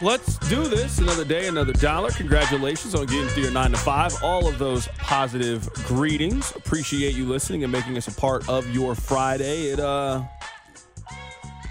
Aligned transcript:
Let's 0.00 0.38
do 0.48 0.68
this. 0.68 0.98
Another 0.98 1.24
day, 1.24 1.48
another 1.48 1.72
dollar. 1.72 2.10
Congratulations 2.10 2.94
on 2.94 3.06
getting 3.06 3.26
through 3.26 3.42
your 3.42 3.52
nine 3.52 3.72
to 3.72 3.76
five. 3.76 4.14
All 4.22 4.46
of 4.46 4.56
those 4.56 4.86
positive 4.98 5.68
greetings. 5.86 6.54
Appreciate 6.54 7.16
you 7.16 7.24
listening 7.26 7.64
and 7.64 7.72
making 7.72 7.96
us 7.96 8.06
a 8.06 8.14
part 8.14 8.48
of 8.48 8.72
your 8.72 8.94
Friday. 8.94 9.70
It 9.72 9.80
uh, 9.80 10.22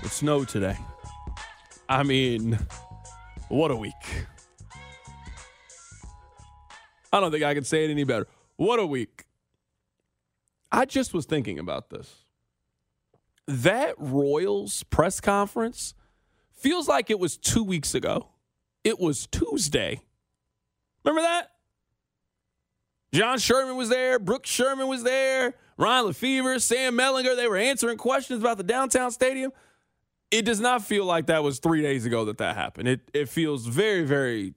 it 0.04 0.10
snowed 0.10 0.50
today. 0.50 0.76
I 1.88 2.04
mean, 2.04 2.60
what 3.48 3.72
a 3.72 3.78
week. 3.78 3.94
I 7.12 7.20
don't 7.20 7.32
think 7.32 7.44
I 7.44 7.54
can 7.54 7.64
say 7.64 7.86
it 7.86 7.92
any 7.92 8.04
better. 8.04 8.28
What 8.56 8.80
a 8.80 8.86
week. 8.86 9.26
I 10.72 10.86
just 10.86 11.14
was 11.14 11.26
thinking 11.26 11.60
about 11.60 11.90
this. 11.90 12.26
That 13.48 13.96
Royals 13.98 14.84
press 14.84 15.22
conference 15.22 15.94
feels 16.52 16.88
like 16.88 17.10
it 17.10 17.20
was 17.20 17.38
two 17.38 17.64
weeks 17.64 17.96
ago. 17.96 18.28
It 18.84 19.00
was 19.00 19.28
Tuesday. 19.28 20.02
Remember 21.04 21.22
that? 21.22 21.52
John 23.14 23.40
Sherman 23.40 23.78
was 23.78 23.90
there. 23.90 24.20
Brooks 24.20 24.50
Sherman 24.50 24.88
was 24.88 25.04
there. 25.04 25.54
Ryan 25.78 26.08
Lefebvre, 26.08 26.60
Sam 26.60 26.98
Mellinger. 26.98 27.36
They 27.36 27.48
were 27.48 27.58
answering 27.58 27.98
questions 27.98 28.42
about 28.42 28.58
the 28.58 28.64
downtown 28.64 29.12
stadium. 29.12 29.52
It 30.30 30.44
does 30.44 30.60
not 30.60 30.84
feel 30.84 31.06
like 31.06 31.28
that 31.28 31.44
was 31.44 31.60
three 31.60 31.82
days 31.82 32.06
ago 32.06 32.26
that 32.26 32.40
that 32.40 32.56
happened. 32.56 32.90
It 32.90 33.10
it 33.14 33.30
feels 33.30 33.66
very 33.66 34.04
very. 34.04 34.54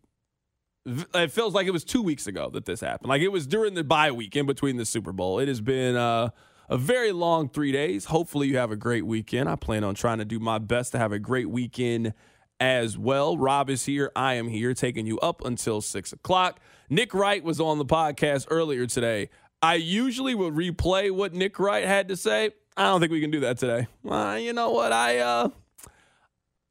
It 0.86 1.30
feels 1.30 1.54
like 1.54 1.66
it 1.66 1.72
was 1.72 1.84
two 1.84 2.02
weeks 2.02 2.26
ago 2.26 2.48
that 2.50 2.64
this 2.64 2.80
happened. 2.80 3.08
Like 3.10 3.22
it 3.22 3.28
was 3.28 3.46
during 3.46 3.74
the 3.74 3.84
bye 3.84 4.10
week 4.12 4.34
in 4.34 4.46
between 4.46 4.76
the 4.76 4.86
Super 4.86 5.12
Bowl. 5.12 5.38
It 5.38 5.48
has 5.48 5.60
been 5.60 5.94
uh, 5.94 6.30
a 6.68 6.78
very 6.78 7.12
long 7.12 7.48
three 7.48 7.72
days. 7.72 8.06
Hopefully, 8.06 8.48
you 8.48 8.56
have 8.56 8.70
a 8.70 8.76
great 8.76 9.04
weekend. 9.04 9.48
I 9.48 9.56
plan 9.56 9.84
on 9.84 9.94
trying 9.94 10.18
to 10.18 10.24
do 10.24 10.38
my 10.38 10.58
best 10.58 10.92
to 10.92 10.98
have 10.98 11.12
a 11.12 11.18
great 11.18 11.50
weekend 11.50 12.14
as 12.58 12.96
well. 12.96 13.36
Rob 13.36 13.68
is 13.68 13.84
here. 13.84 14.10
I 14.16 14.34
am 14.34 14.48
here, 14.48 14.72
taking 14.72 15.06
you 15.06 15.18
up 15.20 15.44
until 15.44 15.80
six 15.80 16.12
o'clock. 16.12 16.60
Nick 16.88 17.12
Wright 17.12 17.42
was 17.42 17.60
on 17.60 17.78
the 17.78 17.86
podcast 17.86 18.46
earlier 18.50 18.86
today. 18.86 19.30
I 19.62 19.74
usually 19.74 20.34
would 20.34 20.54
replay 20.54 21.10
what 21.10 21.34
Nick 21.34 21.58
Wright 21.58 21.84
had 21.84 22.08
to 22.08 22.16
say. 22.16 22.52
I 22.76 22.84
don't 22.84 23.00
think 23.00 23.12
we 23.12 23.20
can 23.20 23.30
do 23.30 23.40
that 23.40 23.58
today. 23.58 23.88
Uh, 24.08 24.38
you 24.40 24.52
know 24.52 24.70
what? 24.70 24.92
I 24.92 25.18
uh, 25.18 25.48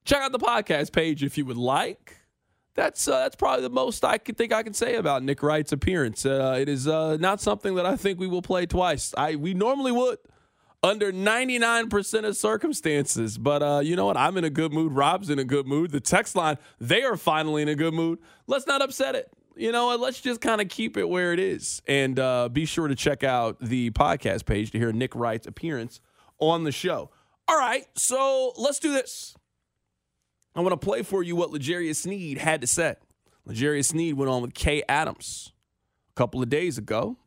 check 0.06 0.22
out 0.22 0.32
the 0.32 0.40
podcast 0.40 0.92
page 0.92 1.24
if 1.24 1.38
you 1.38 1.46
would 1.46 1.58
like. 1.58 2.19
That's 2.76 3.08
uh, 3.08 3.20
that's 3.20 3.36
probably 3.36 3.64
the 3.64 3.70
most 3.70 4.06
I 4.06 4.18
can 4.18 4.36
think 4.36 4.54
I 4.54 4.64
can 4.64 4.74
say 4.74 4.96
about 4.96 5.24
Nick 5.24 5.44
Wright's 5.44 5.72
appearance. 5.72 6.26
Uh, 6.26 6.58
it 6.60 6.70
is 6.70 6.88
uh, 6.88 7.18
not 7.18 7.42
something 7.42 7.76
that 7.76 7.86
I 7.86 7.96
think 7.96 8.20
we 8.20 8.28
will 8.28 8.42
play 8.42 8.66
twice. 8.66 9.14
I 9.18 9.36
we 9.36 9.54
normally 9.54 9.92
would 9.92 10.20
under 10.82 11.12
99% 11.12 12.26
of 12.26 12.38
circumstances. 12.38 13.38
But 13.38 13.62
uh, 13.62 13.82
you 13.84 13.96
know 13.96 14.06
what? 14.06 14.18
I'm 14.18 14.38
in 14.38 14.44
a 14.44 14.50
good 14.50 14.72
mood. 14.72 14.94
Rob's 14.94 15.30
in 15.30 15.40
a 15.40 15.44
good 15.44 15.68
mood. 15.68 15.92
The 15.92 16.00
text 16.00 16.36
line, 16.36 16.58
they 16.80 17.04
are 17.04 17.18
finally 17.18 17.62
in 17.62 17.68
a 17.68 17.76
good 17.76 17.94
mood. 17.94 18.20
Let's 18.48 18.68
not 18.68 18.82
upset 18.82 19.16
it. 19.16 19.32
You 19.56 19.74
know 19.74 19.88
what? 19.88 20.00
Let's 20.00 20.22
just 20.22 20.40
kind 20.40 20.62
of 20.62 20.70
keep 20.70 20.96
it 20.96 21.10
where 21.10 21.34
it 21.34 21.40
is. 21.40 21.82
And 21.88 22.18
uh, 22.18 22.48
be 22.48 22.66
sure 22.66 22.88
to 22.88 22.96
check 22.96 23.24
out 23.24 23.60
the 23.60 23.92
podcast 23.92 24.46
page 24.46 24.72
to 24.72 24.78
hear 24.78 24.94
Nick 24.94 25.16
Wright's 25.16 25.48
appearance 25.48 26.00
on 26.40 26.64
the 26.64 26.72
show. 26.72 27.10
All 27.48 27.58
right, 27.58 27.86
so 27.96 28.54
let's 28.58 28.80
do 28.80 28.92
this. 28.94 29.36
I 30.56 30.62
want 30.62 30.80
to 30.80 30.86
play 30.86 31.04
for 31.04 31.24
you 31.24 31.36
what 31.36 31.52
L'Jarius 31.52 31.98
Sneed 31.98 32.40
had 32.40 32.62
to 32.62 32.68
say. 32.68 32.96
L'Jarius 33.46 33.86
Sneed 33.86 34.16
went 34.16 34.30
on 34.30 34.42
with 34.42 34.54
Kay 34.54 34.84
Adams 34.90 35.54
a 36.12 36.16
couple 36.16 36.42
of 36.42 36.50
days 36.50 36.78
ago, 36.78 37.18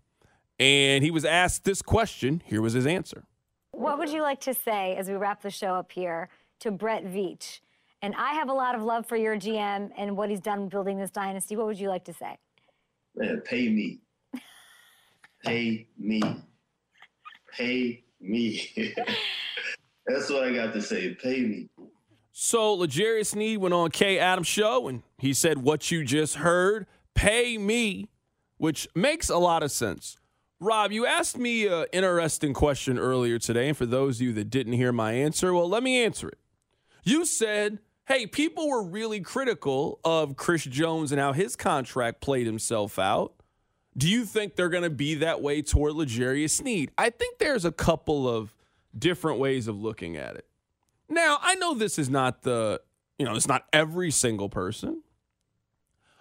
and 0.58 1.02
he 1.02 1.10
was 1.10 1.24
asked 1.24 1.64
this 1.64 1.82
question. 1.82 2.42
Here 2.44 2.60
was 2.60 2.72
his 2.72 2.86
answer. 2.86 3.24
What 3.72 3.98
would 3.98 4.10
you 4.10 4.22
like 4.22 4.40
to 4.42 4.54
say 4.54 4.96
as 4.96 5.08
we 5.08 5.14
wrap 5.14 5.42
the 5.42 5.50
show 5.50 5.74
up 5.74 5.92
here 5.92 6.28
to 6.60 6.70
Brett 6.70 7.04
Veach? 7.04 7.60
And 8.02 8.14
I 8.16 8.34
have 8.34 8.48
a 8.48 8.52
lot 8.52 8.74
of 8.74 8.82
love 8.82 9.06
for 9.06 9.16
your 9.16 9.36
GM 9.36 9.90
and 9.96 10.16
what 10.16 10.28
he's 10.28 10.40
done 10.40 10.68
building 10.68 10.98
this 10.98 11.10
dynasty. 11.10 11.56
What 11.56 11.66
would 11.66 11.78
you 11.78 11.88
like 11.88 12.04
to 12.04 12.12
say? 12.12 12.36
Man, 13.14 13.40
pay 13.44 13.68
me. 13.68 14.00
pay 15.44 15.86
me. 15.96 16.20
Pay 17.52 18.04
me. 18.20 18.72
That's 20.06 20.28
what 20.30 20.42
I 20.42 20.52
got 20.52 20.72
to 20.72 20.82
say. 20.82 21.14
Pay 21.14 21.40
me. 21.42 21.68
So 22.32 22.72
L'Jarius 22.72 23.26
Sneed 23.26 23.58
went 23.58 23.74
on 23.74 23.90
Kay 23.90 24.18
Adams 24.18 24.46
show 24.46 24.88
and 24.88 25.02
he 25.18 25.34
said, 25.34 25.58
"What 25.58 25.90
you 25.90 26.02
just 26.02 26.36
heard, 26.36 26.86
pay 27.14 27.58
me," 27.58 28.08
which 28.56 28.88
makes 28.94 29.28
a 29.28 29.36
lot 29.36 29.62
of 29.62 29.70
sense. 29.70 30.16
Rob, 30.58 30.92
you 30.92 31.04
asked 31.04 31.36
me 31.36 31.66
an 31.66 31.86
interesting 31.92 32.54
question 32.54 32.98
earlier 32.98 33.38
today, 33.38 33.68
and 33.68 33.76
for 33.76 33.84
those 33.84 34.16
of 34.16 34.22
you 34.22 34.32
that 34.34 34.48
didn't 34.48 34.74
hear 34.74 34.92
my 34.92 35.12
answer, 35.12 35.52
well, 35.52 35.68
let 35.68 35.82
me 35.82 36.02
answer 36.02 36.28
it. 36.28 36.38
You 37.04 37.24
said, 37.26 37.80
"Hey, 38.06 38.26
people 38.26 38.68
were 38.68 38.82
really 38.82 39.20
critical 39.20 40.00
of 40.04 40.36
Chris 40.36 40.64
Jones 40.64 41.12
and 41.12 41.20
how 41.20 41.32
his 41.32 41.54
contract 41.54 42.20
played 42.20 42.46
himself 42.46 42.98
out." 42.98 43.34
Do 43.94 44.08
you 44.08 44.24
think 44.24 44.56
they're 44.56 44.70
going 44.70 44.84
to 44.84 44.90
be 44.90 45.16
that 45.16 45.42
way 45.42 45.60
toward 45.60 45.94
L'Jarius 45.94 46.52
Sneed? 46.52 46.92
I 46.96 47.10
think 47.10 47.38
there's 47.38 47.66
a 47.66 47.72
couple 47.72 48.26
of 48.26 48.54
different 48.98 49.38
ways 49.38 49.68
of 49.68 49.78
looking 49.78 50.16
at 50.16 50.36
it. 50.36 50.46
Now, 51.12 51.36
I 51.42 51.56
know 51.56 51.74
this 51.74 51.98
is 51.98 52.08
not 52.08 52.40
the, 52.40 52.80
you 53.18 53.26
know, 53.26 53.34
it's 53.34 53.46
not 53.46 53.66
every 53.70 54.10
single 54.10 54.48
person, 54.48 55.02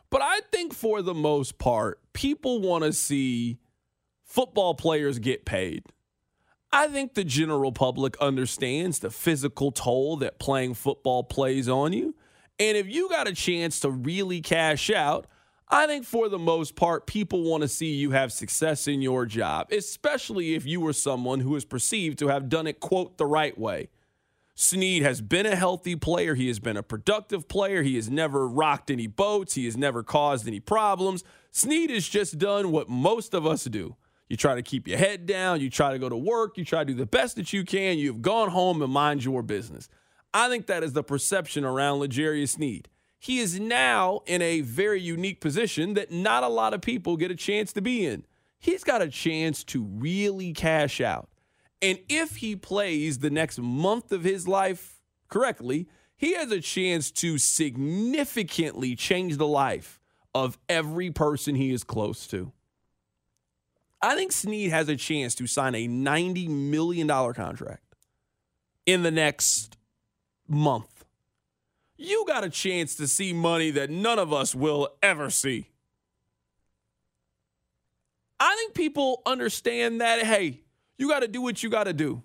but 0.10 0.22
I 0.22 0.42
think 0.52 0.74
for 0.74 1.02
the 1.02 1.14
most 1.14 1.58
part, 1.58 2.02
people 2.12 2.60
want 2.60 2.84
to 2.84 2.92
see 2.92 3.60
football 4.26 4.74
players 4.76 5.18
get 5.18 5.46
paid. 5.46 5.86
I 6.74 6.90
think 6.90 7.14
the 7.14 7.24
general 7.24 7.72
public 7.72 8.18
understands 8.20 9.00
the 9.00 9.10
physical 9.10 9.72
toll 9.72 10.18
that 10.18 10.40
playing 10.40 10.74
football 10.74 11.24
plays 11.24 11.70
on 11.70 11.94
you. 11.94 12.14
And 12.60 12.76
if 12.76 12.90
you 12.90 13.08
got 13.08 13.30
a 13.30 13.34
chance 13.34 13.80
to 13.80 13.90
really 13.90 14.42
cash 14.42 14.90
out, 14.90 15.26
I 15.70 15.88
think 15.88 16.04
for 16.04 16.28
the 16.28 16.38
most 16.38 16.76
part, 16.76 17.08
people 17.08 17.44
want 17.44 17.62
to 17.62 17.70
see 17.70 17.94
you 17.94 18.12
have 18.12 18.34
success 18.34 18.90
in 18.90 19.02
your 19.02 19.26
job, 19.26 19.72
especially 19.72 20.54
if 20.54 20.66
you 20.66 20.82
were 20.82 20.92
someone 20.92 21.40
who 21.40 21.56
is 21.56 21.64
perceived 21.64 22.20
to 22.20 22.28
have 22.28 22.50
done 22.50 22.68
it, 22.68 22.82
quote, 22.82 23.18
the 23.18 23.26
right 23.26 23.58
way. 23.58 23.88
Sneed 24.62 25.02
has 25.02 25.22
been 25.22 25.48
a 25.48 25.56
healthy 25.56 25.96
player. 25.96 26.36
He 26.36 26.48
has 26.48 26.60
been 26.60 26.78
a 26.78 26.84
productive 26.84 27.48
player. 27.48 27.82
He 27.82 27.96
has 27.96 28.12
never 28.12 28.48
rocked 28.48 28.92
any 28.92 29.08
boats. 29.08 29.56
He 29.56 29.66
has 29.66 29.76
never 29.76 30.04
caused 30.04 30.48
any 30.48 30.60
problems. 30.60 31.24
Sneed 31.50 31.90
has 31.90 32.08
just 32.08 32.38
done 32.38 32.72
what 32.72 32.88
most 32.88 33.34
of 33.34 33.48
us 33.48 33.64
do. 33.64 33.96
You 34.30 34.38
try 34.38 34.54
to 34.54 34.62
keep 34.62 34.88
your 34.88 35.00
head 35.00 35.26
down. 35.26 35.62
You 35.62 35.72
try 35.72 35.92
to 35.94 35.98
go 35.98 36.10
to 36.10 36.16
work. 36.16 36.60
You 36.60 36.64
try 36.64 36.82
to 36.82 36.86
do 36.86 36.94
the 36.94 37.08
best 37.08 37.38
that 37.38 37.52
you 37.52 37.66
can. 37.66 37.98
You've 37.98 38.22
gone 38.22 38.50
home 38.50 38.84
and 38.84 38.94
mind 38.94 39.26
your 39.26 39.42
business. 39.42 39.90
I 40.32 40.48
think 40.48 40.68
that 40.68 40.84
is 40.84 40.94
the 40.94 41.04
perception 41.04 41.66
around 41.66 41.98
L'Jarius 41.98 42.50
Sneed. 42.50 42.88
He 43.18 43.40
is 43.40 43.60
now 43.60 44.22
in 44.28 44.44
a 44.44 44.62
very 44.62 45.02
unique 45.02 45.42
position 45.42 45.96
that 45.96 46.12
not 46.12 46.44
a 46.44 46.48
lot 46.48 46.76
of 46.76 46.82
people 46.82 47.18
get 47.18 47.32
a 47.32 47.36
chance 47.36 47.74
to 47.74 47.82
be 47.82 48.06
in. 48.06 48.28
He's 48.60 48.84
got 48.84 49.02
a 49.02 49.10
chance 49.10 49.64
to 49.64 49.82
really 49.84 50.54
cash 50.54 51.02
out. 51.02 51.31
And 51.82 52.00
if 52.10 52.38
he 52.38 52.56
plays 52.56 53.20
the 53.20 53.30
next 53.30 53.60
month 53.60 54.12
of 54.12 54.24
his 54.24 54.48
life 54.48 55.02
correctly, 55.30 55.88
he 56.16 56.34
has 56.34 56.52
a 56.52 56.62
chance 56.62 57.10
to 57.12 57.38
significantly 57.38 58.96
change 58.96 59.38
the 59.38 59.48
life 59.48 60.00
of 60.36 60.58
every 60.70 61.10
person 61.10 61.56
he 61.56 61.72
is 61.72 61.84
close 61.84 62.28
to. 62.28 62.52
I 64.02 64.16
think 64.16 64.32
Sneed 64.32 64.72
has 64.72 64.90
a 64.90 64.96
chance 64.96 65.36
to 65.36 65.48
sign 65.48 65.76
a 65.76 65.88
$90 65.88 66.48
million 66.48 67.08
contract 67.08 67.96
in 68.86 69.04
the 69.04 69.12
next 69.12 69.78
month. 70.48 71.06
You 71.98 72.26
got 72.28 72.44
a 72.44 72.50
chance 72.50 72.96
to 72.96 73.08
see 73.08 73.32
money 73.32 73.70
that 73.72 73.90
none 73.90 74.18
of 74.18 74.34
us 74.34 74.56
will 74.56 74.90
ever 75.04 75.30
see. 75.30 75.70
I 78.40 78.56
think 78.56 78.74
people 78.74 79.22
understand 79.26 80.02
that, 80.02 80.24
hey, 80.24 80.62
you 81.02 81.10
got 81.10 81.22
to 81.22 81.28
do 81.28 81.42
what 81.42 81.64
you 81.64 81.70
got 81.70 81.86
to 81.86 81.94
do. 81.94 82.22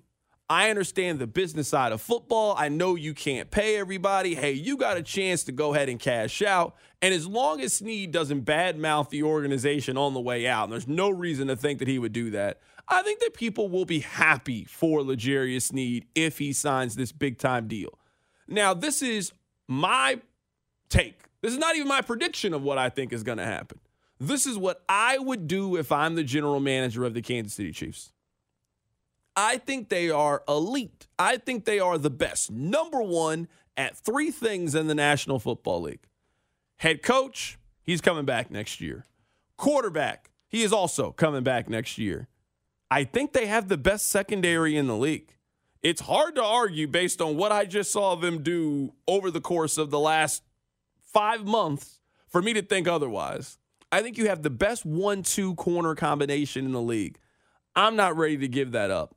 I 0.49 0.71
understand 0.71 1.19
the 1.19 1.27
business 1.27 1.67
side 1.67 1.91
of 1.91 2.01
football. 2.01 2.55
I 2.57 2.69
know 2.69 2.95
you 2.95 3.15
can't 3.15 3.51
pay 3.51 3.79
everybody. 3.79 4.37
Hey, 4.37 4.53
you 4.53 4.77
got 4.77 4.97
a 4.97 5.03
chance 5.03 5.43
to 5.45 5.53
go 5.53 5.75
ahead 5.75 5.89
and 5.89 5.99
cash 5.99 6.41
out. 6.43 6.77
And 7.03 7.13
as 7.13 7.27
long 7.27 7.61
as 7.61 7.73
Sneed 7.73 8.13
doesn't 8.13 8.45
badmouth 8.45 9.09
the 9.09 9.25
organization 9.25 9.97
on 9.97 10.15
the 10.15 10.21
way 10.21 10.47
out, 10.47 10.65
and 10.65 10.73
there's 10.73 10.87
no 10.87 11.11
reason 11.11 11.49
to 11.49 11.57
think 11.57 11.81
that 11.81 11.89
he 11.89 11.99
would 11.99 12.13
do 12.13 12.31
that, 12.31 12.61
I 12.87 13.03
think 13.03 13.19
that 13.21 13.35
people 13.35 13.69
will 13.69 13.87
be 13.87 14.01
happy 14.01 14.65
for 14.65 15.03
L'Jarius 15.03 15.63
Sneed 15.63 16.07
if 16.15 16.39
he 16.39 16.53
signs 16.53 16.95
this 16.95 17.11
big 17.11 17.39
time 17.39 17.67
deal. 17.67 17.99
Now, 18.47 18.73
this 18.73 19.03
is 19.03 19.33
my 19.67 20.21
take. 20.91 21.23
This 21.41 21.53
is 21.53 21.59
not 21.59 21.75
even 21.75 21.89
my 21.89 22.03
prediction 22.03 22.55
of 22.55 22.63
what 22.63 22.79
I 22.79 22.89
think 22.89 23.13
is 23.13 23.25
going 23.25 23.39
to 23.39 23.45
happen. 23.45 23.81
This 24.21 24.47
is 24.47 24.57
what 24.57 24.85
I 24.89 25.19
would 25.19 25.49
do 25.49 25.77
if 25.77 25.91
I'm 25.91 26.15
the 26.15 26.23
general 26.23 26.61
manager 26.61 27.05
of 27.05 27.15
the 27.15 27.23
Kansas 27.23 27.55
City 27.55 27.73
Chiefs. 27.73 28.13
I 29.37 29.59
think 29.59 29.91
they 29.91 30.11
are 30.11 30.43
elite. 30.49 31.07
I 31.19 31.37
think 31.37 31.67
they 31.67 31.79
are 31.79 31.99
the 31.99 32.11
best. 32.11 32.51
Number 32.51 33.03
one 33.03 33.49
at 33.77 33.97
three 33.97 34.31
things 34.31 34.75
in 34.75 34.87
the 34.87 34.95
National 34.95 35.39
Football 35.39 35.83
League 35.83 36.07
head 36.77 37.03
coach, 37.03 37.59
he's 37.83 38.01
coming 38.01 38.25
back 38.25 38.51
next 38.51 38.81
year. 38.81 39.07
Quarterback, 39.57 40.31
he 40.49 40.63
is 40.63 40.73
also 40.73 41.13
coming 41.13 41.43
back 41.43 41.69
next 41.69 41.99
year. 41.99 42.29
I 42.91 43.05
think 43.05 43.33
they 43.33 43.47
have 43.47 43.69
the 43.69 43.79
best 43.79 44.07
secondary 44.07 44.77
in 44.77 44.87
the 44.87 44.97
league. 44.97 45.37
It's 45.83 46.03
hard 46.03 46.35
to 46.37 46.43
argue 46.43 46.87
based 46.87 47.21
on 47.21 47.37
what 47.37 47.53
I 47.53 47.65
just 47.65 47.93
saw 47.93 48.15
them 48.15 48.43
do 48.43 48.93
over 49.07 49.31
the 49.31 49.41
course 49.41 49.79
of 49.79 49.91
the 49.91 49.99
last 49.99 50.43
five 51.01 51.45
months 51.45 52.01
for 52.29 52.43
me 52.43 52.53
to 52.53 52.63
think 52.63 52.87
otherwise. 52.89 53.59
I 53.93 54.03
think 54.03 54.19
you 54.19 54.29
have 54.29 54.43
the 54.43 54.51
best 54.51 54.85
one 54.85 55.23
two 55.23 55.55
corner 55.55 55.95
combination 55.95 56.65
in 56.65 56.73
the 56.73 56.81
league. 56.81 57.19
I'm 57.75 57.97
not 57.97 58.17
ready 58.17 58.37
to 58.39 58.49
give 58.49 58.73
that 58.73 58.91
up. 58.91 59.15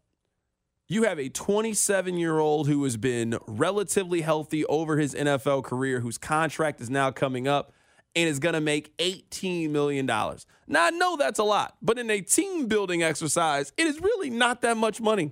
You 0.91 1.03
have 1.03 1.19
a 1.19 1.29
27 1.29 2.17
year 2.17 2.39
old 2.39 2.67
who 2.67 2.83
has 2.83 2.97
been 2.97 3.37
relatively 3.45 4.21
healthy 4.21 4.65
over 4.65 4.97
his 4.97 5.13
NFL 5.13 5.63
career, 5.63 5.99
whose 5.99 6.17
contract 6.17 6.81
is 6.81 6.89
now 6.89 7.11
coming 7.11 7.47
up 7.47 7.73
and 8.15 8.27
is 8.27 8.39
going 8.39 8.53
to 8.53 8.61
make 8.61 8.97
$18 8.97 9.69
million. 9.69 10.07
Now, 10.07 10.85
I 10.85 10.89
know 10.89 11.15
that's 11.15 11.37
a 11.37 11.43
lot, 11.43 11.77
but 11.79 11.99
in 11.99 12.09
a 12.09 12.21
team 12.21 12.65
building 12.65 13.03
exercise, 13.03 13.71
it 13.77 13.85
is 13.85 14.01
really 14.01 14.31
not 14.31 14.61
that 14.61 14.77
much 14.77 14.99
money. 14.99 15.31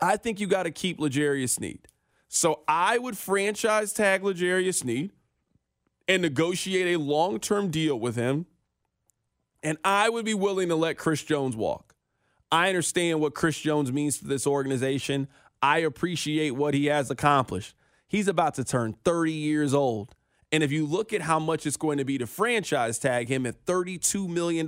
I 0.00 0.16
think 0.16 0.38
you 0.38 0.46
got 0.46 0.62
to 0.62 0.70
keep 0.70 1.00
L'Jarius 1.00 1.50
Sneed. 1.50 1.88
So 2.28 2.60
I 2.68 2.98
would 2.98 3.18
franchise 3.18 3.92
tag 3.92 4.22
L'Jarius 4.22 4.76
Sneed 4.76 5.10
and 6.06 6.22
negotiate 6.22 6.94
a 6.94 7.00
long 7.00 7.40
term 7.40 7.68
deal 7.68 7.98
with 7.98 8.14
him. 8.14 8.46
And 9.60 9.76
I 9.82 10.08
would 10.08 10.24
be 10.24 10.34
willing 10.34 10.68
to 10.68 10.76
let 10.76 10.98
Chris 10.98 11.24
Jones 11.24 11.56
walk. 11.56 11.93
I 12.54 12.68
understand 12.68 13.20
what 13.20 13.34
Chris 13.34 13.58
Jones 13.58 13.92
means 13.92 14.18
to 14.18 14.28
this 14.28 14.46
organization. 14.46 15.26
I 15.60 15.78
appreciate 15.78 16.52
what 16.52 16.72
he 16.72 16.86
has 16.86 17.10
accomplished. 17.10 17.74
He's 18.06 18.28
about 18.28 18.54
to 18.54 18.64
turn 18.64 18.94
30 19.04 19.32
years 19.32 19.74
old. 19.74 20.14
And 20.52 20.62
if 20.62 20.70
you 20.70 20.86
look 20.86 21.12
at 21.12 21.22
how 21.22 21.40
much 21.40 21.66
it's 21.66 21.76
going 21.76 21.98
to 21.98 22.04
be 22.04 22.16
to 22.16 22.28
franchise 22.28 23.00
tag 23.00 23.28
him 23.28 23.44
at 23.44 23.66
$32 23.66 24.28
million, 24.28 24.66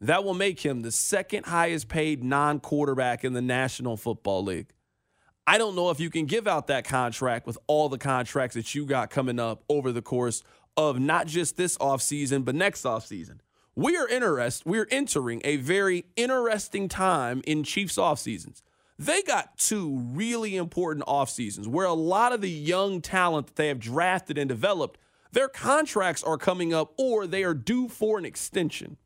that 0.00 0.24
will 0.24 0.34
make 0.34 0.58
him 0.66 0.82
the 0.82 0.90
second 0.90 1.46
highest 1.46 1.86
paid 1.86 2.24
non 2.24 2.58
quarterback 2.58 3.22
in 3.22 3.32
the 3.32 3.40
National 3.40 3.96
Football 3.96 4.42
League. 4.42 4.72
I 5.46 5.56
don't 5.56 5.76
know 5.76 5.90
if 5.90 6.00
you 6.00 6.10
can 6.10 6.26
give 6.26 6.48
out 6.48 6.66
that 6.66 6.84
contract 6.84 7.46
with 7.46 7.58
all 7.68 7.88
the 7.88 7.96
contracts 7.96 8.56
that 8.56 8.74
you 8.74 8.86
got 8.86 9.10
coming 9.10 9.38
up 9.38 9.62
over 9.68 9.92
the 9.92 10.02
course 10.02 10.42
of 10.76 10.98
not 10.98 11.28
just 11.28 11.56
this 11.56 11.78
offseason, 11.78 12.44
but 12.44 12.56
next 12.56 12.82
offseason 12.82 13.38
we 13.76 13.96
are 13.96 14.08
interest 14.08 14.64
we're 14.64 14.86
entering 14.90 15.40
a 15.44 15.56
very 15.56 16.06
interesting 16.16 16.88
time 16.88 17.42
in 17.46 17.64
Chiefs 17.64 17.98
off 17.98 18.18
seasons. 18.18 18.62
They 18.98 19.22
got 19.22 19.58
two 19.58 19.98
really 20.12 20.56
important 20.56 21.04
off 21.08 21.28
seasons 21.28 21.66
where 21.66 21.86
a 21.86 21.94
lot 21.94 22.32
of 22.32 22.40
the 22.40 22.50
young 22.50 23.00
talent 23.00 23.48
that 23.48 23.56
they 23.56 23.68
have 23.68 23.80
drafted 23.80 24.38
and 24.38 24.48
developed, 24.48 25.00
their 25.32 25.48
contracts 25.48 26.22
are 26.22 26.38
coming 26.38 26.72
up 26.72 26.92
or 26.96 27.26
they 27.26 27.42
are 27.42 27.54
due 27.54 27.88
for 27.88 28.18
an 28.18 28.24
extension. 28.24 28.96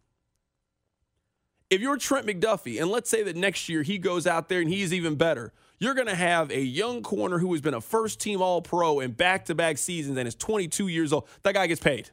If 1.71 1.81
you're 1.81 1.97
Trent 1.97 2.27
McDuffie, 2.27 2.81
and 2.81 2.91
let's 2.91 3.11
say 3.11 3.23
that 3.23 3.37
next 3.37 3.69
year 3.69 3.83
he 3.83 3.99
goes 3.99 4.27
out 4.27 4.49
there 4.49 4.61
and 4.61 4.71
he's 4.71 4.93
even 4.93 5.17
better, 5.17 5.53
you're 5.79 5.95
going 5.95 6.07
to 6.07 6.15
have 6.15 6.51
a 6.51 6.61
young 6.61 7.03
corner 7.03 7.39
who 7.39 7.53
has 7.53 7.61
been 7.61 7.75
a 7.75 7.81
first 7.81 8.21
team 8.21 8.43
All 8.43 8.61
Pro 8.61 9.01
in 9.01 9.13
back 9.13 9.47
to 9.47 9.55
back 9.55 9.79
seasons 9.79 10.19
and 10.19 10.29
is 10.29 10.35
22 10.35 10.89
years 10.89 11.13
old. 11.13 11.29
That 11.43 11.55
guy 11.55 11.67
gets 11.67 11.81
paid. 11.81 12.11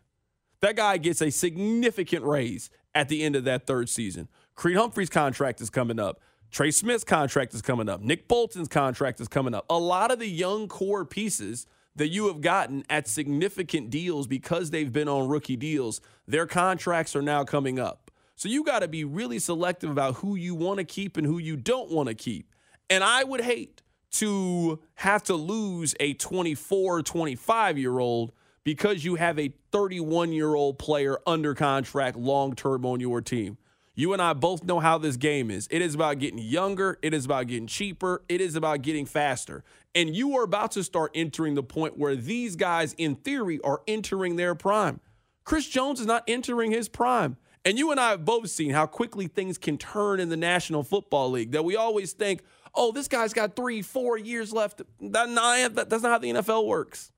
That 0.66 0.78
guy 0.78 0.98
gets 0.98 1.22
a 1.22 1.30
significant 1.30 2.26
raise 2.26 2.72
at 2.96 3.08
the 3.08 3.22
end 3.22 3.36
of 3.36 3.44
that 3.44 3.68
third 3.68 3.88
season. 3.88 4.30
Creed 4.56 4.78
Humphrey's 4.78 5.12
contract 5.12 5.62
is 5.62 5.70
coming 5.70 6.00
up. 6.00 6.20
Trey 6.50 6.72
Smith's 6.72 7.04
contract 7.04 7.54
is 7.54 7.62
coming 7.62 7.88
up. 7.88 8.02
Nick 8.02 8.28
Bolton's 8.28 8.68
contract 8.68 9.22
is 9.22 9.28
coming 9.28 9.54
up. 9.54 9.68
A 9.70 9.78
lot 9.78 10.10
of 10.10 10.18
the 10.18 10.28
young 10.28 10.68
core 10.68 11.06
pieces 11.06 11.68
that 11.96 12.08
you 12.08 12.26
have 12.30 12.42
gotten 12.42 12.84
at 12.90 13.08
significant 13.08 13.92
deals 13.92 14.26
because 14.26 14.72
they've 14.72 14.92
been 14.92 15.08
on 15.08 15.28
rookie 15.28 15.56
deals, 15.56 16.02
their 16.28 16.48
contracts 16.48 17.16
are 17.16 17.22
now 17.22 17.44
coming 17.44 17.78
up. 17.78 18.10
So 18.36 18.50
you 18.50 18.64
got 18.64 18.80
to 18.80 18.88
be 18.88 19.04
really 19.04 19.38
selective 19.38 19.92
about 19.92 20.16
who 20.16 20.36
you 20.36 20.56
want 20.56 20.80
to 20.80 20.84
keep 20.84 21.16
and 21.16 21.28
who 21.28 21.38
you 21.38 21.58
don't 21.58 21.92
want 21.92 22.10
to 22.10 22.16
keep. 22.16 22.56
And 22.90 23.04
I 23.04 23.24
would 23.24 23.42
hate 23.42 23.84
to 24.14 24.80
have 24.96 25.22
to 25.26 25.36
lose 25.36 25.94
a 26.00 26.16
24, 26.16 27.04
25 27.04 27.78
year 27.78 28.00
old 28.00 28.32
because 28.66 29.06
you 29.06 29.16
have 29.16 29.40
a 29.40 29.54
31 29.72 30.34
year 30.34 30.54
old 30.54 30.78
player 30.78 31.18
under 31.26 31.56
contract 31.56 32.18
long 32.18 32.54
term 32.54 32.86
on 32.86 33.00
your 33.00 33.22
team. 33.22 33.58
You 33.98 34.12
and 34.12 34.22
I 34.22 34.34
both 34.34 34.66
know 34.66 34.82
how 34.82 34.98
this 34.98 35.16
game 35.16 35.50
is. 35.50 35.70
It 35.72 35.82
is 35.82 35.96
about 35.96 36.20
getting 36.20 36.40
younger, 36.40 37.00
it 37.02 37.14
is 37.14 37.24
about 37.24 37.48
getting 37.48 37.68
cheaper, 37.68 38.24
it 38.28 38.42
is 38.42 38.58
about 38.58 38.82
getting 38.82 39.06
faster. 39.06 39.64
And 39.94 40.14
you 40.14 40.36
are 40.38 40.44
about 40.44 40.72
to 40.72 40.84
start 40.84 41.12
entering 41.16 41.56
the 41.56 41.64
point 41.64 41.98
where 41.98 42.18
these 42.18 42.58
guys, 42.58 42.94
in 42.98 43.16
theory, 43.16 43.62
are 43.64 43.82
entering 43.88 44.36
their 44.36 44.54
prime. 44.54 45.00
Chris 45.46 45.66
Jones 45.66 46.02
is 46.02 46.06
not 46.06 46.26
entering 46.28 46.72
his 46.72 46.90
prime. 46.90 47.38
And 47.64 47.80
you 47.80 47.92
and 47.92 48.00
I 48.00 48.10
have 48.10 48.25
both 48.25 48.50
seen 48.50 48.72
how 48.72 48.86
quickly 48.86 49.28
things 49.28 49.58
can 49.58 49.78
turn 49.78 50.20
in 50.20 50.28
the 50.28 50.38
National 50.38 50.84
Football 50.84 51.32
League. 51.32 51.51
That 51.51 51.63
we 51.63 51.78
always 51.78 52.12
think, 52.12 52.44
oh, 52.75 52.92
this 52.92 53.08
guy's 53.08 53.34
got 53.34 53.56
three, 53.56 53.82
four 53.82 54.18
years 54.18 54.51
left. 54.51 54.82
That, 55.00 55.86
that's 55.89 56.04
not 56.04 56.12
how 56.12 56.18
the 56.18 56.32
NFL 56.32 56.68
works. 56.68 57.12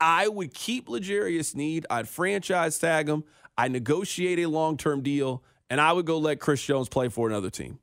I 0.00 0.28
would 0.28 0.54
keep 0.54 0.88
L'Jarius 0.88 1.46
Sneed. 1.46 1.86
I'd 1.90 2.08
franchise 2.08 2.78
tag 2.78 3.08
him. 3.08 3.24
I'd 3.58 3.72
negotiate 3.72 4.38
a 4.38 4.46
long 4.46 4.76
term 4.76 5.02
deal, 5.02 5.42
and 5.68 5.80
I 5.80 5.92
would 5.92 6.06
go 6.06 6.18
let 6.18 6.40
Chris 6.40 6.64
Jones 6.64 6.88
play 6.88 7.08
for 7.08 7.28
another 7.28 7.50
team. 7.50 7.78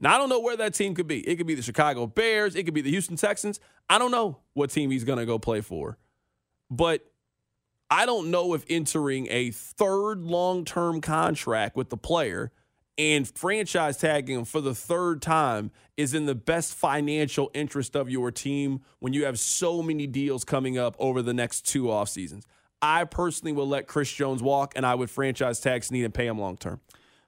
Now, 0.00 0.14
I 0.14 0.18
don't 0.18 0.28
know 0.28 0.40
where 0.40 0.56
that 0.56 0.74
team 0.74 0.94
could 0.94 1.08
be. 1.08 1.26
It 1.28 1.36
could 1.36 1.46
be 1.46 1.56
the 1.56 1.62
Chicago 1.62 2.06
Bears. 2.06 2.54
It 2.54 2.64
could 2.64 2.74
be 2.74 2.82
the 2.82 2.90
Houston 2.90 3.16
Texans. 3.16 3.58
I 3.90 3.98
don't 3.98 4.12
know 4.12 4.38
what 4.54 4.70
team 4.70 4.90
he's 4.90 5.02
going 5.02 5.18
to 5.18 5.26
go 5.26 5.38
play 5.38 5.60
for. 5.60 5.98
But 6.70 7.10
I 7.90 8.06
don't 8.06 8.30
know 8.30 8.54
if 8.54 8.64
entering 8.68 9.26
a 9.30 9.50
third 9.50 10.22
long 10.22 10.64
term 10.64 11.00
contract 11.00 11.76
with 11.76 11.90
the 11.90 11.96
player 11.96 12.52
and 12.98 13.28
franchise 13.28 13.96
tagging 13.96 14.40
him 14.40 14.44
for 14.44 14.60
the 14.60 14.74
third 14.74 15.22
time 15.22 15.70
is 15.96 16.14
in 16.14 16.26
the 16.26 16.34
best 16.34 16.74
financial 16.74 17.50
interest 17.54 17.94
of 17.94 18.10
your 18.10 18.30
team 18.30 18.80
when 18.98 19.12
you 19.12 19.24
have 19.24 19.38
so 19.38 19.80
many 19.82 20.06
deals 20.06 20.44
coming 20.44 20.76
up 20.76 20.96
over 20.98 21.22
the 21.22 21.32
next 21.32 21.62
two 21.66 21.90
off 21.90 22.08
seasons. 22.08 22.44
I 22.82 23.04
personally 23.04 23.52
will 23.52 23.68
let 23.68 23.86
Chris 23.86 24.12
Jones 24.12 24.42
walk 24.42 24.72
and 24.76 24.84
I 24.84 24.94
would 24.94 25.10
franchise 25.10 25.60
tag 25.60 25.84
Sneed 25.84 26.04
and 26.04 26.14
pay 26.14 26.26
him 26.26 26.38
long 26.38 26.56
term. 26.56 26.80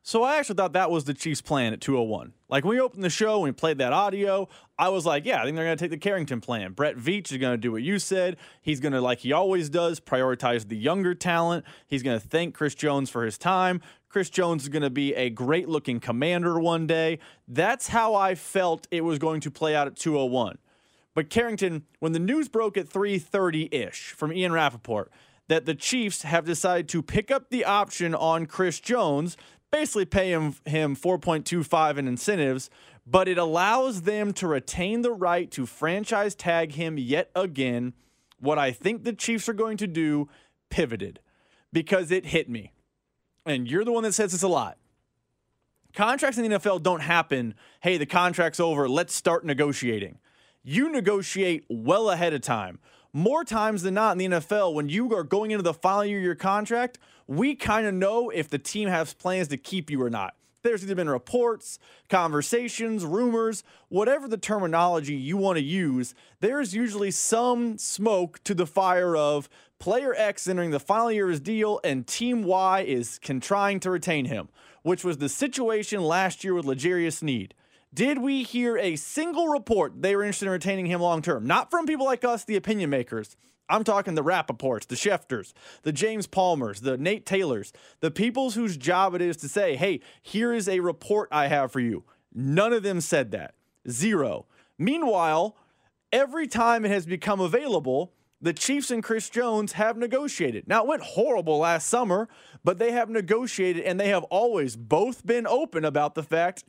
So 0.03 0.23
I 0.23 0.39
actually 0.39 0.55
thought 0.55 0.73
that 0.73 0.91
was 0.91 1.05
the 1.05 1.13
Chiefs' 1.13 1.43
plan 1.43 1.75
at 1.75 1.81
201. 1.81 2.33
Like 2.49 2.65
when 2.65 2.77
we 2.77 2.81
opened 2.81 3.05
the 3.05 3.11
show 3.11 3.35
and 3.35 3.45
we 3.45 3.53
played 3.53 3.79
that 3.79 3.93
audio, 3.93 4.49
I 4.79 4.89
was 4.89 5.05
like, 5.05 5.27
yeah, 5.27 5.41
I 5.41 5.45
think 5.45 5.57
they're 5.57 5.67
going 5.67 5.77
to 5.77 5.85
take 5.85 5.91
the 5.91 5.99
Carrington 5.99 6.41
plan. 6.41 6.73
Brett 6.73 6.97
Veach 6.97 7.31
is 7.31 7.37
going 7.37 7.53
to 7.53 7.59
do 7.59 7.71
what 7.71 7.83
you 7.83 7.99
said. 7.99 8.39
He's 8.63 8.81
going 8.81 8.93
to, 8.93 9.01
like 9.03 9.19
he 9.19 9.33
always 9.33 9.69
does, 9.69 10.01
prioritize 10.01 10.67
the 10.67 10.77
younger 10.77 11.15
talent. 11.15 11.67
He's 11.87 12.03
going 12.03 12.19
to 12.19 12.27
thank 12.27 12.55
Chris 12.55 12.75
Jones 12.75 13.11
for 13.11 13.25
his 13.25 13.37
time. 13.37 13.83
Chris 14.11 14.29
Jones 14.29 14.65
is 14.65 14.69
going 14.69 14.83
to 14.83 14.91
be 14.91 15.15
a 15.15 15.31
great 15.31 15.69
looking 15.69 16.01
commander 16.01 16.61
one 16.61 16.87
day. 16.87 17.21
That's 17.49 17.89
how 17.89 18.15
I 18.15 18.35
felt 18.35 18.87
it 18.91 19.03
was 19.03 19.19
going 19.19 19.41
to 19.43 19.51
play 19.51 19.75
out 19.75 19.87
at 19.87 19.97
201. 19.97 20.59
But 21.15 21.31
Carrington, 21.31 21.85
when 22.01 22.13
the 22.13 22.19
news 22.19 22.49
broke 22.49 22.77
at 22.77 22.89
3:30-ish 22.89 24.11
from 24.11 24.33
Ian 24.33 24.53
Rapoport 24.53 25.11
that 25.49 25.65
the 25.65 25.75
Chiefs 25.75 26.23
have 26.23 26.45
decided 26.45 26.89
to 26.89 27.03
pick 27.03 27.31
up 27.31 27.51
the 27.51 27.65
option 27.65 28.15
on 28.15 28.47
Chris 28.47 28.79
Jones 28.81 29.37
basically 29.71 30.05
pay 30.05 30.31
him 30.31 30.57
him 30.65 30.97
4.25 30.97 31.97
in 31.97 32.09
incentives, 32.09 32.71
but 33.07 33.29
it 33.29 33.39
allows 33.39 34.03
them 34.03 34.33
to 34.35 34.47
retain 34.47 35.03
the 35.03 35.13
right 35.13 35.51
to 35.53 35.67
franchise 35.67 36.35
tag 36.35 36.73
him 36.73 36.99
yet 36.99 37.31
again. 37.35 37.95
What 38.39 38.59
I 38.59 38.73
think 38.73 39.05
the 39.05 39.13
Chiefs 39.13 39.49
are 39.49 39.55
going 39.55 39.77
to 39.79 39.87
do 39.87 40.29
pivoted 40.71 41.21
because 41.73 42.11
it 42.11 42.27
hit 42.27 42.49
me. 42.49 42.73
And 43.51 43.69
you're 43.69 43.85
the 43.85 43.93
one 43.93 44.05
that 44.05 44.15
says 44.15 44.33
it's 44.33 44.45
a 44.45 44.49
lot. 44.49 44.79
Contracts 45.93 46.39
in 46.39 46.49
the 46.49 46.57
NFL 46.57 46.83
don't 46.83 47.01
happen, 47.01 47.55
hey, 47.81 47.99
the 47.99 48.07
contract's 48.07 48.61
over, 48.61 48.89
let's 48.89 49.13
start 49.13 49.45
negotiating. 49.45 50.19
You 50.63 50.91
negotiate 50.91 51.65
well 51.69 52.11
ahead 52.11 52.33
of 52.33 52.43
time. 52.43 52.79
More 53.13 53.43
times 53.43 53.83
than 53.83 53.95
not 53.95 54.13
in 54.13 54.19
the 54.19 54.39
NFL, 54.39 54.73
when 54.73 54.89
you 54.89 55.13
are 55.17 55.25
going 55.25 55.51
into 55.51 55.65
the 55.65 55.75
final 55.75 56.05
year 56.05 56.19
of 56.19 56.25
your 56.25 56.37
contract, 56.37 56.99
we 57.27 57.57
kind 57.57 57.87
of 57.87 57.95
know 57.95 58.31
if 58.31 58.49
the 58.49 58.59
team 58.59 58.89
has 58.89 59.15
plans 59.15 59.49
to 59.49 59.57
keep 59.57 59.91
you 59.91 60.01
or 60.01 60.11
not. 60.11 60.35
There's 60.63 60.85
either 60.85 60.95
been 60.95 61.09
reports, 61.09 61.81
conversations, 62.09 63.05
rumors, 63.05 63.65
whatever 63.89 64.29
the 64.29 64.37
terminology 64.37 65.15
you 65.15 65.37
want 65.37 65.57
to 65.57 65.65
use, 65.65 66.15
there's 66.39 66.75
usually 66.75 67.11
some 67.11 67.79
smoke 67.79 68.41
to 68.45 68.55
the 68.55 68.67
fire 68.67 69.17
of 69.17 69.49
player 69.81 70.15
X 70.17 70.47
entering 70.47 70.71
the 70.71 70.79
final 70.79 71.11
year 71.11 71.25
of 71.25 71.31
his 71.31 71.41
deal 71.41 71.81
and 71.83 72.07
team 72.07 72.45
Y 72.45 72.83
is 72.83 73.19
can 73.19 73.41
trying 73.41 73.81
to 73.81 73.91
retain 73.91 74.27
him, 74.27 74.49
which 74.83 75.03
was 75.03 75.19
the 75.19 75.29
situation 75.29 76.03
last 76.03 76.45
year 76.45 76.55
with 76.55 76.67
L'Jarius 76.67 77.15
Sneed. 77.15 77.55
Did 77.93 78.19
we 78.19 78.45
hear 78.45 78.79
a 78.79 78.95
single 78.95 79.49
report 79.49 80.01
they 80.01 80.15
were 80.15 80.23
interested 80.23 80.47
in 80.47 80.53
retaining 80.53 80.87
him 80.87 81.01
long 81.01 81.23
term? 81.23 81.47
Not 81.47 81.71
from 81.71 81.87
people 81.87 82.07
like 82.07 82.25
us, 82.25 82.45
the 82.45 82.55
opinion 82.55 82.91
makers. 82.91 83.37
I'm 83.69 83.83
talking 83.85 84.15
the 84.15 84.23
Rapoports, 84.23 84.87
the 84.87 84.97
Schefters, 84.97 85.53
the 85.83 85.93
James 85.93 86.27
Palmers, 86.27 86.81
the 86.81 86.99
Nate 86.99 87.25
Taylors, 87.25 87.73
the 88.01 88.11
peoples 88.11 88.55
whose 88.55 88.77
job 88.77 89.15
it 89.15 89.23
is 89.23 89.37
to 89.39 89.49
say, 89.49 89.77
hey, 89.77 90.01
here 90.23 90.53
is 90.53 90.69
a 90.69 90.81
report 90.81 91.29
I 91.33 91.47
have 91.47 91.73
for 91.73 91.81
you. 91.81 92.05
None 92.35 92.73
of 92.73 92.83
them 92.83 93.01
said 93.01 93.31
that. 93.31 93.55
Zero. 93.89 94.47
Meanwhile, 94.77 95.57
every 96.13 96.47
time 96.47 96.85
it 96.85 96.91
has 96.91 97.07
become 97.07 97.41
available, 97.41 98.13
the 98.41 98.53
Chiefs 98.53 98.91
and 98.91 99.03
Chris 99.03 99.29
Jones 99.29 99.73
have 99.73 99.97
negotiated. 99.97 100.67
Now, 100.67 100.83
it 100.83 100.89
went 100.89 101.03
horrible 101.03 101.59
last 101.59 101.89
summer, 101.89 102.29
but 102.65 102.79
they 102.79 102.93
have 102.93 103.11
negotiated 103.11 103.85
and 103.85 104.01
they 104.01 104.09
have 104.09 104.25
always 104.25 104.77
both 104.77 105.27
been 105.27 105.47
open 105.47 105.85
about 105.85 106.15
the 106.15 106.23
fact 106.23 106.65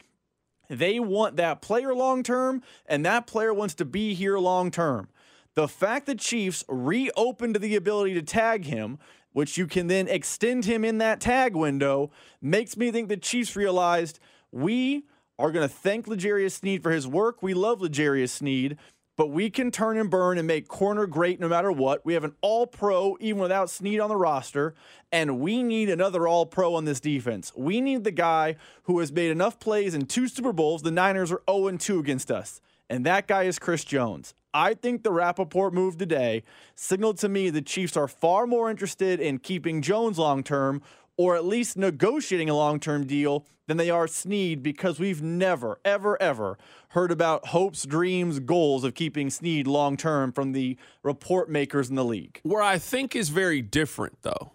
they 0.69 0.99
want 0.99 1.37
that 1.37 1.61
player 1.61 1.93
long 1.93 2.23
term 2.23 2.61
and 2.85 3.05
that 3.05 3.27
player 3.27 3.53
wants 3.53 3.73
to 3.75 3.85
be 3.85 4.13
here 4.13 4.37
long 4.37 4.71
term. 4.71 5.09
The 5.53 5.67
fact 5.67 6.05
that 6.05 6.19
Chiefs 6.19 6.63
reopened 6.69 7.57
the 7.57 7.75
ability 7.75 8.13
to 8.13 8.21
tag 8.21 8.65
him, 8.65 8.99
which 9.33 9.57
you 9.57 9.67
can 9.67 9.87
then 9.87 10.07
extend 10.07 10.65
him 10.65 10.85
in 10.85 10.97
that 10.99 11.19
tag 11.19 11.55
window, 11.55 12.11
makes 12.41 12.77
me 12.77 12.91
think 12.91 13.09
the 13.09 13.17
Chiefs 13.17 13.55
realized 13.55 14.19
we 14.51 15.05
are 15.37 15.51
going 15.51 15.67
to 15.67 15.73
thank 15.73 16.07
L'Jarius 16.07 16.53
Sneed 16.53 16.83
for 16.83 16.91
his 16.91 17.07
work. 17.07 17.41
We 17.41 17.53
love 17.53 17.81
L'Jarius 17.81 18.29
Sneed, 18.29 18.77
but 19.21 19.29
we 19.29 19.51
can 19.51 19.69
turn 19.69 19.99
and 19.99 20.09
burn 20.09 20.39
and 20.39 20.47
make 20.47 20.67
corner 20.67 21.05
great 21.05 21.39
no 21.39 21.47
matter 21.47 21.71
what. 21.71 22.03
We 22.03 22.15
have 22.15 22.23
an 22.23 22.33
all 22.41 22.65
pro 22.65 23.17
even 23.19 23.39
without 23.39 23.69
Sneed 23.69 23.99
on 23.99 24.09
the 24.09 24.17
roster, 24.17 24.73
and 25.11 25.39
we 25.39 25.61
need 25.61 25.91
another 25.91 26.27
all 26.27 26.47
pro 26.47 26.73
on 26.73 26.85
this 26.85 26.99
defense. 26.99 27.53
We 27.55 27.81
need 27.81 28.03
the 28.03 28.09
guy 28.09 28.55
who 28.85 28.97
has 28.97 29.11
made 29.11 29.29
enough 29.29 29.59
plays 29.59 29.93
in 29.93 30.07
two 30.07 30.27
Super 30.27 30.51
Bowls. 30.51 30.81
The 30.81 30.89
Niners 30.89 31.31
are 31.31 31.43
0 31.47 31.77
2 31.77 31.99
against 31.99 32.31
us, 32.31 32.61
and 32.89 33.05
that 33.05 33.27
guy 33.27 33.43
is 33.43 33.59
Chris 33.59 33.83
Jones. 33.83 34.33
I 34.55 34.73
think 34.73 35.03
the 35.03 35.11
Rapoport 35.11 35.71
move 35.71 35.99
today 35.99 36.41
signaled 36.73 37.19
to 37.19 37.29
me 37.29 37.51
the 37.51 37.61
Chiefs 37.61 37.95
are 37.95 38.07
far 38.07 38.47
more 38.47 38.71
interested 38.71 39.19
in 39.19 39.37
keeping 39.37 39.83
Jones 39.83 40.17
long 40.17 40.43
term 40.43 40.81
or 41.17 41.35
at 41.35 41.45
least 41.45 41.77
negotiating 41.77 42.49
a 42.49 42.55
long 42.55 42.79
term 42.79 43.05
deal 43.05 43.45
than 43.67 43.77
they 43.77 43.89
are 43.89 44.07
Sneed 44.07 44.63
because 44.63 44.99
we've 44.99 45.21
never, 45.21 45.79
ever, 45.85 46.21
ever 46.21 46.57
heard 46.89 47.11
about 47.11 47.47
hopes, 47.47 47.85
dreams, 47.85 48.39
goals 48.39 48.83
of 48.83 48.95
keeping 48.95 49.29
Sneed 49.29 49.67
long 49.67 49.97
term 49.97 50.31
from 50.31 50.51
the 50.51 50.77
report 51.03 51.49
makers 51.49 51.89
in 51.89 51.95
the 51.95 52.05
league. 52.05 52.39
Where 52.43 52.61
I 52.61 52.77
think 52.77 53.15
is 53.15 53.29
very 53.29 53.61
different, 53.61 54.21
though, 54.23 54.51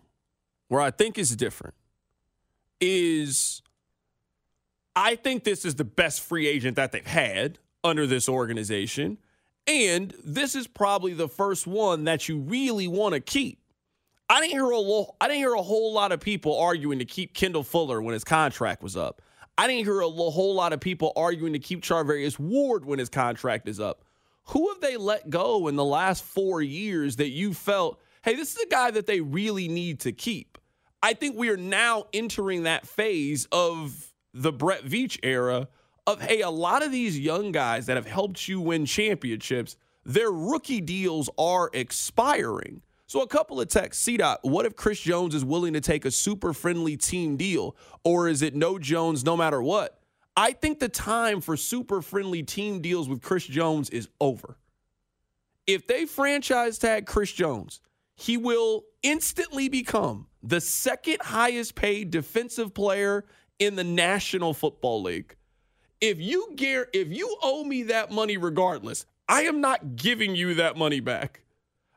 where 0.68 0.80
I 0.80 0.90
think 0.90 1.18
is 1.18 1.34
different 1.36 1.74
is 2.80 3.62
I 4.94 5.14
think 5.14 5.44
this 5.44 5.64
is 5.64 5.74
the 5.74 5.84
best 5.84 6.20
free 6.20 6.46
agent 6.46 6.76
that 6.76 6.92
they've 6.92 7.06
had 7.06 7.58
under 7.84 8.06
this 8.06 8.28
organization. 8.28 9.18
And 9.66 10.14
this 10.24 10.54
is 10.54 10.66
probably 10.66 11.12
the 11.12 11.28
first 11.28 11.66
one 11.66 12.04
that 12.04 12.28
you 12.28 12.38
really 12.38 12.88
want 12.88 13.14
to 13.14 13.20
keep. 13.20 13.60
I 14.28 14.40
didn't 14.40 14.52
hear 14.52 14.70
a 14.70 14.78
lo- 14.78 15.14
I 15.20 15.28
didn't 15.28 15.38
hear 15.38 15.54
a 15.54 15.62
whole 15.62 15.92
lot 15.92 16.12
of 16.12 16.20
people 16.20 16.58
arguing 16.58 16.98
to 16.98 17.04
keep 17.04 17.34
Kendall 17.34 17.62
Fuller 17.62 18.02
when 18.02 18.12
his 18.12 18.24
contract 18.24 18.82
was 18.82 18.96
up. 18.96 19.22
I 19.56 19.66
didn't 19.68 19.84
hear 19.84 20.00
a 20.00 20.06
lo- 20.06 20.30
whole 20.30 20.54
lot 20.54 20.72
of 20.72 20.80
people 20.80 21.12
arguing 21.16 21.52
to 21.52 21.58
keep 21.58 21.82
Charvarius 21.82 22.38
Ward 22.38 22.84
when 22.84 22.98
his 22.98 23.08
contract 23.08 23.68
is 23.68 23.78
up. 23.78 24.04
Who 24.46 24.68
have 24.68 24.80
they 24.80 24.96
let 24.96 25.30
go 25.30 25.68
in 25.68 25.76
the 25.76 25.84
last 25.84 26.24
four 26.24 26.60
years 26.60 27.16
that 27.16 27.30
you 27.30 27.54
felt, 27.54 28.00
hey, 28.22 28.34
this 28.34 28.54
is 28.54 28.62
a 28.62 28.68
guy 28.68 28.90
that 28.92 29.06
they 29.06 29.20
really 29.20 29.68
need 29.68 30.00
to 30.00 30.12
keep? 30.12 30.58
I 31.02 31.14
think 31.14 31.36
we 31.36 31.48
are 31.50 31.56
now 31.56 32.06
entering 32.12 32.64
that 32.64 32.86
phase 32.86 33.46
of 33.52 34.12
the 34.34 34.52
Brett 34.52 34.84
Veach 34.84 35.18
era 35.22 35.68
of 36.06 36.20
hey, 36.20 36.40
a 36.42 36.50
lot 36.50 36.84
of 36.84 36.92
these 36.92 37.18
young 37.18 37.52
guys 37.52 37.86
that 37.86 37.96
have 37.96 38.06
helped 38.06 38.48
you 38.48 38.60
win 38.60 38.86
championships, 38.86 39.76
their 40.04 40.30
rookie 40.30 40.80
deals 40.80 41.30
are 41.38 41.70
expiring. 41.72 42.82
So 43.06 43.22
a 43.22 43.26
couple 43.26 43.60
of 43.60 43.68
texts, 43.68 44.02
C 44.02 44.16
dot, 44.16 44.40
what 44.42 44.66
if 44.66 44.74
Chris 44.74 45.00
Jones 45.00 45.34
is 45.34 45.44
willing 45.44 45.74
to 45.74 45.80
take 45.80 46.04
a 46.04 46.10
super 46.10 46.52
friendly 46.52 46.96
team 46.96 47.36
deal? 47.36 47.76
Or 48.04 48.28
is 48.28 48.42
it 48.42 48.54
no 48.54 48.78
Jones 48.78 49.24
no 49.24 49.36
matter 49.36 49.62
what? 49.62 50.00
I 50.36 50.52
think 50.52 50.80
the 50.80 50.88
time 50.88 51.40
for 51.40 51.56
super 51.56 52.02
friendly 52.02 52.42
team 52.42 52.80
deals 52.80 53.08
with 53.08 53.22
Chris 53.22 53.46
Jones 53.46 53.90
is 53.90 54.08
over. 54.20 54.58
If 55.66 55.86
they 55.86 56.04
franchise 56.04 56.78
tag 56.78 57.06
Chris 57.06 57.32
Jones, 57.32 57.80
he 58.14 58.36
will 58.36 58.84
instantly 59.02 59.68
become 59.68 60.26
the 60.42 60.60
second 60.60 61.18
highest 61.22 61.74
paid 61.74 62.10
defensive 62.10 62.74
player 62.74 63.24
in 63.58 63.76
the 63.76 63.84
National 63.84 64.52
Football 64.52 65.02
League 65.02 65.36
if 66.00 66.20
you 66.20 66.52
gear 66.56 66.88
if 66.92 67.08
you 67.08 67.36
owe 67.42 67.64
me 67.64 67.84
that 67.84 68.10
money 68.10 68.36
regardless, 68.36 69.06
I 69.28 69.42
am 69.42 69.60
not 69.60 69.96
giving 69.96 70.34
you 70.34 70.54
that 70.54 70.76
money 70.76 71.00
back. 71.00 71.42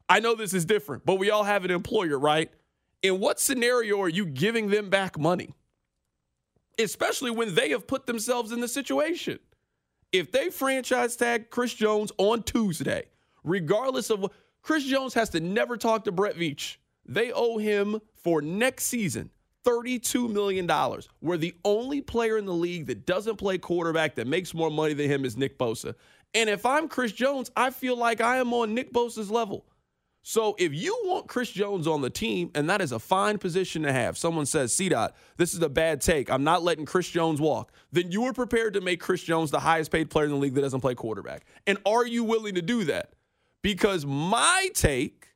I 0.09 0.19
know 0.19 0.35
this 0.35 0.53
is 0.53 0.65
different, 0.65 1.05
but 1.05 1.15
we 1.15 1.29
all 1.29 1.43
have 1.43 1.63
an 1.65 1.71
employer, 1.71 2.17
right? 2.17 2.51
In 3.03 3.19
what 3.19 3.39
scenario 3.39 4.01
are 4.01 4.09
you 4.09 4.25
giving 4.25 4.69
them 4.69 4.89
back 4.89 5.17
money? 5.17 5.53
Especially 6.77 7.31
when 7.31 7.55
they 7.55 7.69
have 7.69 7.87
put 7.87 8.07
themselves 8.07 8.51
in 8.51 8.59
the 8.59 8.67
situation. 8.67 9.39
If 10.11 10.31
they 10.31 10.49
franchise 10.49 11.15
tag 11.15 11.51
Chris 11.51 11.73
Jones 11.73 12.11
on 12.17 12.41
Tuesday, 12.43 13.05
regardless 13.43 14.09
of 14.09 14.21
what 14.21 14.31
Chris 14.61 14.83
Jones 14.83 15.13
has 15.13 15.29
to 15.29 15.39
never 15.39 15.77
talk 15.77 16.03
to 16.05 16.11
Brett 16.11 16.35
Veach. 16.35 16.77
They 17.05 17.31
owe 17.31 17.57
him 17.57 17.99
for 18.13 18.41
next 18.41 18.85
season 18.85 19.31
$32 19.65 20.31
million. 20.31 20.69
We're 21.21 21.37
the 21.37 21.55
only 21.65 22.01
player 22.01 22.37
in 22.37 22.45
the 22.45 22.53
league 22.53 22.87
that 22.87 23.05
doesn't 23.05 23.37
play 23.37 23.57
quarterback 23.57 24.15
that 24.15 24.27
makes 24.27 24.53
more 24.53 24.69
money 24.69 24.93
than 24.93 25.09
him 25.09 25.25
is 25.25 25.37
Nick 25.37 25.57
Bosa. 25.57 25.95
And 26.33 26.49
if 26.49 26.65
I'm 26.65 26.87
Chris 26.87 27.11
Jones, 27.11 27.51
I 27.55 27.71
feel 27.71 27.97
like 27.97 28.21
I 28.21 28.37
am 28.37 28.53
on 28.53 28.73
Nick 28.73 28.93
Bosa's 28.93 29.31
level. 29.31 29.65
So 30.21 30.55
if 30.59 30.73
you 30.73 30.95
want 31.05 31.27
Chris 31.27 31.49
Jones 31.49 31.87
on 31.87 32.01
the 32.01 32.09
team, 32.09 32.51
and 32.53 32.69
that 32.69 32.81
is 32.81 32.91
a 32.91 32.99
fine 32.99 33.37
position 33.37 33.83
to 33.83 33.93
have, 33.93 34.17
someone 34.17 34.45
says, 34.45 34.73
C 34.73 34.89
dot, 34.89 35.15
this 35.37 35.53
is 35.53 35.61
a 35.61 35.69
bad 35.69 36.01
take. 36.01 36.29
I'm 36.29 36.43
not 36.43 36.61
letting 36.61 36.85
Chris 36.85 37.09
Jones 37.09 37.39
walk. 37.39 37.71
Then 37.91 38.11
you 38.11 38.25
are 38.25 38.33
prepared 38.33 38.73
to 38.73 38.81
make 38.81 38.99
Chris 38.99 39.23
Jones 39.23 39.49
the 39.49 39.61
highest 39.61 39.91
paid 39.91 40.09
player 40.09 40.25
in 40.25 40.31
the 40.31 40.37
league 40.37 40.55
that 40.55 40.61
doesn't 40.61 40.81
play 40.81 40.93
quarterback. 40.93 41.45
And 41.65 41.77
are 41.85 42.05
you 42.05 42.23
willing 42.23 42.55
to 42.55 42.61
do 42.61 42.83
that? 42.83 43.13
Because 43.61 44.05
my 44.05 44.69
take, 44.73 45.29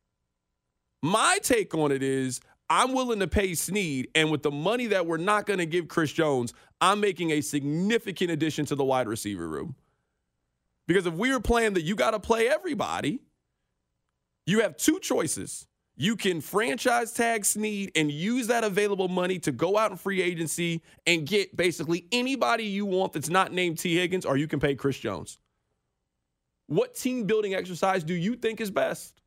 my 1.01 1.39
take 1.41 1.73
on 1.73 1.91
it 1.91 2.03
is 2.03 2.41
I'm 2.69 2.93
willing 2.93 3.19
to 3.19 3.27
pay 3.27 3.53
Sneed, 3.55 4.09
and 4.15 4.31
with 4.31 4.43
the 4.43 4.51
money 4.51 4.87
that 4.87 5.05
we're 5.05 5.17
not 5.17 5.45
going 5.45 5.59
to 5.59 5.65
give 5.65 5.87
Chris 5.87 6.11
Jones, 6.11 6.53
I'm 6.81 6.99
making 6.99 7.31
a 7.31 7.41
significant 7.41 8.31
addition 8.31 8.65
to 8.65 8.75
the 8.75 8.83
wide 8.83 9.07
receiver 9.07 9.47
room. 9.47 9.75
Because 10.87 11.05
if 11.05 11.13
we 11.13 11.31
were 11.31 11.39
playing 11.39 11.73
that 11.73 11.83
you 11.83 11.95
got 11.95 12.11
to 12.11 12.19
play 12.19 12.49
everybody, 12.49 13.21
you 14.45 14.61
have 14.61 14.77
two 14.77 14.99
choices. 14.99 15.67
You 15.95 16.15
can 16.15 16.41
franchise 16.41 17.13
tag 17.13 17.45
Sneed 17.45 17.91
and 17.95 18.11
use 18.11 18.47
that 18.47 18.63
available 18.63 19.07
money 19.07 19.37
to 19.39 19.51
go 19.51 19.77
out 19.77 19.91
in 19.91 19.97
free 19.97 20.21
agency 20.21 20.81
and 21.05 21.27
get 21.27 21.55
basically 21.55 22.07
anybody 22.11 22.63
you 22.63 22.85
want 22.85 23.13
that's 23.13 23.29
not 23.29 23.51
named 23.51 23.77
Tee 23.77 23.95
Higgins, 23.95 24.25
or 24.25 24.35
you 24.35 24.47
can 24.47 24.59
pay 24.59 24.73
Chris 24.73 24.97
Jones. 24.97 25.37
What 26.67 26.95
team 26.95 27.25
building 27.25 27.53
exercise 27.53 28.03
do 28.03 28.15
you 28.15 28.35
think 28.35 28.59
is 28.59 28.71
best? 28.71 29.21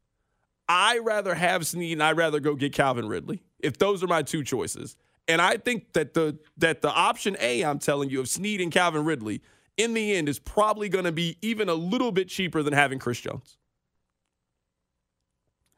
I 0.68 0.98
rather 0.98 1.34
have 1.34 1.66
Sneed 1.66 1.92
and 1.92 2.02
I'd 2.02 2.16
rather 2.16 2.40
go 2.40 2.56
get 2.56 2.72
Calvin 2.72 3.06
Ridley. 3.06 3.44
If 3.60 3.78
those 3.78 4.02
are 4.02 4.08
my 4.08 4.22
two 4.22 4.42
choices. 4.42 4.96
And 5.28 5.40
I 5.40 5.56
think 5.56 5.92
that 5.92 6.14
the 6.14 6.38
that 6.58 6.82
the 6.82 6.90
option 6.90 7.36
A 7.40 7.64
I'm 7.64 7.78
telling 7.78 8.10
you 8.10 8.20
of 8.20 8.28
Sneed 8.28 8.60
and 8.60 8.72
Calvin 8.72 9.04
Ridley 9.04 9.42
in 9.76 9.94
the 9.94 10.16
end 10.16 10.28
is 10.28 10.38
probably 10.38 10.88
going 10.88 11.04
to 11.04 11.12
be 11.12 11.36
even 11.42 11.68
a 11.68 11.74
little 11.74 12.12
bit 12.12 12.28
cheaper 12.28 12.62
than 12.62 12.72
having 12.72 12.98
Chris 12.98 13.20
Jones. 13.20 13.58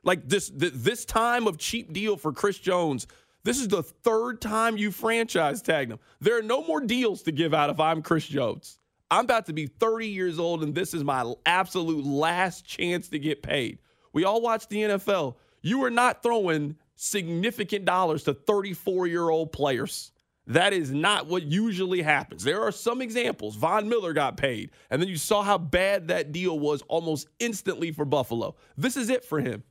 Like 0.02 0.28
this 0.28 0.50
this 0.54 1.04
time 1.04 1.46
of 1.46 1.58
cheap 1.58 1.92
deal 1.92 2.16
for 2.16 2.32
Chris 2.32 2.58
Jones, 2.58 3.06
this 3.44 3.60
is 3.60 3.68
the 3.68 3.82
third 3.82 4.40
time 4.40 4.76
you 4.76 4.90
franchise 4.90 5.62
tagged 5.62 5.92
him. 5.92 5.98
There 6.20 6.38
are 6.38 6.42
no 6.42 6.62
more 6.64 6.80
deals 6.80 7.22
to 7.22 7.32
give 7.32 7.52
out 7.54 7.70
if 7.70 7.80
I'm 7.80 8.02
Chris 8.02 8.26
Jones. 8.26 8.78
I'm 9.10 9.24
about 9.24 9.46
to 9.46 9.52
be 9.52 9.66
30 9.66 10.06
years 10.06 10.38
old 10.38 10.62
and 10.62 10.74
this 10.74 10.94
is 10.94 11.02
my 11.02 11.32
absolute 11.46 12.04
last 12.04 12.66
chance 12.66 13.08
to 13.08 13.18
get 13.18 13.42
paid. 13.42 13.78
We 14.12 14.24
all 14.24 14.40
watch 14.40 14.68
the 14.68 14.82
NFL. 14.82 15.36
You 15.62 15.82
are 15.84 15.90
not 15.90 16.22
throwing 16.22 16.76
significant 16.96 17.84
dollars 17.84 18.24
to 18.24 18.34
34 18.34 19.06
year 19.06 19.28
old 19.28 19.52
players. 19.52 20.12
That 20.48 20.72
is 20.72 20.90
not 20.90 21.26
what 21.26 21.42
usually 21.42 22.00
happens. 22.00 22.42
There 22.42 22.62
are 22.62 22.72
some 22.72 23.02
examples. 23.02 23.54
Von 23.56 23.86
Miller 23.86 24.14
got 24.14 24.38
paid, 24.38 24.70
and 24.88 25.00
then 25.00 25.08
you 25.08 25.18
saw 25.18 25.42
how 25.42 25.58
bad 25.58 26.08
that 26.08 26.32
deal 26.32 26.58
was 26.58 26.82
almost 26.88 27.28
instantly 27.38 27.92
for 27.92 28.06
Buffalo. 28.06 28.56
This 28.76 28.96
is 28.96 29.10
it 29.10 29.26
for 29.26 29.40
him. 29.40 29.62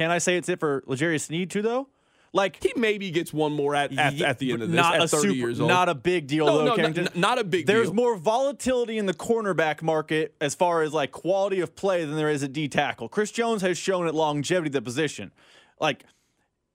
Can 0.00 0.10
I 0.10 0.16
say 0.16 0.38
it's 0.38 0.48
it 0.48 0.58
for 0.58 0.82
L'Jarius 0.86 1.26
Sneed 1.26 1.50
too, 1.50 1.60
though? 1.60 1.86
Like 2.32 2.56
He 2.62 2.72
maybe 2.74 3.10
gets 3.10 3.34
one 3.34 3.52
more 3.52 3.74
at, 3.74 3.92
at, 3.98 4.18
at 4.22 4.38
the 4.38 4.52
end 4.52 4.62
of 4.62 4.70
this. 4.70 4.76
not 4.76 4.94
at 4.94 5.02
a 5.02 5.08
30 5.08 5.22
super, 5.22 5.34
years 5.34 5.60
old. 5.60 5.68
not 5.68 5.90
a 5.90 5.94
big 5.94 6.26
deal 6.26 6.46
No, 6.46 6.56
though. 6.58 6.64
no, 6.64 6.74
Carrington. 6.76 7.04
not- 7.04 7.16
not 7.16 7.38
a 7.38 7.44
big 7.44 7.66
deal. 7.66 7.74
There's 7.76 7.88
deal. 7.88 7.94
more 7.96 8.16
volatility 8.16 8.96
in 8.96 9.04
the 9.04 9.12
cornerback 9.12 9.82
market 9.82 10.34
as 10.40 10.54
far 10.54 10.80
as 10.80 10.94
like 10.94 11.10
quality 11.12 11.60
of 11.60 11.76
play 11.76 12.02
than 12.06 12.16
there 12.16 12.30
is 12.30 12.42
at 12.42 12.54
D 12.54 12.66
tackle. 12.66 13.10
Chris 13.10 13.30
Jones 13.30 13.60
has 13.60 13.76
shown 13.76 14.06
at 14.06 14.14
longevity 14.14 14.70
the 14.70 14.80
position. 14.80 15.32
Like 15.78 16.06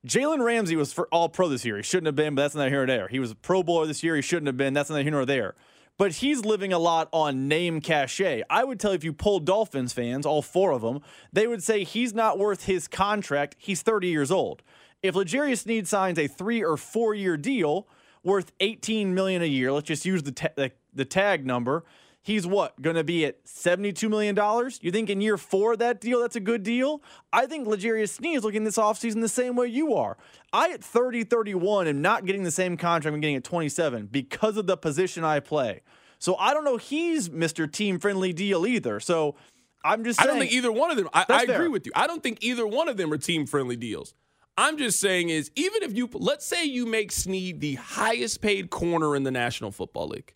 Jalen 0.06 0.46
Ramsey 0.46 0.76
was 0.76 0.94
for 0.94 1.08
all 1.08 1.28
pro 1.30 1.50
this 1.50 1.66
year. 1.66 1.78
He 1.78 1.84
shouldn't 1.84 2.06
have 2.06 2.16
been, 2.16 2.36
but 2.36 2.44
that's 2.44 2.54
not 2.56 2.68
here 2.68 2.86
nor 2.86 2.96
there. 2.96 3.08
He 3.08 3.18
was 3.18 3.32
a 3.32 3.36
pro 3.36 3.64
bowler 3.64 3.88
this 3.88 4.04
year. 4.04 4.16
He 4.16 4.22
shouldn't 4.22 4.46
have 4.46 4.58
been. 4.58 4.74
That's 4.76 4.92
not 4.92 5.02
here 5.02 5.10
nor 5.12 5.26
there. 5.26 5.56
But 5.98 6.14
he's 6.16 6.44
living 6.44 6.74
a 6.74 6.80
lot 6.80 7.08
on 7.14 7.48
name 7.48 7.80
cachet. 7.80 8.44
I 8.50 8.64
would 8.64 8.80
tell 8.80 8.92
you 8.92 8.96
if 8.96 9.04
you 9.04 9.14
poll 9.14 9.40
Dolphins 9.40 9.94
fans, 9.94 10.26
all 10.26 10.42
four 10.42 10.72
of 10.72 10.82
them, 10.82 11.00
they 11.32 11.48
would 11.48 11.64
say 11.64 11.84
he's 11.84 12.14
not 12.14 12.38
worth 12.38 12.66
his 12.66 12.88
contract. 12.88 13.56
He's 13.58 13.82
30 13.82 14.10
years 14.10 14.30
old. 14.30 14.62
If 15.02 15.16
L'Jarius 15.16 15.60
Sneed 15.60 15.88
signs 15.88 16.20
a 16.20 16.28
three 16.28 16.64
or 16.64 16.76
four 16.78 17.14
year 17.14 17.38
deal 17.38 17.88
worth 18.24 18.52
18 18.60 19.14
million 19.14 19.42
a 19.42 19.46
year, 19.46 19.72
let's 19.72 19.88
just 19.88 20.06
use 20.06 20.24
the 20.24 20.32
ta- 20.32 20.50
the, 20.56 20.72
the 20.94 21.06
tag 21.06 21.46
number. 21.46 21.86
He's 22.26 22.48
what 22.48 22.82
going 22.82 22.96
to 22.96 23.04
be 23.04 23.24
at 23.24 23.38
72 23.44 24.10
million 24.10 24.34
dollars? 24.34 24.80
You 24.82 24.90
think 24.90 25.12
in 25.12 25.22
year 25.22 25.38
four 25.38 25.74
of 25.74 25.80
that 25.80 26.02
deal 26.02 26.22
that's 26.22 26.36
a 26.36 26.40
good 26.40 26.64
deal? 26.64 27.04
I 27.32 27.46
think 27.46 27.68
L'Jarius 27.68 28.10
Sneed 28.10 28.38
is 28.38 28.44
looking 28.44 28.64
this 28.64 28.78
offseason 28.80 29.22
the 29.22 29.30
same 29.30 29.56
way 29.56 29.68
you 29.68 29.94
are. 29.94 30.18
I 30.52 30.72
at 30.72 30.84
30, 30.84 31.26
31 31.26 31.88
am 31.88 32.02
not 32.02 32.26
getting 32.26 32.42
the 32.42 32.50
same 32.50 32.78
contract 32.78 33.14
I'm 33.14 33.22
getting 33.22 33.36
at 33.36 33.44
27 33.44 34.08
because 34.08 34.58
of 34.58 34.66
the 34.66 34.76
position 34.76 35.24
I 35.24 35.40
play. 35.40 35.82
So 36.18 36.36
I 36.38 36.56
don't 36.56 36.64
know 36.66 36.78
he's 36.78 37.30
Mr. 37.30 37.72
Team 37.72 38.00
Friendly 38.00 38.34
deal 38.34 38.66
either. 38.66 39.00
So 39.00 39.36
I'm 39.84 40.04
just 40.04 40.20
I 40.20 40.26
don't 40.26 40.40
think 40.40 40.52
either 40.52 40.72
one 40.72 40.90
of 40.90 40.98
them. 40.98 41.08
I, 41.14 41.26
I 41.30 41.44
agree 41.44 41.56
fair. 41.56 41.70
with 41.70 41.86
you. 41.86 41.92
I 41.96 42.08
don't 42.08 42.24
think 42.24 42.40
either 42.42 42.66
one 42.66 42.90
of 42.90 42.98
them 42.98 43.14
are 43.14 43.20
team 43.20 43.46
friendly 43.46 43.76
deals. 43.76 44.16
I'm 44.58 44.80
just 44.80 45.00
saying 45.00 45.30
is 45.30 45.52
even 45.56 45.84
if 45.84 45.96
you 45.96 46.10
let's 46.14 46.46
say 46.46 46.66
you 46.66 46.88
make 46.88 47.12
Sneed 47.12 47.62
the 47.62 47.76
highest 47.76 48.42
paid 48.42 48.72
corner 48.72 49.16
in 49.16 49.22
the 49.22 49.32
National 49.32 49.70
Football 49.70 50.08
League. 50.08 50.34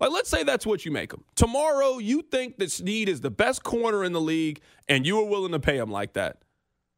Like 0.00 0.10
let's 0.10 0.30
say 0.30 0.44
that's 0.44 0.64
what 0.66 0.84
you 0.84 0.92
make 0.92 1.12
him. 1.12 1.24
Tomorrow 1.34 1.98
you 1.98 2.22
think 2.22 2.58
that 2.58 2.70
Sneed 2.70 3.08
is 3.08 3.20
the 3.20 3.30
best 3.30 3.62
corner 3.64 4.04
in 4.04 4.12
the 4.12 4.20
league 4.20 4.60
and 4.88 5.06
you 5.06 5.18
are 5.20 5.24
willing 5.24 5.52
to 5.52 5.60
pay 5.60 5.76
him 5.76 5.90
like 5.90 6.12
that. 6.12 6.42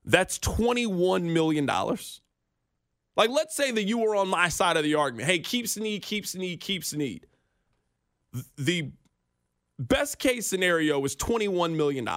That's 0.05 0.39
21 0.39 1.33
million 1.33 1.67
dollars. 1.67 2.21
Like 3.17 3.31
let's 3.31 3.55
say 3.57 3.71
that 3.71 3.85
you 3.85 3.99
were 3.99 4.17
on 4.17 4.29
my 4.29 4.49
side 4.49 4.77
of 4.77 4.85
the 4.85 4.95
argument. 4.95 5.29
Hey, 5.29 5.39
keep 5.39 5.67
Sneed, 5.67 6.03
keep 6.03 6.27
Sneed, 6.27 6.61
keep 6.61 6.85
Sneed. 6.85 7.27
The 8.57 8.93
best 9.79 10.19
case 10.19 10.47
scenario 10.47 11.03
is 11.05 11.17
$21 11.17 11.75
million. 11.75 12.09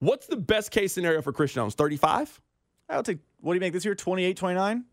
What's 0.00 0.26
the 0.26 0.36
best 0.36 0.70
case 0.70 0.92
scenario 0.92 1.20
for 1.22 1.32
Chris 1.32 1.52
Jones? 1.52 1.74
35? 1.74 2.40
I'll 2.88 3.02
take 3.02 3.18
what 3.40 3.52
do 3.52 3.56
you 3.56 3.60
make 3.60 3.72
this 3.72 3.84
year? 3.84 3.94
28, 3.94 4.36
29? 4.36 4.84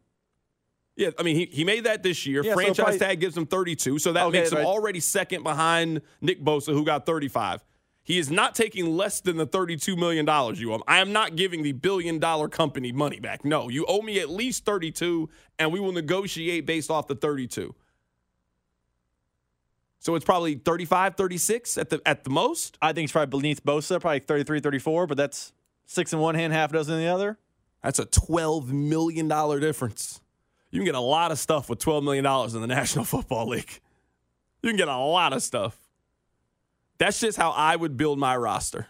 Yeah, 0.95 1.09
I 1.19 1.23
mean, 1.23 1.35
he, 1.35 1.45
he 1.45 1.63
made 1.65 1.83
that 1.83 2.03
this 2.03 2.25
year. 2.25 2.41
Yeah, 2.43 2.51
so 2.51 2.55
Franchise 2.55 2.75
probably- 2.77 2.99
tag 2.99 3.19
gives 3.19 3.35
him 3.35 3.45
32, 3.45 3.99
so 3.99 4.13
that 4.13 4.25
Okay, 4.27 4.39
makes 4.39 4.51
him 4.51 4.59
right. 4.59 4.65
already 4.65 4.99
second 5.01 5.43
behind 5.43 6.01
Nick 6.21 6.41
Bosa, 6.43 6.71
who 6.73 6.85
got 6.85 7.05
35. 7.05 7.65
He 8.03 8.17
is 8.19 8.29
not 8.29 8.53
taking 8.55 8.95
less 8.95 9.19
than 9.19 9.35
the 9.35 9.47
$32 9.47 9.97
million 9.97 10.25
you 10.55 10.71
owe 10.71 10.75
him. 10.75 10.83
I 10.87 10.99
am 10.99 11.11
not 11.11 11.35
giving 11.35 11.63
the 11.63 11.71
billion 11.73 12.19
dollar 12.19 12.47
company 12.47 12.91
money 12.91 13.19
back. 13.19 13.43
No, 13.43 13.67
you 13.67 13.83
owe 13.87 14.01
me 14.01 14.19
at 14.19 14.29
least 14.29 14.63
32, 14.63 15.27
and 15.59 15.73
we 15.73 15.79
will 15.79 15.91
negotiate 15.91 16.65
based 16.67 16.91
off 16.91 17.07
the 17.07 17.15
32. 17.15 17.73
So 19.99 20.13
it's 20.13 20.23
probably 20.23 20.53
35, 20.55 21.15
36 21.15 21.77
at 21.79 21.89
the 21.89 21.99
at 22.05 22.23
the 22.23 22.29
most. 22.29 22.77
I 22.79 22.93
think 22.93 23.05
it's 23.05 23.11
probably 23.11 23.41
beneath 23.41 23.65
Bosa, 23.65 23.99
probably 23.99 24.19
33, 24.19 24.59
34, 24.59 25.07
but 25.07 25.17
that's 25.17 25.51
six 25.87 26.13
in 26.13 26.19
one 26.19 26.35
hand, 26.35 26.53
half 26.53 26.69
a 26.69 26.73
dozen 26.73 26.93
in 26.95 27.01
the 27.01 27.07
other. 27.07 27.39
That's 27.83 27.97
a 27.97 28.05
$12 28.05 28.67
million 28.67 29.27
difference. 29.59 30.21
You 30.75 30.81
can 30.81 30.85
get 30.87 30.95
a 30.95 30.99
lot 30.99 31.31
of 31.31 31.39
stuff 31.39 31.69
with 31.69 31.79
$12 31.79 32.03
million 32.03 32.25
in 32.53 32.59
the 32.59 32.67
National 32.75 33.05
Football 33.05 33.47
League. 33.47 33.79
You 34.61 34.69
can 34.69 34.75
get 34.75 34.89
a 34.89 34.97
lot 34.97 35.31
of 35.31 35.41
stuff. 35.41 35.79
That's 36.97 37.17
just 37.17 37.37
how 37.37 37.51
I 37.51 37.77
would 37.77 37.95
build 37.95 38.19
my 38.19 38.35
roster. 38.35 38.87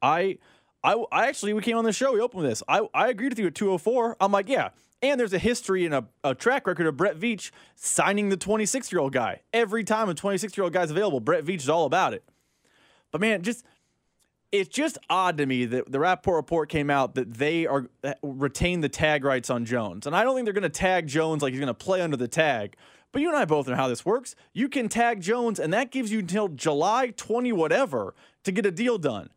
I, 0.00 0.38
I, 0.82 0.94
I 1.12 1.26
actually, 1.26 1.52
we 1.52 1.60
came 1.60 1.76
on 1.76 1.84
the 1.84 1.92
show, 1.92 2.14
we 2.14 2.20
opened 2.20 2.46
this. 2.46 2.62
I, 2.66 2.88
I 2.94 3.08
agreed 3.08 3.32
with 3.32 3.38
you 3.38 3.48
at 3.48 3.54
204. 3.54 4.16
I'm 4.18 4.32
like, 4.32 4.48
yeah. 4.48 4.70
And 5.02 5.20
there's 5.20 5.34
a 5.34 5.38
history 5.38 5.84
and 5.84 5.94
a, 5.94 6.06
a 6.22 6.34
track 6.34 6.66
record 6.66 6.86
of 6.86 6.96
Brett 6.96 7.20
Veach 7.20 7.50
signing 7.74 8.30
the 8.30 8.38
26 8.38 8.90
year 8.92 9.00
old 9.02 9.12
guy. 9.12 9.42
Every 9.52 9.84
time 9.84 10.08
a 10.08 10.14
26 10.14 10.56
year 10.56 10.64
old 10.64 10.72
guy's 10.72 10.90
available, 10.90 11.20
Brett 11.20 11.44
Veach 11.44 11.56
is 11.56 11.68
all 11.68 11.84
about 11.84 12.14
it. 12.14 12.24
But 13.10 13.20
man, 13.20 13.42
just 13.42 13.62
it's 14.52 14.68
just 14.68 14.98
odd 15.10 15.38
to 15.38 15.46
me 15.46 15.64
that 15.64 15.90
the 15.90 15.98
Rapoport 15.98 16.36
report 16.36 16.68
came 16.68 16.90
out 16.90 17.14
that 17.16 17.34
they 17.34 17.66
are 17.66 17.86
retain 18.22 18.80
the 18.80 18.88
tag 18.88 19.24
rights 19.24 19.50
on 19.50 19.64
Jones, 19.64 20.06
and 20.06 20.14
I 20.14 20.22
don't 20.22 20.34
think 20.34 20.46
they're 20.46 20.52
going 20.52 20.62
to 20.62 20.68
tag 20.68 21.06
Jones 21.06 21.42
like 21.42 21.52
he's 21.52 21.60
going 21.60 21.66
to 21.66 21.74
play 21.74 22.00
under 22.00 22.16
the 22.16 22.28
tag. 22.28 22.76
But 23.12 23.22
you 23.22 23.28
and 23.28 23.36
I 23.36 23.44
both 23.44 23.68
know 23.68 23.76
how 23.76 23.88
this 23.88 24.04
works. 24.04 24.34
You 24.52 24.68
can 24.68 24.88
tag 24.88 25.20
Jones, 25.20 25.60
and 25.60 25.72
that 25.72 25.92
gives 25.92 26.10
you 26.10 26.18
until 26.18 26.48
July 26.48 27.12
20 27.16 27.52
whatever 27.52 28.14
to 28.42 28.52
get 28.52 28.66
a 28.66 28.72
deal 28.72 28.98
done. 28.98 29.30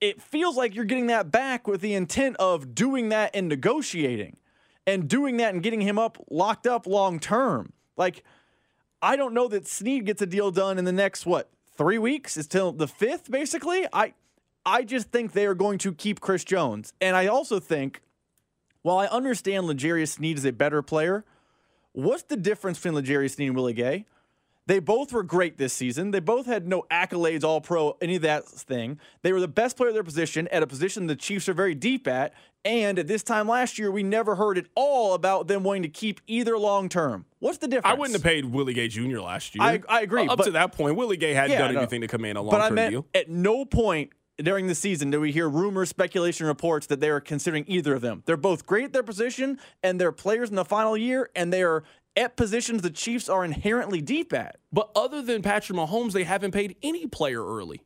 It 0.00 0.22
feels 0.22 0.56
like 0.56 0.74
you're 0.74 0.84
getting 0.84 1.06
that 1.08 1.30
back 1.30 1.66
with 1.66 1.80
the 1.80 1.94
intent 1.94 2.36
of 2.36 2.74
doing 2.74 3.10
that 3.10 3.30
and 3.34 3.48
negotiating, 3.48 4.38
and 4.86 5.08
doing 5.08 5.36
that 5.38 5.52
and 5.54 5.62
getting 5.62 5.80
him 5.80 5.98
up 5.98 6.18
locked 6.30 6.66
up 6.66 6.86
long 6.86 7.18
term. 7.18 7.72
Like 7.96 8.24
I 9.02 9.16
don't 9.16 9.34
know 9.34 9.48
that 9.48 9.66
Sneed 9.66 10.06
gets 10.06 10.22
a 10.22 10.26
deal 10.26 10.50
done 10.50 10.78
in 10.78 10.84
the 10.84 10.92
next 10.92 11.26
what 11.26 11.50
three 11.76 11.98
weeks? 11.98 12.36
Is 12.36 12.46
till 12.46 12.72
the 12.72 12.88
fifth, 12.88 13.30
basically. 13.30 13.86
I 13.92 14.14
I 14.64 14.82
just 14.82 15.10
think 15.10 15.32
they 15.32 15.46
are 15.46 15.54
going 15.54 15.78
to 15.78 15.92
keep 15.92 16.20
Chris 16.20 16.44
Jones, 16.44 16.92
and 17.00 17.16
I 17.16 17.26
also 17.26 17.60
think, 17.60 18.02
while 18.82 18.98
I 18.98 19.06
understand 19.06 19.66
L'Jarius 19.66 20.14
Sneed 20.14 20.38
is 20.38 20.44
a 20.44 20.52
better 20.52 20.82
player, 20.82 21.24
what's 21.92 22.24
the 22.24 22.36
difference 22.36 22.78
between 22.78 22.96
L'Jarius 23.00 23.34
Sneed 23.34 23.48
and 23.48 23.56
Willie 23.56 23.72
Gay? 23.72 24.06
They 24.66 24.80
both 24.80 25.12
were 25.12 25.22
great 25.22 25.58
this 25.58 25.72
season. 25.72 26.10
They 26.10 26.18
both 26.18 26.46
had 26.46 26.66
no 26.66 26.82
accolades, 26.90 27.44
all 27.44 27.60
pro, 27.60 27.96
any 28.00 28.16
of 28.16 28.22
that 28.22 28.46
thing. 28.46 28.98
They 29.22 29.32
were 29.32 29.40
the 29.40 29.46
best 29.48 29.76
player 29.76 29.88
of 29.90 29.94
their 29.94 30.02
position 30.02 30.48
at 30.48 30.62
a 30.62 30.66
position 30.66 31.06
the 31.06 31.14
Chiefs 31.14 31.48
are 31.48 31.54
very 31.54 31.74
deep 31.74 32.08
at. 32.08 32.34
And 32.64 32.98
at 32.98 33.06
this 33.06 33.22
time 33.22 33.46
last 33.46 33.78
year, 33.78 33.92
we 33.92 34.02
never 34.02 34.34
heard 34.34 34.58
at 34.58 34.66
all 34.74 35.14
about 35.14 35.46
them 35.46 35.62
wanting 35.62 35.84
to 35.84 35.88
keep 35.88 36.20
either 36.26 36.58
long 36.58 36.88
term. 36.88 37.26
What's 37.38 37.58
the 37.58 37.68
difference? 37.68 37.92
I 37.92 37.94
wouldn't 37.96 38.14
have 38.16 38.24
paid 38.24 38.44
Willie 38.46 38.74
Gay 38.74 38.88
Jr. 38.88 39.20
last 39.20 39.54
year. 39.54 39.62
I- 39.62 39.82
I 39.88 40.00
agree, 40.00 40.26
Up 40.26 40.38
but- 40.38 40.44
to 40.46 40.50
that 40.52 40.72
point, 40.72 40.96
Willie 40.96 41.16
Gay 41.16 41.32
hadn't 41.32 41.52
Yeah, 41.52 41.58
done 41.68 41.76
anything 41.76 42.00
to 42.00 42.08
command 42.08 42.36
a 42.36 42.40
long 42.42 42.50
But 42.50 42.60
I 42.62 42.68
term 42.70 42.90
deal. 42.90 43.06
at 43.14 43.30
no 43.30 43.64
point 43.64 44.10
during 44.42 44.66
the 44.66 44.74
season 44.74 45.10
did 45.10 45.18
we 45.20 45.30
hear 45.30 45.48
rumors, 45.48 45.88
speculation, 45.90 46.44
reports 46.46 46.88
that 46.88 46.98
they 47.00 47.08
are 47.08 47.20
considering 47.20 47.64
either 47.68 47.94
of 47.94 48.02
them. 48.02 48.24
They're 48.26 48.36
both 48.36 48.66
great 48.66 48.86
at 48.86 48.92
their 48.92 49.04
position, 49.04 49.58
and 49.84 50.00
they're 50.00 50.10
players 50.12 50.50
in 50.50 50.56
the 50.56 50.64
final 50.64 50.96
year, 50.96 51.30
and 51.36 51.52
they 51.52 51.62
are 51.62 51.84
at 52.16 52.36
positions 52.36 52.82
the 52.82 52.90
Chiefs 52.90 53.28
are 53.28 53.44
inherently 53.44 54.00
deep 54.00 54.32
at. 54.32 54.56
But 54.72 54.90
other 54.96 55.22
than 55.22 55.42
Patrick 55.42 55.78
Mahomes, 55.78 56.12
they 56.12 56.24
haven't 56.24 56.52
paid 56.52 56.76
any 56.82 57.06
player 57.06 57.44
early. 57.44 57.82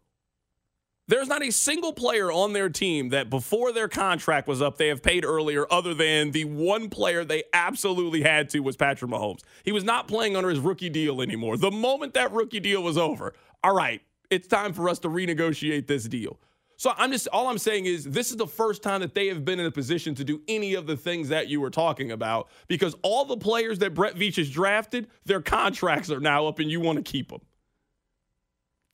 There's 1.09 1.27
not 1.27 1.43
a 1.43 1.51
single 1.51 1.93
player 1.93 2.31
on 2.31 2.53
their 2.53 2.69
team 2.69 3.09
that 3.09 3.29
before 3.31 3.73
their 3.73 3.89
contract 3.89 4.47
was 4.47 4.63
up, 4.63 4.79
they 4.79 4.87
have 4.87 5.03
paid 5.03 5.25
earlier, 5.25 5.67
other 5.69 5.93
than 5.93 6.31
the 6.31 6.45
one 6.45 6.89
player 6.89 7.25
they 7.25 7.43
absolutely 7.53 8.23
had 8.23 8.49
to 8.51 8.61
was 8.61 8.77
Patrick 8.77 9.11
Mahomes. 9.11 9.41
He 9.65 9.73
was 9.73 9.83
not 9.83 10.07
playing 10.07 10.37
under 10.37 10.49
his 10.49 10.61
rookie 10.61 10.89
deal 10.89 11.21
anymore. 11.21 11.57
The 11.57 11.73
moment 11.73 12.15
that 12.15 12.31
rookie 12.31 12.61
deal 12.61 12.85
was 12.85 12.97
over, 12.97 13.35
all 13.65 13.75
right, 13.75 14.03
it's 14.31 14.47
time 14.47 14.73
for 14.73 14.89
us 14.89 15.01
to 15.01 15.09
renegotiate 15.09 15.89
this 15.89 16.05
deal. 16.05 16.39
So 16.81 16.95
I'm 16.97 17.13
just 17.13 17.29
all 17.29 17.49
I'm 17.49 17.59
saying 17.59 17.85
is 17.85 18.05
this 18.05 18.31
is 18.31 18.39
the 18.39 18.47
first 18.47 18.83
time 18.83 19.03
that 19.03 19.13
they 19.13 19.27
have 19.27 19.45
been 19.45 19.61
in 19.61 19.67
a 19.67 19.71
position 19.71 20.15
to 20.15 20.25
do 20.25 20.41
any 20.49 20.73
of 20.73 20.87
the 20.87 20.97
things 20.97 21.29
that 21.29 21.49
you 21.49 21.61
were 21.61 21.69
talking 21.69 22.11
about 22.11 22.49
because 22.69 22.95
all 23.03 23.27
the 23.27 23.37
players 23.37 23.81
that 23.81 23.93
Brett 23.93 24.15
Veach 24.15 24.37
has 24.37 24.49
drafted, 24.49 25.09
their 25.27 25.43
contracts 25.43 26.11
are 26.11 26.21
now 26.21 26.47
up 26.47 26.59
and 26.59 26.71
you 26.71 26.81
want 26.81 26.97
to 26.97 27.03
keep 27.03 27.29
them. 27.29 27.43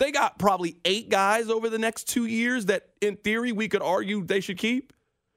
They 0.01 0.11
got 0.11 0.37
probably 0.37 0.79
eight 0.85 1.11
guys 1.11 1.49
over 1.49 1.71
the 1.71 1.79
next 1.79 2.09
two 2.09 2.27
years 2.27 2.67
that, 2.67 2.89
in 3.01 3.19
theory, 3.19 3.53
we 3.53 3.69
could 3.69 3.83
argue 3.83 4.25
they 4.25 4.41
should 4.41 4.59
keep. 4.59 4.93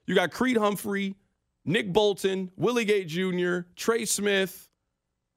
You 0.08 0.16
got 0.16 0.32
Creed 0.32 0.58
Humphrey, 0.58 1.14
Nick 1.66 1.94
Bolton, 1.94 2.50
Willie 2.58 2.84
Gay 2.84 3.06
Jr., 3.06 3.60
Trey 3.76 4.06
Smith. 4.06 4.68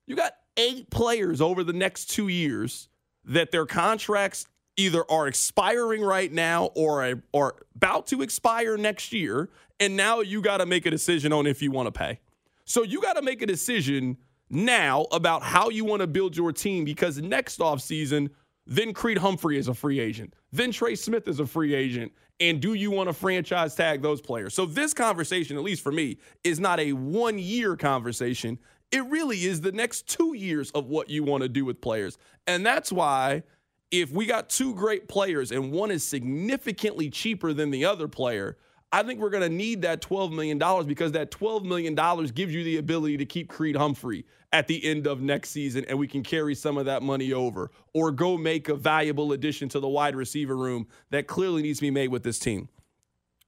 You 0.06 0.16
got 0.16 0.32
eight 0.56 0.88
players 0.88 1.42
over 1.42 1.62
the 1.62 1.74
next 1.74 2.06
two 2.06 2.28
years 2.28 2.88
that 3.26 3.50
their 3.50 3.66
contracts 3.66 4.46
either 4.76 5.08
are 5.10 5.26
expiring 5.26 6.02
right 6.02 6.32
now 6.32 6.66
or 6.74 7.20
are, 7.34 7.54
about 7.74 8.06
to 8.08 8.22
expire 8.22 8.76
next 8.76 9.12
year. 9.12 9.50
And 9.80 9.96
now 9.96 10.20
you 10.20 10.40
got 10.40 10.58
to 10.58 10.66
make 10.66 10.86
a 10.86 10.90
decision 10.90 11.32
on 11.32 11.46
if 11.46 11.62
you 11.62 11.70
want 11.70 11.86
to 11.86 11.92
pay. 11.92 12.20
So 12.64 12.82
you 12.82 13.00
got 13.02 13.14
to 13.14 13.22
make 13.22 13.42
a 13.42 13.46
decision 13.46 14.16
now 14.48 15.06
about 15.12 15.42
how 15.42 15.70
you 15.70 15.84
want 15.84 16.00
to 16.00 16.06
build 16.06 16.36
your 16.36 16.52
team 16.52 16.84
because 16.84 17.18
next 17.18 17.58
offseason, 17.58 18.30
then 18.66 18.92
Creed 18.92 19.18
Humphrey 19.18 19.58
is 19.58 19.68
a 19.68 19.74
free 19.74 19.98
agent. 19.98 20.34
then 20.52 20.70
Trey 20.70 20.94
Smith 20.94 21.26
is 21.26 21.40
a 21.40 21.46
free 21.46 21.74
agent. 21.74 22.12
And 22.40 22.60
do 22.60 22.74
you 22.74 22.90
want 22.90 23.08
to 23.08 23.12
franchise 23.12 23.74
tag 23.74 24.02
those 24.02 24.20
players? 24.20 24.52
So, 24.52 24.66
this 24.66 24.92
conversation, 24.92 25.56
at 25.56 25.62
least 25.62 25.82
for 25.82 25.92
me, 25.92 26.18
is 26.42 26.58
not 26.58 26.80
a 26.80 26.92
one 26.92 27.38
year 27.38 27.76
conversation. 27.76 28.58
It 28.90 29.04
really 29.06 29.44
is 29.44 29.60
the 29.60 29.72
next 29.72 30.08
two 30.08 30.34
years 30.34 30.70
of 30.72 30.86
what 30.86 31.08
you 31.08 31.22
want 31.22 31.42
to 31.44 31.48
do 31.48 31.64
with 31.64 31.80
players. 31.80 32.18
And 32.46 32.66
that's 32.66 32.90
why 32.90 33.44
if 33.92 34.10
we 34.10 34.24
got 34.24 34.48
two 34.48 34.74
great 34.74 35.06
players 35.06 35.52
and 35.52 35.70
one 35.70 35.90
is 35.90 36.02
significantly 36.02 37.10
cheaper 37.10 37.52
than 37.52 37.70
the 37.70 37.84
other 37.84 38.08
player, 38.08 38.56
I 38.90 39.02
think 39.02 39.20
we're 39.20 39.30
going 39.30 39.42
to 39.42 39.54
need 39.54 39.82
that 39.82 40.00
$12 40.00 40.32
million 40.32 40.58
because 40.86 41.12
that 41.12 41.30
$12 41.30 41.64
million 41.64 41.94
gives 42.34 42.54
you 42.54 42.64
the 42.64 42.78
ability 42.78 43.18
to 43.18 43.26
keep 43.26 43.48
Creed 43.48 43.76
Humphrey 43.76 44.24
at 44.50 44.66
the 44.66 44.84
end 44.84 45.06
of 45.06 45.20
next 45.20 45.50
season 45.50 45.84
and 45.88 45.98
we 45.98 46.08
can 46.08 46.22
carry 46.22 46.54
some 46.54 46.78
of 46.78 46.86
that 46.86 47.02
money 47.02 47.32
over 47.32 47.70
or 47.92 48.10
go 48.10 48.36
make 48.36 48.68
a 48.68 48.74
valuable 48.74 49.32
addition 49.32 49.68
to 49.70 49.80
the 49.80 49.88
wide 49.88 50.16
receiver 50.16 50.56
room 50.56 50.88
that 51.10 51.26
clearly 51.26 51.62
needs 51.62 51.78
to 51.78 51.82
be 51.82 51.90
made 51.90 52.08
with 52.08 52.22
this 52.22 52.38
team. 52.38 52.68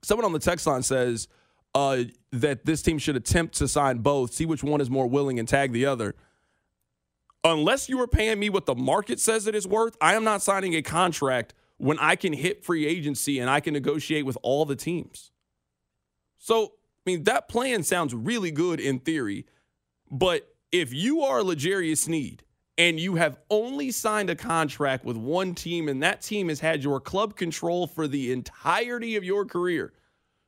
Someone 0.03 0.27
on 0.27 0.33
the 0.33 0.39
text 0.39 0.67
line 0.67 0.83
says 0.83 1.29
uh, 1.75 2.05
that 2.33 2.67
this 2.67 2.83
team 2.83 2.99
should 2.99 3.17
attempt 3.17 3.55
to 3.57 3.69
sign 3.69 3.99
both, 3.99 4.33
see 4.33 4.45
which 4.45 4.63
one 4.63 4.81
is 4.81 4.91
more 4.91 5.07
willing 5.07 5.39
and 5.39 5.49
tag 5.49 5.73
the 5.73 5.87
other. 5.87 6.15
Unless 7.47 7.91
you 7.91 8.01
are 8.01 8.09
paying 8.09 8.39
me 8.39 8.49
what 8.49 8.65
the 8.65 8.75
market 8.75 9.21
says 9.21 9.47
it 9.47 9.55
is 9.55 9.67
worth, 9.67 9.99
I 10.01 10.15
am 10.15 10.25
not 10.25 10.41
signing 10.41 10.75
a 10.75 10.81
contract 10.81 11.53
when 11.77 11.99
I 11.99 12.17
can 12.17 12.33
hit 12.33 12.65
free 12.65 12.87
agency 12.87 13.39
and 13.39 13.51
I 13.51 13.61
can 13.61 13.75
negotiate 13.75 14.25
with 14.25 14.39
all 14.43 14.65
the 14.65 14.77
teams. 14.77 15.31
So, 16.39 16.73
I 17.07 17.11
mean, 17.11 17.25
that 17.25 17.49
plan 17.49 17.83
sounds 17.83 18.15
really 18.15 18.51
good 18.51 18.81
in 18.81 18.99
theory, 18.99 19.45
but 20.11 20.55
if 20.73 20.95
you 20.95 21.21
are 21.21 21.43
L'Jarius 21.43 21.99
Sneed 21.99 22.45
and 22.79 22.99
you 22.99 23.17
have 23.17 23.39
only 23.51 23.91
signed 23.91 24.31
a 24.31 24.37
contract 24.37 25.05
with 25.05 25.19
one 25.19 25.55
team 25.55 25.89
and 25.89 26.03
that 26.03 26.23
team 26.23 26.49
has 26.49 26.61
had 26.61 26.83
your 26.83 26.99
club 26.99 27.37
control 27.37 27.87
for 27.87 28.09
the 28.09 28.33
entirety 28.33 29.17
of 29.17 29.25
your 29.25 29.45
career, 29.45 29.93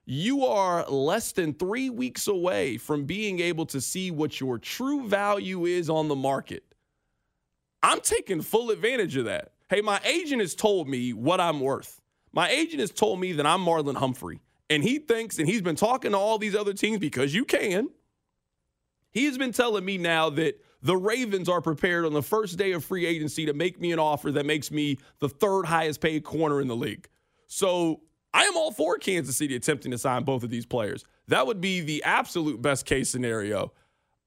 you 0.07 0.47
are 0.47 0.89
less 0.89 1.33
than 1.33 1.53
three 1.53 1.91
weeks 1.91 2.27
away 2.27 2.79
from 2.79 3.05
being 3.05 3.41
able 3.41 3.67
to 3.67 3.83
see 3.83 4.11
what 4.11 4.41
your 4.41 4.57
true 4.57 5.07
value 5.07 5.67
is 5.67 5.91
on 5.91 6.09
the 6.09 6.17
market. 6.17 6.65
I'm 7.87 8.01
taking 8.01 8.43
full 8.43 8.73
advantage 8.73 9.17
of 9.17 9.27
that. 9.27 9.53
Hey, 9.71 9.81
my 9.81 10.01
agent 10.05 10.41
has 10.41 10.57
told 10.57 10.89
me 10.89 11.13
what 11.13 11.41
I'm 11.41 11.61
worth. 11.61 12.01
My 12.33 12.49
agent 12.51 12.81
has 12.81 12.91
told 12.91 13.21
me 13.21 13.31
that 13.35 13.47
I'm 13.47 13.65
Marlon 13.65 13.95
Humphrey. 13.95 14.41
And 14.69 14.83
he 14.83 14.99
thinks, 14.99 15.39
and 15.39 15.49
he's 15.49 15.63
been 15.63 15.77
talking 15.77 16.11
to 16.11 16.19
all 16.19 16.37
these 16.37 16.57
other 16.57 16.75
teams 16.75 16.99
because 16.99 17.33
you 17.33 17.45
can. 17.45 17.89
He's 19.13 19.39
been 19.39 19.53
telling 19.53 19.85
me 19.85 19.99
now 19.99 20.31
that 20.31 20.61
the 20.83 20.97
Ravens 20.97 21.49
are 21.49 21.61
prepared 21.61 22.05
on 22.05 22.13
the 22.13 22.25
first 22.25 22.59
day 22.59 22.73
of 22.73 22.85
free 22.85 23.07
agency 23.07 23.47
to 23.47 23.53
make 23.53 23.81
me 23.81 23.93
an 23.93 24.01
offer 24.01 24.33
that 24.33 24.47
makes 24.47 24.73
me 24.73 24.99
the 25.21 25.29
third 25.29 25.65
highest 25.65 26.01
paid 26.01 26.25
corner 26.25 26.61
in 26.61 26.67
the 26.67 26.75
league. 26.75 27.09
So 27.47 28.01
I 28.35 28.47
am 28.47 28.57
all 28.57 28.73
for 28.73 28.99
Kansas 28.99 29.37
City 29.37 29.55
attempting 29.55 29.93
to 29.93 29.99
sign 29.99 30.25
both 30.25 30.43
of 30.43 30.51
these 30.51 30.67
players. 30.67 31.05
That 31.29 31.47
would 31.47 31.61
be 31.61 31.83
the 31.83 32.03
absolute 32.03 32.61
best 32.61 32.85
case 32.85 33.09
scenario. 33.09 33.73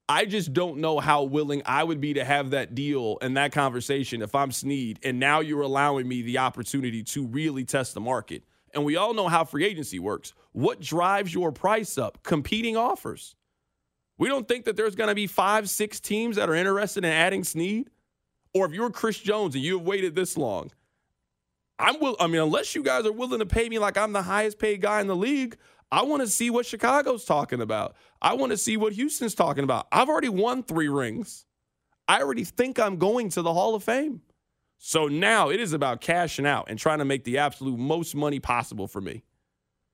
I 0.09 0.25
just 0.25 0.53
don't 0.53 0.79
know 0.79 0.99
how 0.99 1.21
willing 1.23 1.61
I 1.67 1.83
would 1.83 2.01
be 2.01 2.15
to 2.15 2.25
have 2.25 2.49
that 2.49 2.73
deal 2.73 3.19
and 3.21 3.37
that 3.37 3.51
conversation 3.51 4.23
if 4.23 4.33
I'm 4.33 4.51
Sneed. 4.51 4.99
And 5.03 5.19
now 5.19 5.39
you're 5.39 5.61
allowing 5.61 6.07
me 6.07 6.23
the 6.23 6.39
opportunity 6.39 7.03
to 7.03 7.27
really 7.27 7.63
test 7.63 7.93
the 7.93 8.01
market. 8.01 8.43
And 8.73 8.83
we 8.83 8.95
all 8.95 9.13
know 9.13 9.27
how 9.27 9.43
free 9.43 9.65
agency 9.65 9.99
works. 9.99 10.33
What 10.51 10.81
drives 10.81 11.31
your 11.31 11.51
price 11.51 11.99
up? 11.99 12.23
Competing 12.23 12.75
offers. 12.75 13.35
We 14.17 14.27
don't 14.27 14.47
think 14.47 14.65
that 14.65 14.75
there's 14.75 14.95
going 14.95 15.09
to 15.09 15.15
be 15.15 15.27
five, 15.27 15.69
six 15.69 15.99
teams 15.99 16.37
that 16.37 16.49
are 16.49 16.55
interested 16.55 17.05
in 17.05 17.11
adding 17.11 17.43
Sneed. 17.43 17.91
Or 18.55 18.65
if 18.65 18.73
you're 18.73 18.89
Chris 18.89 19.19
Jones 19.19 19.53
and 19.53 19.63
you've 19.63 19.83
waited 19.83 20.15
this 20.15 20.35
long, 20.35 20.71
I'm 21.77 21.99
will. 21.99 22.17
I 22.19 22.25
mean, 22.25 22.41
unless 22.41 22.73
you 22.73 22.81
guys 22.81 23.05
are 23.05 23.11
willing 23.11 23.39
to 23.39 23.45
pay 23.45 23.69
me 23.69 23.77
like 23.77 23.95
I'm 23.95 24.11
the 24.11 24.23
highest 24.23 24.57
paid 24.57 24.81
guy 24.81 25.01
in 25.01 25.07
the 25.07 25.15
league, 25.15 25.55
I 25.91 26.03
want 26.03 26.21
to 26.21 26.27
see 26.27 26.49
what 26.49 26.65
Chicago's 26.65 27.25
talking 27.25 27.61
about. 27.61 27.95
I 28.21 28.33
want 28.33 28.51
to 28.51 28.57
see 28.57 28.77
what 28.77 28.93
Houston's 28.93 29.33
talking 29.33 29.63
about. 29.63 29.87
I've 29.91 30.09
already 30.09 30.29
won 30.29 30.63
three 30.63 30.87
rings. 30.89 31.45
I 32.07 32.21
already 32.21 32.43
think 32.43 32.79
I'm 32.79 32.97
going 32.97 33.29
to 33.29 33.41
the 33.41 33.53
Hall 33.53 33.75
of 33.75 33.83
Fame. 33.83 34.21
So 34.77 35.07
now 35.07 35.49
it 35.49 35.59
is 35.59 35.73
about 35.73 35.99
cashing 36.01 36.45
out 36.45 36.67
and 36.69 36.79
trying 36.79 36.99
to 36.99 37.05
make 37.05 37.23
the 37.23 37.37
absolute 37.39 37.77
most 37.77 38.15
money 38.15 38.39
possible 38.39 38.87
for 38.87 39.01
me. 39.01 39.23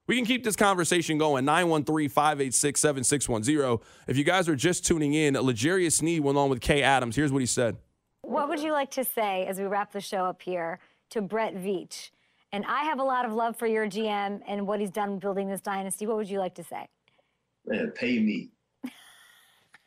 We 0.07 0.15
can 0.15 0.25
keep 0.25 0.43
this 0.43 0.55
conversation 0.55 1.17
going. 1.17 1.45
913 1.45 2.09
586 2.09 2.79
7610. 2.79 3.87
If 4.07 4.17
you 4.17 4.23
guys 4.23 4.47
are 4.47 4.55
just 4.55 4.85
tuning 4.85 5.13
in, 5.13 5.35
L'Jarius 5.35 5.93
Sneed 5.93 6.21
went 6.21 6.37
on 6.37 6.49
with 6.49 6.61
Kay 6.61 6.83
Adams. 6.83 7.15
Here's 7.15 7.31
what 7.31 7.39
he 7.39 7.47
said. 7.47 7.77
What 8.21 8.49
would 8.49 8.59
you 8.59 8.71
like 8.71 8.91
to 8.91 9.03
say 9.03 9.45
as 9.47 9.59
we 9.59 9.65
wrap 9.65 9.91
the 9.91 10.01
show 10.01 10.25
up 10.25 10.41
here 10.41 10.79
to 11.11 11.21
Brett 11.21 11.55
Veach? 11.55 12.11
And 12.55 12.63
I 12.67 12.85
have 12.85 12.99
a 12.99 13.03
lot 13.03 13.25
of 13.25 13.33
love 13.33 13.57
for 13.57 13.67
your 13.67 13.85
GM 13.85 14.39
and 14.47 14.65
what 14.65 14.79
he's 14.79 14.89
done 14.89 15.19
building 15.19 15.49
this 15.49 15.59
dynasty. 15.59 16.07
What 16.07 16.15
would 16.15 16.29
you 16.29 16.39
like 16.39 16.55
to 16.55 16.63
say? 16.63 16.87
Man, 17.65 17.91
pay 17.91 18.17
me. 18.17 18.49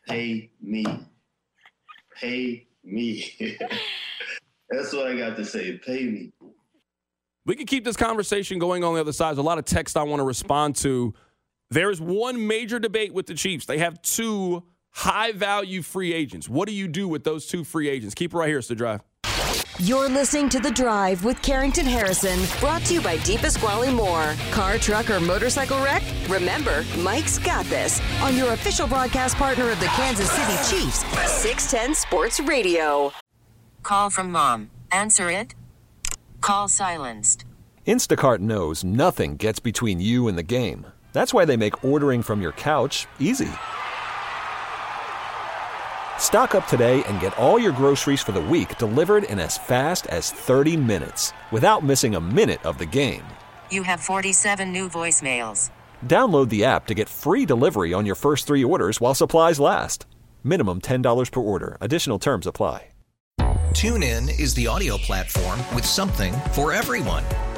pay 0.07 0.51
me. 0.61 0.85
Pay 2.15 2.67
me. 2.85 3.35
That's 4.71 4.93
what 4.93 5.07
I 5.07 5.17
got 5.17 5.35
to 5.39 5.47
say. 5.47 5.79
Pay 5.79 6.05
me. 6.05 6.31
We 7.47 7.57
can 7.57 7.65
keep 7.65 7.87
this 7.87 7.97
conversation 7.97 8.59
going 8.59 8.85
on 8.85 8.93
the 8.93 9.01
other 9.01 9.13
side. 9.13 9.29
There's 9.29 9.39
a 9.39 9.43
lot 9.43 9.57
of 9.57 9.65
text 9.65 9.97
I 9.97 10.03
want 10.03 10.21
to 10.21 10.25
respond 10.25 10.77
to. 10.77 11.15
There's 11.71 12.03
one 12.03 12.47
major 12.47 12.79
debate 12.79 13.15
with 13.15 13.25
the 13.25 13.35
Chiefs. 13.35 13.65
They 13.65 13.79
have 13.79 14.03
two 14.03 14.63
high 14.91 15.33
value 15.33 15.81
free 15.81 16.13
agents. 16.13 16.51
What 16.51 16.69
do 16.69 16.75
you 16.75 16.87
do 16.87 17.09
with 17.09 17.25
those 17.25 17.47
two 17.47 17.65
free 17.65 17.89
agents? 17.89 18.15
Keep 18.15 18.35
it 18.35 18.37
right 18.37 18.49
here, 18.49 18.59
it's 18.59 18.69
the 18.69 18.75
drive. 18.75 19.01
You're 19.81 20.09
listening 20.09 20.49
to 20.49 20.59
The 20.59 20.73
Drive 20.73 21.25
with 21.25 21.41
Carrington 21.41 21.87
Harrison, 21.87 22.41
brought 22.59 22.83
to 22.87 22.95
you 22.95 23.01
by 23.01 23.17
DiPasquale 23.19 23.95
Moore. 23.95 24.35
Car, 24.51 24.77
truck, 24.77 25.09
or 25.09 25.21
motorcycle 25.21 25.81
wreck? 25.85 26.03
Remember, 26.29 26.85
Mike's 26.99 27.39
got 27.39 27.65
this 27.67 28.03
on 28.21 28.37
your 28.37 28.55
official 28.55 28.89
broadcast 28.89 29.37
partner 29.37 29.71
of 29.71 29.79
the 29.79 29.87
Kansas 29.87 30.29
City 30.33 30.83
Chiefs, 30.83 31.07
610 31.31 31.95
Sports 31.95 32.41
Radio. 32.41 33.13
Call 33.85 34.11
from 34.11 34.33
mom. 34.33 34.73
Answer 34.91 35.31
it. 35.31 35.55
Call 36.41 36.67
silenced. 36.67 37.45
Instacart 37.87 38.41
knows 38.41 38.83
nothing 38.83 39.37
gets 39.37 39.61
between 39.61 40.01
you 40.01 40.27
and 40.27 40.37
the 40.37 40.43
game. 40.43 40.89
That's 41.13 41.33
why 41.33 41.45
they 41.45 41.57
make 41.57 41.85
ordering 41.85 42.23
from 42.23 42.43
your 42.43 42.53
couch 42.53 43.07
easy. 43.21 43.51
Stock 46.19 46.55
up 46.55 46.67
today 46.69 47.03
and 47.05 47.19
get 47.19 47.37
all 47.39 47.59
your 47.59 47.73
groceries 47.73 48.21
for 48.21 48.33
the 48.33 48.41
week 48.41 48.77
delivered 48.77 49.25
in 49.25 49.41
as 49.41 49.57
fast 49.57 50.07
as 50.09 50.31
30 50.31 50.77
minutes 50.77 51.33
without 51.51 51.83
missing 51.83 52.15
a 52.15 52.21
minute 52.21 52.63
of 52.67 52.77
the 52.77 52.85
game. 52.85 53.25
You 53.71 53.83
have 53.85 54.01
47 54.01 54.71
new 54.71 54.91
voicemails. 54.91 55.71
Download 56.05 56.51
the 56.51 56.67
app 56.67 56.87
to 56.89 56.95
get 56.95 57.09
free 57.09 57.47
delivery 57.47 57.95
on 57.95 58.05
your 58.05 58.15
first 58.15 58.47
three 58.47 58.63
orders 58.63 59.01
while 59.01 59.15
supplies 59.15 59.59
last. 59.59 60.05
Minimum 60.45 60.83
$10 60.83 61.33
per 61.33 61.41
order. 61.41 61.79
Additional 61.81 62.19
terms 62.19 62.47
apply. 62.47 62.89
TuneIn 63.79 64.41
is 64.41 64.55
the 64.55 64.67
audio 64.67 64.97
platform 64.97 65.61
with 65.73 65.85
something 65.85 66.33
for 66.53 66.73
everyone. 66.73 67.23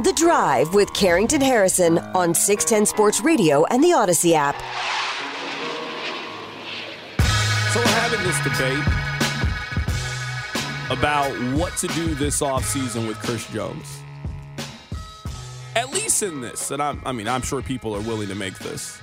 The 0.00 0.12
Drive 0.12 0.74
with 0.74 0.94
Carrington 0.94 1.40
Harrison 1.40 1.98
on 2.14 2.32
610 2.32 2.86
Sports 2.86 3.20
Radio 3.20 3.64
and 3.64 3.82
the 3.82 3.88
Audacy 3.88 4.32
app. 4.32 4.54
So 7.72 7.80
we're 7.80 7.86
having 7.86 8.22
this 8.22 8.38
debate 8.44 8.84
about 10.96 11.32
what 11.58 11.76
to 11.78 11.88
do 11.88 12.14
this 12.14 12.40
offseason 12.42 13.08
with 13.08 13.18
Chris 13.18 13.44
Jones. 13.48 13.98
At 15.74 15.92
least 15.92 16.22
in 16.22 16.42
this, 16.42 16.70
and 16.70 16.80
I'm, 16.80 17.02
I 17.04 17.10
mean, 17.10 17.26
I'm 17.26 17.42
sure 17.42 17.60
people 17.60 17.92
are 17.96 18.02
willing 18.02 18.28
to 18.28 18.36
make 18.36 18.56
this. 18.60 19.00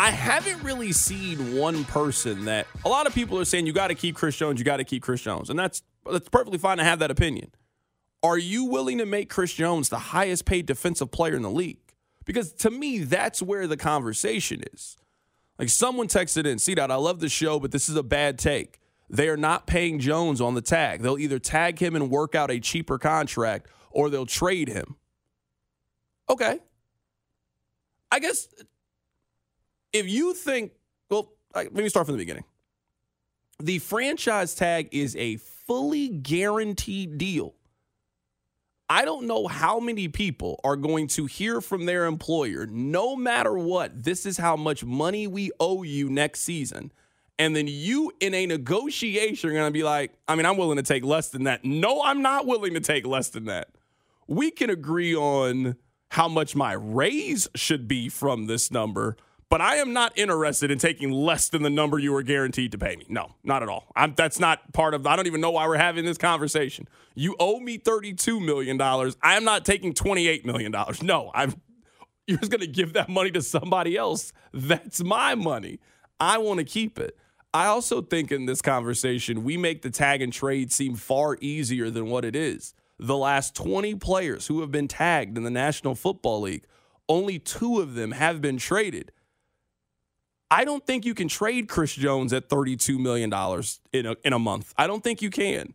I 0.00 0.10
haven't 0.10 0.60
really 0.64 0.90
seen 0.90 1.56
one 1.56 1.84
person 1.84 2.46
that 2.46 2.66
a 2.84 2.88
lot 2.88 3.06
of 3.06 3.14
people 3.14 3.38
are 3.38 3.44
saying 3.44 3.68
you 3.68 3.72
got 3.72 3.88
to 3.88 3.94
keep 3.94 4.16
Chris 4.16 4.36
Jones, 4.36 4.58
you 4.58 4.64
got 4.64 4.78
to 4.78 4.84
keep 4.84 5.04
Chris 5.04 5.20
Jones, 5.20 5.50
and 5.50 5.58
that's 5.58 5.84
that's 6.10 6.28
perfectly 6.28 6.58
fine 6.58 6.78
to 6.78 6.84
have 6.84 6.98
that 6.98 7.12
opinion. 7.12 7.52
Are 8.22 8.38
you 8.38 8.64
willing 8.64 8.98
to 8.98 9.06
make 9.06 9.28
Chris 9.28 9.52
Jones 9.52 9.88
the 9.88 9.98
highest 9.98 10.44
paid 10.44 10.66
defensive 10.66 11.10
player 11.10 11.34
in 11.34 11.42
the 11.42 11.50
league? 11.50 11.78
Because 12.24 12.52
to 12.54 12.70
me, 12.70 12.98
that's 12.98 13.42
where 13.42 13.66
the 13.66 13.76
conversation 13.76 14.62
is. 14.72 14.96
Like 15.58 15.68
someone 15.68 16.06
texted 16.08 16.46
in, 16.46 16.58
see 16.58 16.74
that 16.74 16.90
I 16.90 16.94
love 16.94 17.20
the 17.20 17.28
show, 17.28 17.58
but 17.58 17.72
this 17.72 17.88
is 17.88 17.96
a 17.96 18.02
bad 18.02 18.38
take. 18.38 18.78
They 19.10 19.28
are 19.28 19.36
not 19.36 19.66
paying 19.66 19.98
Jones 19.98 20.40
on 20.40 20.54
the 20.54 20.62
tag. 20.62 21.02
They'll 21.02 21.18
either 21.18 21.38
tag 21.38 21.78
him 21.78 21.94
and 21.96 22.10
work 22.10 22.34
out 22.34 22.50
a 22.50 22.60
cheaper 22.60 22.98
contract 22.98 23.68
or 23.90 24.08
they'll 24.08 24.24
trade 24.24 24.68
him. 24.68 24.96
Okay. 26.30 26.60
I 28.10 28.18
guess 28.20 28.48
if 29.92 30.08
you 30.08 30.32
think, 30.32 30.72
well, 31.10 31.32
let 31.54 31.74
me 31.74 31.88
start 31.88 32.06
from 32.06 32.14
the 32.14 32.22
beginning. 32.22 32.44
The 33.60 33.78
franchise 33.80 34.54
tag 34.54 34.88
is 34.92 35.14
a 35.16 35.36
fully 35.36 36.08
guaranteed 36.08 37.18
deal. 37.18 37.54
I 38.92 39.06
don't 39.06 39.26
know 39.26 39.46
how 39.46 39.80
many 39.80 40.08
people 40.08 40.60
are 40.62 40.76
going 40.76 41.06
to 41.08 41.24
hear 41.24 41.62
from 41.62 41.86
their 41.86 42.04
employer, 42.04 42.66
no 42.66 43.16
matter 43.16 43.56
what, 43.56 44.02
this 44.02 44.26
is 44.26 44.36
how 44.36 44.54
much 44.54 44.84
money 44.84 45.26
we 45.26 45.50
owe 45.58 45.82
you 45.82 46.10
next 46.10 46.40
season. 46.40 46.92
And 47.38 47.56
then 47.56 47.68
you, 47.68 48.12
in 48.20 48.34
a 48.34 48.44
negotiation, 48.44 49.48
are 49.48 49.54
going 49.54 49.64
to 49.64 49.70
be 49.70 49.82
like, 49.82 50.12
I 50.28 50.34
mean, 50.34 50.44
I'm 50.44 50.58
willing 50.58 50.76
to 50.76 50.82
take 50.82 51.06
less 51.06 51.30
than 51.30 51.44
that. 51.44 51.64
No, 51.64 52.02
I'm 52.02 52.20
not 52.20 52.44
willing 52.44 52.74
to 52.74 52.80
take 52.80 53.06
less 53.06 53.30
than 53.30 53.46
that. 53.46 53.70
We 54.26 54.50
can 54.50 54.68
agree 54.68 55.16
on 55.16 55.76
how 56.10 56.28
much 56.28 56.54
my 56.54 56.74
raise 56.74 57.48
should 57.54 57.88
be 57.88 58.10
from 58.10 58.46
this 58.46 58.70
number, 58.70 59.16
but 59.52 59.60
I 59.60 59.76
am 59.76 59.92
not 59.92 60.16
interested 60.16 60.70
in 60.70 60.78
taking 60.78 61.10
less 61.10 61.50
than 61.50 61.62
the 61.62 61.68
number 61.68 61.98
you 61.98 62.16
are 62.16 62.22
guaranteed 62.22 62.72
to 62.72 62.78
pay 62.78 62.96
me. 62.96 63.04
No, 63.10 63.34
not 63.44 63.62
at 63.62 63.68
all. 63.68 63.84
I'm, 63.94 64.14
that's 64.14 64.40
not 64.40 64.72
part 64.72 64.94
of. 64.94 65.06
I 65.06 65.14
don't 65.14 65.26
even 65.26 65.42
know 65.42 65.50
why 65.50 65.68
we're 65.68 65.76
having 65.76 66.06
this 66.06 66.16
conversation. 66.16 66.88
You 67.14 67.36
owe 67.38 67.60
me 67.60 67.76
thirty-two 67.76 68.40
million 68.40 68.78
dollars. 68.78 69.14
I 69.22 69.36
am 69.36 69.44
not 69.44 69.66
taking 69.66 69.92
twenty-eight 69.92 70.46
million 70.46 70.72
dollars. 70.72 71.02
No, 71.02 71.30
I'm. 71.34 71.60
You're 72.26 72.38
just 72.38 72.50
going 72.50 72.62
to 72.62 72.66
give 72.66 72.94
that 72.94 73.10
money 73.10 73.30
to 73.32 73.42
somebody 73.42 73.94
else. 73.94 74.32
That's 74.54 75.04
my 75.04 75.34
money. 75.34 75.80
I 76.18 76.38
want 76.38 76.60
to 76.60 76.64
keep 76.64 76.98
it. 76.98 77.18
I 77.52 77.66
also 77.66 78.00
think 78.00 78.32
in 78.32 78.46
this 78.46 78.62
conversation, 78.62 79.44
we 79.44 79.58
make 79.58 79.82
the 79.82 79.90
tag 79.90 80.22
and 80.22 80.32
trade 80.32 80.72
seem 80.72 80.94
far 80.94 81.36
easier 81.42 81.90
than 81.90 82.06
what 82.06 82.24
it 82.24 82.34
is. 82.34 82.72
The 82.98 83.18
last 83.18 83.54
20 83.54 83.96
players 83.96 84.46
who 84.46 84.62
have 84.62 84.70
been 84.70 84.88
tagged 84.88 85.36
in 85.36 85.44
the 85.44 85.50
National 85.50 85.94
Football 85.94 86.40
League, 86.40 86.64
only 87.06 87.38
two 87.38 87.80
of 87.80 87.92
them 87.92 88.12
have 88.12 88.40
been 88.40 88.56
traded. 88.56 89.12
I 90.52 90.66
don't 90.66 90.86
think 90.86 91.06
you 91.06 91.14
can 91.14 91.28
trade 91.28 91.66
Chris 91.66 91.94
Jones 91.94 92.30
at 92.30 92.50
$32 92.50 92.98
million 92.98 93.32
in 93.94 94.04
a, 94.04 94.16
in 94.22 94.34
a 94.34 94.38
month. 94.38 94.74
I 94.76 94.86
don't 94.86 95.02
think 95.02 95.22
you 95.22 95.30
can. 95.30 95.72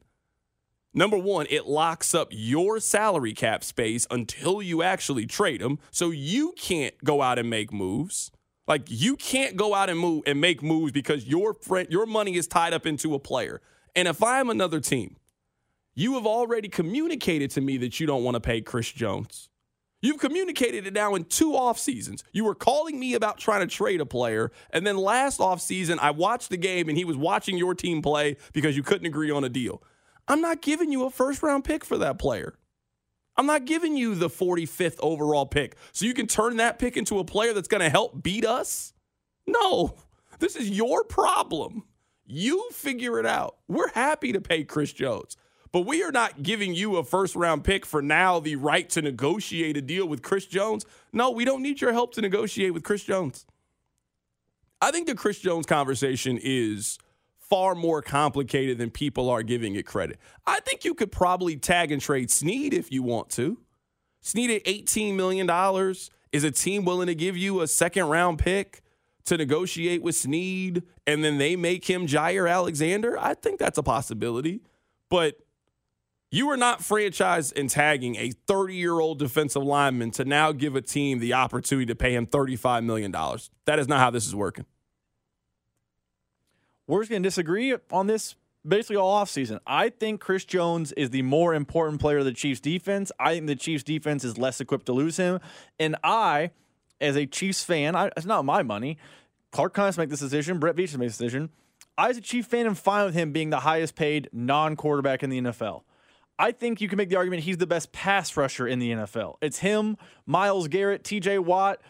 Number 0.94 1.18
one, 1.18 1.48
it 1.50 1.66
locks 1.66 2.14
up 2.14 2.28
your 2.30 2.80
salary 2.80 3.34
cap 3.34 3.64
space 3.64 4.06
until 4.12 4.62
you 4.62 4.84
actually 4.84 5.26
trade 5.26 5.64
him. 5.64 5.80
So 5.90 6.12
you 6.12 6.54
can't 6.60 6.94
go 7.04 7.24
out 7.24 7.40
and 7.40 7.50
make 7.50 7.74
moves. 7.74 8.30
Like 8.68 8.84
you 8.86 9.16
can't 9.16 9.56
go 9.56 9.74
out 9.74 9.90
and 9.90 9.98
move 9.98 10.22
and 10.28 10.40
make 10.40 10.62
moves 10.62 10.92
because 10.92 11.26
your 11.26 11.56
friend, 11.56 11.88
your 11.90 12.06
money 12.06 12.36
is 12.36 12.46
tied 12.46 12.74
up 12.74 12.86
into 12.86 13.16
a 13.16 13.20
player. 13.20 13.62
And 13.96 14.08
if 14.08 14.22
I'm 14.22 14.48
another 14.48 14.80
team, 14.80 15.16
you 15.96 16.14
have 16.14 16.28
already 16.28 16.70
communicated 16.70 17.50
to 17.52 17.62
me 17.62 17.78
that 17.78 18.00
you 18.00 18.06
don't 18.06 18.24
want 18.24 18.36
to 18.36 18.42
pay 18.42 18.62
Chris 18.62 18.92
Jones. 18.92 19.50
You've 20.02 20.20
communicated 20.20 20.86
it 20.86 20.94
now 20.94 21.16
in 21.16 21.24
two 21.24 21.56
off 21.56 21.80
seasons. 21.80 22.24
You 22.32 22.44
were 22.44 22.54
calling 22.54 23.00
me 23.00 23.16
about 23.16 23.40
trying 23.40 23.68
to 23.68 23.76
trade 23.76 24.00
a 24.00 24.06
player, 24.06 24.52
and 24.72 24.86
then 24.86 24.96
last 24.96 25.40
off 25.40 25.60
season, 25.60 25.98
I 26.00 26.12
watched 26.12 26.50
the 26.50 26.58
game 26.58 26.88
and 26.88 26.98
he 26.98 27.06
was 27.06 27.18
watching 27.18 27.58
your 27.58 27.74
team 27.74 28.02
play 28.02 28.38
because 28.54 28.78
you 28.78 28.84
couldn't 28.84 29.08
agree 29.08 29.32
on 29.32 29.44
a 29.44 29.50
deal. 29.50 29.82
I'm 30.28 30.42
not 30.42 30.62
giving 30.62 30.92
you 30.92 31.06
a 31.06 31.10
first 31.10 31.42
round 31.42 31.64
pick 31.64 31.84
for 31.84 31.98
that 31.98 32.20
player. 32.20 32.58
I'm 33.38 33.46
not 33.46 33.66
giving 33.66 33.96
you 33.96 34.16
the 34.16 34.30
45th 34.30 34.98
overall 35.00 35.46
pick 35.46 35.76
so 35.92 36.06
you 36.06 36.14
can 36.14 36.28
turn 36.28 36.58
that 36.58 36.80
pick 36.80 36.98
into 36.98 37.20
a 37.20 37.24
player 37.24 37.54
that's 37.54 37.68
going 37.68 37.82
to 37.82 37.90
help 37.90 38.22
beat 38.24 38.46
us. 38.46 38.94
No, 39.46 39.96
this 40.40 40.56
is 40.56 40.70
your 40.70 41.04
problem. 41.04 41.84
You 42.26 42.70
figure 42.72 43.20
it 43.20 43.26
out. 43.26 43.58
We're 43.68 43.92
happy 43.94 44.34
to 44.34 44.42
pay 44.42 44.64
Chris 44.64 44.92
Jones. 44.92 45.38
But 45.72 45.82
we 45.82 46.04
are 46.04 46.12
not 46.12 46.44
giving 46.44 46.74
you 46.74 46.98
a 46.98 47.04
first 47.04 47.36
round 47.36 47.64
pick 47.64 47.86
for 47.86 48.02
now 48.02 48.40
the 48.40 48.56
right 48.56 48.90
to 48.92 49.02
negotiate 49.02 49.78
a 49.78 49.82
deal 49.82 50.08
with 50.08 50.22
Chris 50.22 50.46
Jones. 50.46 50.86
No, 51.12 51.32
we 51.32 51.46
don't 51.46 51.62
need 51.62 51.82
your 51.82 51.94
help 51.94 52.14
to 52.14 52.22
negotiate 52.22 52.74
with 52.74 52.84
Chris 52.84 53.04
Jones. 53.04 53.46
I 54.82 54.92
think 54.92 55.08
the 55.08 55.16
Chris 55.16 55.40
Jones 55.40 55.66
conversation 55.66 56.40
is 56.42 57.00
far 57.40 57.76
more 57.76 58.02
complicated 58.02 58.78
than 58.78 58.92
people 58.92 59.30
are 59.30 59.42
giving 59.42 59.76
it 59.76 59.86
credit. 59.86 60.20
I 60.46 60.60
think 60.60 60.84
you 60.84 60.94
could 60.94 61.12
probably 61.12 61.56
tag 61.56 61.92
and 61.92 62.02
trade 62.02 62.30
Sneed 62.30 62.74
if 62.74 62.92
you 62.92 63.02
want 63.04 63.30
to. 63.32 63.58
Sneed 64.22 64.52
at 64.52 64.64
$18 64.66 65.16
million. 65.16 65.50
Is 66.34 66.44
a 66.44 66.52
team 66.52 66.84
willing 66.84 67.08
to 67.08 67.16
give 67.16 67.38
you 67.38 67.62
a 67.62 67.68
second 67.68 68.10
round 68.10 68.38
pick 68.38 68.82
to 69.26 69.38
negotiate 69.38 70.04
with 70.04 70.16
Sneed 70.16 70.84
and 71.08 71.24
then 71.24 71.38
they 71.38 71.56
make 71.56 71.90
him 71.90 72.06
Jaire 72.06 72.52
Alexander? 72.52 73.18
I 73.18 73.34
think 73.34 73.60
that's 73.60 73.78
a 73.78 73.84
possibility. 73.84 74.62
But 75.10 75.40
you 76.30 76.50
are 76.50 76.58
not 76.58 76.84
franchise 76.84 77.52
and 77.52 77.70
tagging 77.70 78.16
a 78.16 78.32
30 78.48 78.76
year 78.76 79.00
old 79.00 79.20
defensive 79.20 79.64
lineman 79.64 80.12
to 80.12 80.26
now 80.26 80.52
give 80.52 80.76
a 80.76 80.82
team 80.82 81.20
the 81.20 81.34
opportunity 81.34 81.86
to 81.86 81.96
pay 81.96 82.14
him 82.14 82.28
$35 82.28 82.84
million. 82.84 83.12
That 83.66 83.80
is 83.80 83.88
not 83.88 84.00
how 84.00 84.10
this 84.10 84.28
is 84.28 84.36
working. 84.36 84.66
We're 86.88 87.02
just 87.02 87.10
going 87.10 87.24
to 87.24 87.28
disagree 87.28 87.76
on 87.92 88.08
this 88.08 88.36
basically 88.66 88.98
all 88.98 89.24
offseason. 89.24 89.60
I 89.66 89.90
think 89.90 90.22
Chris 90.22 90.46
Jones 90.46 90.92
is 90.94 91.10
the 91.10 91.22
more 91.22 91.54
important 91.54 92.02
player 92.02 92.20
of 92.20 92.26
the 92.26 92.34
Chiefs 92.34 92.60
defense. 92.60 93.12
I 93.20 93.34
think 93.36 93.48
the 93.48 93.56
Chiefs 93.56 93.84
defense 93.84 94.24
is 94.24 94.38
less 94.38 94.60
equipped 94.60 94.86
to 94.88 94.94
lose 94.94 95.18
him. 95.18 95.40
And 95.80 95.96
I, 96.04 96.52
as 97.00 97.16
a 97.16 97.26
Chiefs 97.26 97.64
fan, 97.64 97.96
I, 97.96 98.10
it's 98.18 98.26
not 98.26 98.46
my 98.46 98.64
money. 98.64 98.98
Clark 99.52 99.74
Connors 99.74 99.98
make 99.98 100.10
this 100.10 100.20
decision. 100.20 100.60
Brett 100.60 100.76
Veach 100.76 100.98
make 100.98 101.08
this 101.08 101.18
decision. 101.18 101.50
I, 101.98 102.10
as 102.10 102.18
a 102.18 102.22
Chief 102.22 102.46
fan, 102.46 102.66
am 102.66 102.76
fine 102.76 103.06
with 103.06 103.16
him 103.16 103.32
being 103.32 103.50
the 103.50 103.62
highest 103.62 103.96
paid 103.96 104.30
non 104.32 104.76
quarterback 104.76 105.24
in 105.24 105.30
the 105.30 105.42
NFL. 105.42 105.84
I 106.40 106.52
think 106.52 106.82
you 106.82 106.88
can 106.88 106.98
make 106.98 107.10
the 107.10 107.16
argument 107.16 107.44
he's 107.44 107.58
the 107.58 107.68
best 107.68 107.92
pass 107.92 108.36
rusher 108.38 108.68
in 108.68 108.80
the 108.80 108.92
NFL. 108.92 109.38
It's 109.42 109.60
him, 109.60 109.98
Myles 110.26 110.68
Garrett, 110.68 111.04
TJ 111.04 111.40
Watt, 111.40 111.82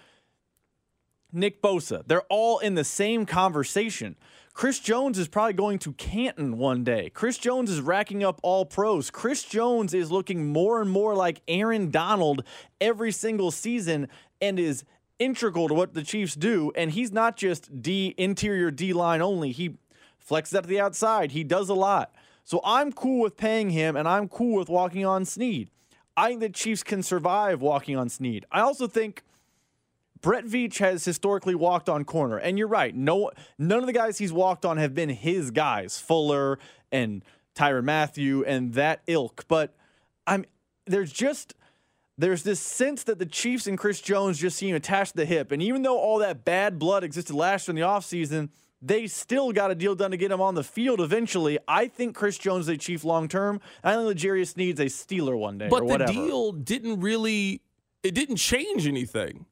Nick 1.31 1.61
Bosa. 1.61 2.03
They're 2.07 2.23
all 2.29 2.59
in 2.59 2.75
the 2.75 2.83
same 2.83 3.25
conversation. 3.25 4.15
Chris 4.53 4.79
Jones 4.79 5.19
is 5.19 5.27
probably 5.27 5.53
going 5.53 5.77
to 5.79 5.93
Canton 5.93 6.57
one 6.57 6.83
day. 6.83 7.11
Chris 7.13 7.37
Jones 7.37 7.69
is 7.69 7.79
racking 7.79 8.23
up 8.23 8.39
all 8.41 8.65
pros. 8.65 9.11
Chris 9.11 9.43
Jones 9.43 9.93
is 9.93 10.11
looking 10.11 10.47
more 10.47 10.81
and 10.81 10.89
more 10.89 11.13
like 11.13 11.41
Aaron 11.47 11.91
Donald 11.91 12.43
every 12.81 13.11
single 13.11 13.51
season 13.51 14.07
and 14.41 14.57
is 14.57 14.83
integral 15.19 15.67
to 15.67 15.75
what 15.75 15.93
the 15.93 16.01
Chiefs 16.01 16.33
do. 16.33 16.71
And 16.75 16.91
he's 16.91 17.11
not 17.11 17.37
just 17.37 17.83
D 17.83 18.15
interior 18.17 18.71
D 18.71 18.93
line 18.93 19.21
only. 19.21 19.51
He 19.51 19.77
flexes 20.27 20.55
out 20.55 20.63
to 20.63 20.69
the 20.69 20.79
outside. 20.79 21.33
He 21.33 21.43
does 21.43 21.69
a 21.69 21.75
lot. 21.75 22.11
So 22.47 22.61
I'm 22.63 22.93
cool 22.93 23.19
with 23.19 23.35
paying 23.35 23.71
him 23.71 23.97
and 23.97 24.07
I'm 24.07 24.29
cool 24.29 24.55
with 24.55 24.69
walking 24.69 25.05
on 25.05 25.25
Sneed. 25.25 25.69
I 26.15 26.29
think 26.29 26.39
the 26.39 26.47
Chiefs 26.47 26.81
can 26.81 27.03
survive 27.03 27.59
walking 27.59 27.97
on 27.97 28.07
Sneed. 28.07 28.45
I 28.49 28.61
also 28.61 28.87
think 28.87 29.25
Brett 30.21 30.45
Veach 30.45 30.77
has 30.77 31.03
historically 31.03 31.55
walked 31.55 31.89
on 31.89 32.05
corner. 32.05 32.37
And 32.37 32.57
you're 32.57 32.69
right. 32.69 32.95
No 32.95 33.31
none 33.57 33.79
of 33.79 33.85
the 33.85 33.91
guys 33.91 34.17
he's 34.17 34.31
walked 34.31 34.63
on 34.63 34.77
have 34.77 34.95
been 34.95 35.09
his 35.09 35.51
guys. 35.51 35.99
Fuller 35.99 36.57
and 36.89 37.21
Tyrann 37.53 37.83
Mathieu 37.83 38.45
and 38.45 38.73
that 38.75 39.01
ilk. 39.07 39.43
But 39.49 39.75
I'm 40.25 40.45
there's 40.85 41.11
just 41.11 41.53
there's 42.17 42.43
this 42.43 42.61
sense 42.61 43.03
that 43.03 43.19
the 43.19 43.25
Chiefs 43.25 43.67
and 43.67 43.77
Chris 43.77 43.99
Jones 43.99 44.39
just 44.39 44.55
seem 44.55 44.73
attached 44.73 45.11
to 45.11 45.17
the 45.17 45.25
hip. 45.25 45.51
And 45.51 45.61
even 45.61 45.81
though 45.81 45.99
all 45.99 46.19
that 46.19 46.45
bad 46.45 46.79
blood 46.79 47.03
existed 47.03 47.35
last 47.35 47.67
year 47.67 47.73
in 47.73 47.75
the 47.75 47.85
offseason, 47.85 48.51
they 48.81 49.07
still 49.07 49.51
got 49.51 49.71
a 49.71 49.75
deal 49.75 49.95
done 49.95 50.11
to 50.11 50.17
get 50.17 50.31
him 50.31 50.41
on 50.41 50.55
the 50.55 50.63
field 50.63 51.01
eventually. 51.01 51.57
I 51.67 51.87
think 51.87 52.15
Chris 52.15 52.37
Jones 52.37 52.65
is 52.65 52.69
a 52.69 52.77
Chief 52.77 53.03
long 53.03 53.27
term. 53.27 53.59
I 53.83 53.95
think 53.95 54.07
L'Jarius 54.07 54.49
Sneed's 54.49 54.79
a 54.79 54.85
Steeler 54.85 55.37
one 55.37 55.57
day. 55.57 55.67
But 55.69 55.87
the 55.87 56.05
deal 56.05 56.51
didn't 56.51 56.99
really 56.99 57.61
it 58.03 58.13
didn't 58.13 58.37
change 58.37 58.87
anything. 58.87 59.45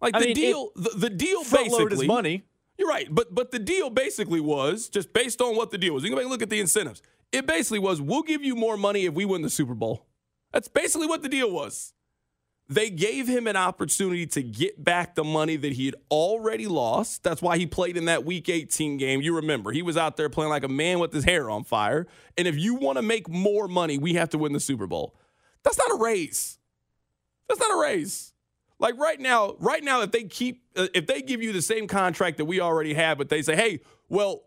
Like 0.00 0.16
I 0.16 0.20
the 0.20 0.26
mean, 0.26 0.34
deal, 0.34 0.70
the, 0.74 0.90
the 0.90 1.10
deal 1.10 1.42
basically 1.44 2.06
money. 2.06 2.44
You're 2.76 2.88
right, 2.88 3.06
but 3.10 3.34
but 3.34 3.52
the 3.52 3.58
deal 3.58 3.90
basically 3.90 4.40
was 4.40 4.88
just 4.88 5.12
based 5.12 5.40
on 5.40 5.56
what 5.56 5.70
the 5.70 5.78
deal 5.78 5.94
was. 5.94 6.02
You 6.02 6.10
can 6.10 6.16
go 6.16 6.20
back 6.20 6.24
and 6.24 6.32
look 6.32 6.42
at 6.42 6.50
the 6.50 6.60
incentives. 6.60 7.02
It 7.30 7.46
basically 7.46 7.78
was 7.78 8.00
we'll 8.00 8.22
give 8.22 8.42
you 8.42 8.56
more 8.56 8.76
money 8.76 9.04
if 9.06 9.14
we 9.14 9.24
win 9.24 9.42
the 9.42 9.50
Super 9.50 9.74
Bowl. 9.74 10.06
That's 10.52 10.68
basically 10.68 11.06
what 11.06 11.22
the 11.22 11.28
deal 11.28 11.50
was. 11.50 11.94
They 12.72 12.88
gave 12.88 13.28
him 13.28 13.46
an 13.46 13.56
opportunity 13.56 14.26
to 14.28 14.42
get 14.42 14.82
back 14.82 15.14
the 15.14 15.24
money 15.24 15.56
that 15.56 15.72
he 15.72 15.84
had 15.84 15.94
already 16.10 16.66
lost. 16.66 17.22
That's 17.22 17.42
why 17.42 17.58
he 17.58 17.66
played 17.66 17.98
in 17.98 18.06
that 18.06 18.24
Week 18.24 18.48
18 18.48 18.96
game. 18.96 19.20
You 19.20 19.36
remember, 19.36 19.72
he 19.72 19.82
was 19.82 19.98
out 19.98 20.16
there 20.16 20.30
playing 20.30 20.48
like 20.48 20.64
a 20.64 20.68
man 20.68 20.98
with 20.98 21.12
his 21.12 21.24
hair 21.24 21.50
on 21.50 21.64
fire. 21.64 22.06
And 22.38 22.48
if 22.48 22.56
you 22.56 22.76
want 22.76 22.96
to 22.96 23.02
make 23.02 23.28
more 23.28 23.68
money, 23.68 23.98
we 23.98 24.14
have 24.14 24.30
to 24.30 24.38
win 24.38 24.54
the 24.54 24.60
Super 24.60 24.86
Bowl. 24.86 25.14
That's 25.62 25.76
not 25.76 25.90
a 25.90 26.02
raise. 26.02 26.58
That's 27.46 27.60
not 27.60 27.76
a 27.76 27.78
raise. 27.78 28.32
Like 28.78 28.96
right 28.96 29.20
now, 29.20 29.54
right 29.58 29.84
now, 29.84 30.00
if 30.00 30.10
they 30.10 30.24
keep, 30.24 30.62
uh, 30.74 30.86
if 30.94 31.06
they 31.06 31.20
give 31.20 31.42
you 31.42 31.52
the 31.52 31.60
same 31.60 31.86
contract 31.86 32.38
that 32.38 32.46
we 32.46 32.58
already 32.58 32.94
have, 32.94 33.18
but 33.18 33.28
they 33.28 33.42
say, 33.42 33.54
hey, 33.54 33.80
well, 34.08 34.44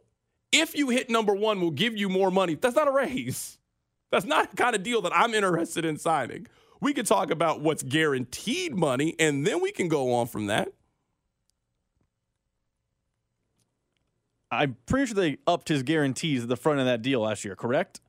if 0.52 0.76
you 0.76 0.90
hit 0.90 1.12
number 1.12 1.36
one, 1.36 1.62
we'll 1.62 1.70
give 1.70 1.96
you 1.96 2.10
more 2.10 2.32
money. 2.32 2.56
That's 2.56 2.76
not 2.76 2.88
a 2.88 2.92
raise. 2.92 3.60
That's 4.10 4.26
not 4.26 4.50
the 4.50 4.58
kind 4.58 4.76
of 4.76 4.82
deal 4.82 5.04
that 5.04 5.16
I'm 5.16 5.36
interested 5.36 5.86
in 5.86 5.98
signing. 5.98 6.48
We 6.86 6.94
could 6.94 7.08
talk 7.08 7.32
about 7.32 7.62
what's 7.62 7.82
guaranteed 7.82 8.76
money, 8.76 9.16
and 9.18 9.44
then 9.44 9.60
we 9.60 9.72
can 9.72 9.88
go 9.88 10.14
on 10.14 10.28
from 10.28 10.46
that. 10.46 10.72
I'm 14.52 14.78
pretty 14.86 15.08
sure 15.08 15.16
they 15.16 15.40
upped 15.48 15.68
his 15.68 15.82
guarantees 15.82 16.44
at 16.44 16.48
the 16.48 16.56
front 16.56 16.80
of 16.80 16.86
that 16.86 17.02
deal 17.02 17.22
last 17.22 17.44
year, 17.44 17.56
correct? 17.56 18.02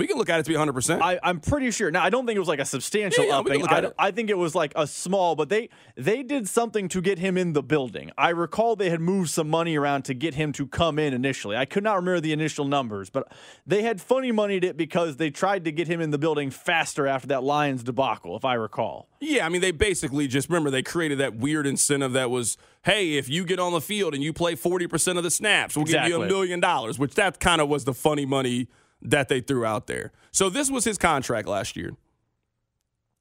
We 0.00 0.06
can 0.06 0.16
look 0.16 0.30
at 0.30 0.40
it 0.40 0.44
to 0.44 0.48
be 0.48 0.56
100%. 0.56 1.02
I, 1.02 1.20
I'm 1.22 1.40
pretty 1.40 1.70
sure. 1.70 1.90
Now, 1.90 2.02
I 2.02 2.08
don't 2.08 2.24
think 2.24 2.36
it 2.36 2.40
was 2.40 2.48
like 2.48 2.58
a 2.58 2.64
substantial 2.64 3.22
Yeah, 3.24 3.32
yeah, 3.32 3.38
upping. 3.38 3.66
I. 3.68 3.92
I 3.98 4.10
think 4.12 4.30
it 4.30 4.38
was 4.38 4.54
like 4.54 4.72
a 4.74 4.86
small, 4.86 5.36
but 5.36 5.50
they 5.50 5.68
they 5.94 6.22
did 6.22 6.48
something 6.48 6.88
to 6.88 7.02
get 7.02 7.18
him 7.18 7.36
in 7.36 7.52
the 7.52 7.62
building. 7.62 8.10
I 8.16 8.30
recall 8.30 8.76
they 8.76 8.88
had 8.88 9.02
moved 9.02 9.28
some 9.28 9.50
money 9.50 9.76
around 9.76 10.06
to 10.06 10.14
get 10.14 10.34
him 10.34 10.52
to 10.54 10.66
come 10.66 10.98
in 10.98 11.12
initially. 11.12 11.54
I 11.54 11.66
could 11.66 11.84
not 11.84 11.96
remember 11.96 12.20
the 12.20 12.32
initial 12.32 12.64
numbers, 12.64 13.10
but 13.10 13.30
they 13.66 13.82
had 13.82 14.00
funny 14.00 14.32
moneyed 14.32 14.64
it 14.64 14.78
because 14.78 15.18
they 15.18 15.28
tried 15.28 15.64
to 15.66 15.72
get 15.72 15.86
him 15.86 16.00
in 16.00 16.12
the 16.12 16.18
building 16.18 16.50
faster 16.50 17.06
after 17.06 17.28
that 17.28 17.44
Lions 17.44 17.82
debacle, 17.82 18.36
if 18.36 18.44
I 18.46 18.54
recall. 18.54 19.06
Yeah, 19.20 19.44
I 19.44 19.50
mean, 19.50 19.60
they 19.60 19.70
basically 19.70 20.28
just 20.28 20.48
remember 20.48 20.70
they 20.70 20.82
created 20.82 21.18
that 21.18 21.36
weird 21.36 21.66
incentive 21.66 22.14
that 22.14 22.30
was, 22.30 22.56
hey, 22.84 23.18
if 23.18 23.28
you 23.28 23.44
get 23.44 23.60
on 23.60 23.74
the 23.74 23.82
field 23.82 24.14
and 24.14 24.22
you 24.22 24.32
play 24.32 24.56
40% 24.56 25.18
of 25.18 25.24
the 25.24 25.30
snaps, 25.30 25.76
we'll 25.76 25.84
give 25.84 26.06
you 26.06 26.22
a 26.22 26.26
million 26.26 26.58
dollars, 26.58 26.98
which 26.98 27.16
that 27.16 27.38
kind 27.38 27.60
of 27.60 27.68
was 27.68 27.84
the 27.84 27.92
funny 27.92 28.24
money 28.24 28.68
that 29.02 29.28
they 29.28 29.40
threw 29.40 29.64
out 29.64 29.86
there. 29.86 30.12
So 30.32 30.50
this 30.50 30.70
was 30.70 30.84
his 30.84 30.98
contract 30.98 31.48
last 31.48 31.76
year. 31.76 31.92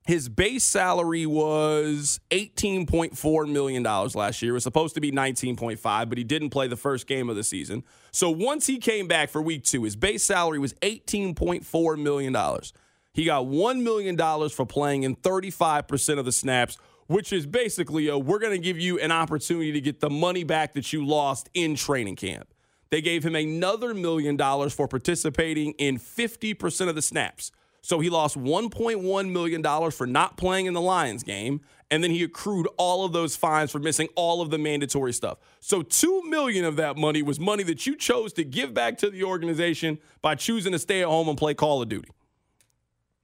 His 0.06 0.28
base 0.28 0.64
salary 0.64 1.28
was 1.28 2.20
$18.4 2.32 3.52
million 3.52 3.84
last 3.84 4.42
year. 4.42 4.52
It 4.52 4.54
was 4.54 4.64
supposed 4.64 4.96
to 4.96 5.02
be 5.02 5.12
19.5, 5.12 6.10
but 6.10 6.18
he 6.18 6.24
didn't 6.24 6.50
play 6.50 6.68
the 6.68 6.76
first 6.76 7.06
game 7.06 7.30
of 7.30 7.36
the 7.36 7.44
season. 7.44 7.84
So 8.12 8.32
once 8.32 8.66
he 8.66 8.80
came 8.80 9.08
back 9.08 9.30
for 9.30 9.42
week 9.42 9.64
two, 9.64 9.84
his 9.84 9.96
base 9.96 10.24
salary 10.24 10.58
was 10.58 10.74
$18.4 10.76 12.02
million. 12.02 12.36
He 13.14 13.26
got 13.26 13.46
$1 13.46 13.84
million 13.84 14.50
for 14.50 14.66
playing 14.66 15.04
in 15.04 15.16
35% 15.16 16.18
of 16.18 16.26
the 16.26 16.32
snaps, 16.32 16.78
which 17.06 17.32
is 17.32 17.46
basically 17.46 18.08
a, 18.08 18.18
we're 18.18 18.40
going 18.40 18.54
to 18.54 18.64
give 18.64 18.80
you 18.80 18.98
an 19.00 19.12
opportunity 19.12 19.72
to 19.74 19.82
get 19.82 20.00
the 20.00 20.10
money 20.10 20.44
back 20.44 20.74
that 20.74 20.92
you 20.92 21.06
lost 21.06 21.50
in 21.54 21.76
training 21.76 22.16
camp. 22.16 22.48
They 22.92 23.02
gave 23.02 23.24
him 23.24 23.36
another 23.36 23.94
million 23.94 24.36
dollars 24.36 24.74
for 24.74 24.88
participating 24.88 25.74
in 25.74 26.00
50% 26.00 26.90
of 26.90 26.96
the 26.96 27.02
snaps. 27.02 27.52
So 27.82 28.00
he 28.00 28.10
lost 28.10 28.38
$1.1 28.38 29.32
million 29.32 29.92
for 29.92 30.08
not 30.08 30.38
playing 30.38 30.66
in 30.66 30.74
the 30.74 30.82
Lions 30.82 31.24
game, 31.24 31.62
and 31.90 32.04
then 32.04 32.12
he 32.12 32.24
accrued 32.24 32.68
all 32.78 33.06
of 33.06 33.14
those 33.14 33.36
fines 33.36 33.72
for 33.72 33.80
missing 33.80 34.10
all 34.16 34.42
of 34.42 34.50
the 34.50 34.58
mandatory 34.58 35.14
stuff. 35.14 35.38
So 35.60 35.82
2 35.82 36.24
million 36.24 36.66
of 36.66 36.76
that 36.76 36.98
money 36.98 37.22
was 37.24 37.40
money 37.40 37.64
that 37.64 37.88
you 37.88 37.96
chose 37.96 38.34
to 38.34 38.44
give 38.44 38.74
back 38.74 38.98
to 39.00 39.10
the 39.10 39.24
organization 39.24 39.98
by 40.22 40.36
choosing 40.36 40.74
to 40.74 40.80
stay 40.80 41.02
at 41.02 41.08
home 41.08 41.30
and 41.30 41.38
play 41.38 41.54
Call 41.54 41.82
of 41.82 41.90
Duty. 41.90 42.10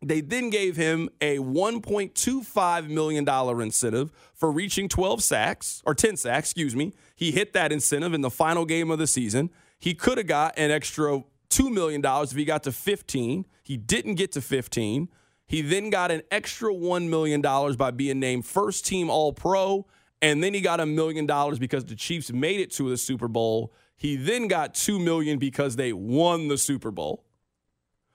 They 0.02 0.22
then 0.22 0.50
gave 0.50 0.76
him 0.76 1.10
a 1.20 1.38
$1.25 1.38 2.90
million 2.90 3.28
incentive 3.62 4.12
for 4.34 4.52
reaching 4.52 4.88
12 4.88 5.24
sacks, 5.24 5.82
or 5.86 5.96
10 5.96 6.18
sacks, 6.18 6.50
excuse 6.50 6.76
me. 6.76 6.94
He 7.16 7.32
hit 7.32 7.54
that 7.54 7.72
incentive 7.72 8.14
in 8.14 8.22
the 8.22 8.30
final 8.30 8.66
game 8.66 8.92
of 8.92 9.00
the 9.00 9.08
season. 9.08 9.50
He 9.80 9.94
could 9.94 10.18
have 10.18 10.28
got 10.28 10.58
an 10.58 10.72
extra 10.72 11.24
$2 11.50 11.72
million 11.72 12.02
if 12.06 12.32
he 12.32 12.46
got 12.46 12.64
to 12.64 12.72
15. 12.72 13.46
He 13.64 13.78
didn't 13.78 14.16
get 14.16 14.32
to 14.34 14.42
15. 14.42 15.10
He 15.48 15.62
then 15.62 15.90
got 15.90 16.12
an 16.12 16.24
extra 16.32 16.74
$1 16.74 17.10
million 17.10 17.42
by 17.42 17.92
being 17.92 18.20
named 18.20 18.46
first 18.46 18.86
team 18.86 19.10
All 19.10 19.32
Pro. 19.32 19.86
And 20.22 20.44
then 20.44 20.54
he 20.54 20.62
got 20.62 20.80
a 20.80 20.86
million 20.86 21.26
dollars 21.26 21.60
because 21.60 21.86
the 21.86 21.96
Chiefs 21.96 22.32
made 22.32 22.60
it 22.60 22.72
to 22.72 22.90
the 22.90 22.98
Super 22.98 23.28
Bowl. 23.28 23.74
He 23.96 24.16
then 24.16 24.48
got 24.48 24.74
2 24.74 25.00
million 25.00 25.38
because 25.38 25.76
they 25.76 25.94
won 25.94 26.48
the 26.48 26.58
Super 26.58 26.92
Bowl. 26.92 27.24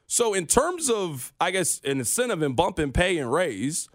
So 0.07 0.35
in 0.35 0.47
terms 0.47 0.91
of, 0.91 1.33
I 1.41 1.53
guess, 1.53 1.81
an 1.85 1.99
incentive 1.99 2.43
and 2.43 2.57
bump 2.57 2.81
and 2.81 2.93
pay 2.93 3.17
and 3.19 3.33
raise, 3.33 3.89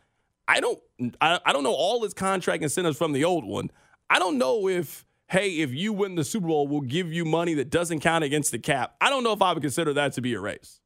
I 0.47 0.61
don't, 0.61 0.79
I, 1.19 1.39
I 1.45 1.51
don't 1.51 1.63
know 1.63 1.73
all 1.73 2.03
his 2.03 2.13
contract 2.13 2.63
incentives 2.63 2.97
from 2.97 3.11
the 3.11 3.25
old 3.25 3.43
one. 3.43 3.69
I 4.09 4.19
don't 4.19 4.37
know 4.37 4.67
if, 4.67 5.05
hey, 5.27 5.59
if 5.59 5.73
you 5.73 5.93
win 5.93 6.15
the 6.15 6.23
Super 6.23 6.47
Bowl, 6.47 6.67
we'll 6.67 6.81
give 6.81 7.11
you 7.11 7.25
money 7.25 7.53
that 7.55 7.69
doesn't 7.69 8.01
count 8.01 8.23
against 8.23 8.51
the 8.51 8.59
cap. 8.59 8.95
I 9.01 9.09
don't 9.09 9.23
know 9.23 9.33
if 9.33 9.41
I 9.41 9.53
would 9.53 9.61
consider 9.61 9.93
that 9.93 10.13
to 10.13 10.21
be 10.21 10.33
a 10.33 10.39
raise. 10.39 10.79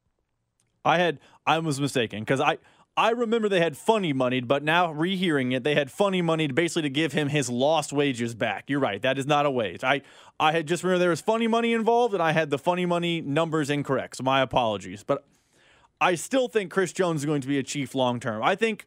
I 0.85 0.97
had 0.97 1.19
I 1.45 1.59
was 1.59 1.79
mistaken 1.81 2.21
because 2.21 2.39
I 2.39 2.57
I 2.95 3.11
remember 3.11 3.47
they 3.47 3.59
had 3.59 3.77
funny 3.77 4.13
money, 4.13 4.41
but 4.41 4.63
now 4.63 4.91
rehearing 4.91 5.51
it, 5.51 5.63
they 5.63 5.75
had 5.75 5.91
funny 5.91 6.21
moneyed 6.21 6.55
basically 6.55 6.83
to 6.83 6.89
give 6.89 7.13
him 7.13 7.29
his 7.29 7.49
lost 7.49 7.93
wages 7.93 8.33
back. 8.33 8.69
You're 8.69 8.79
right, 8.79 9.01
that 9.01 9.17
is 9.17 9.25
not 9.25 9.45
a 9.45 9.51
wage. 9.51 9.83
I 9.83 10.01
I 10.39 10.51
had 10.51 10.67
just 10.67 10.83
remember 10.83 10.99
there 10.99 11.09
was 11.09 11.21
funny 11.21 11.47
money 11.47 11.73
involved, 11.73 12.13
and 12.13 12.23
I 12.23 12.31
had 12.31 12.49
the 12.49 12.57
funny 12.57 12.85
money 12.85 13.21
numbers 13.21 13.69
incorrect. 13.69 14.17
So 14.17 14.23
my 14.23 14.41
apologies, 14.41 15.03
but 15.03 15.25
I 16.01 16.15
still 16.15 16.47
think 16.47 16.71
Chris 16.71 16.93
Jones 16.93 17.21
is 17.21 17.25
going 17.25 17.41
to 17.41 17.47
be 17.47 17.57
a 17.57 17.63
chief 17.63 17.93
long 17.93 18.19
term. 18.19 18.41
I 18.41 18.55
think. 18.55 18.85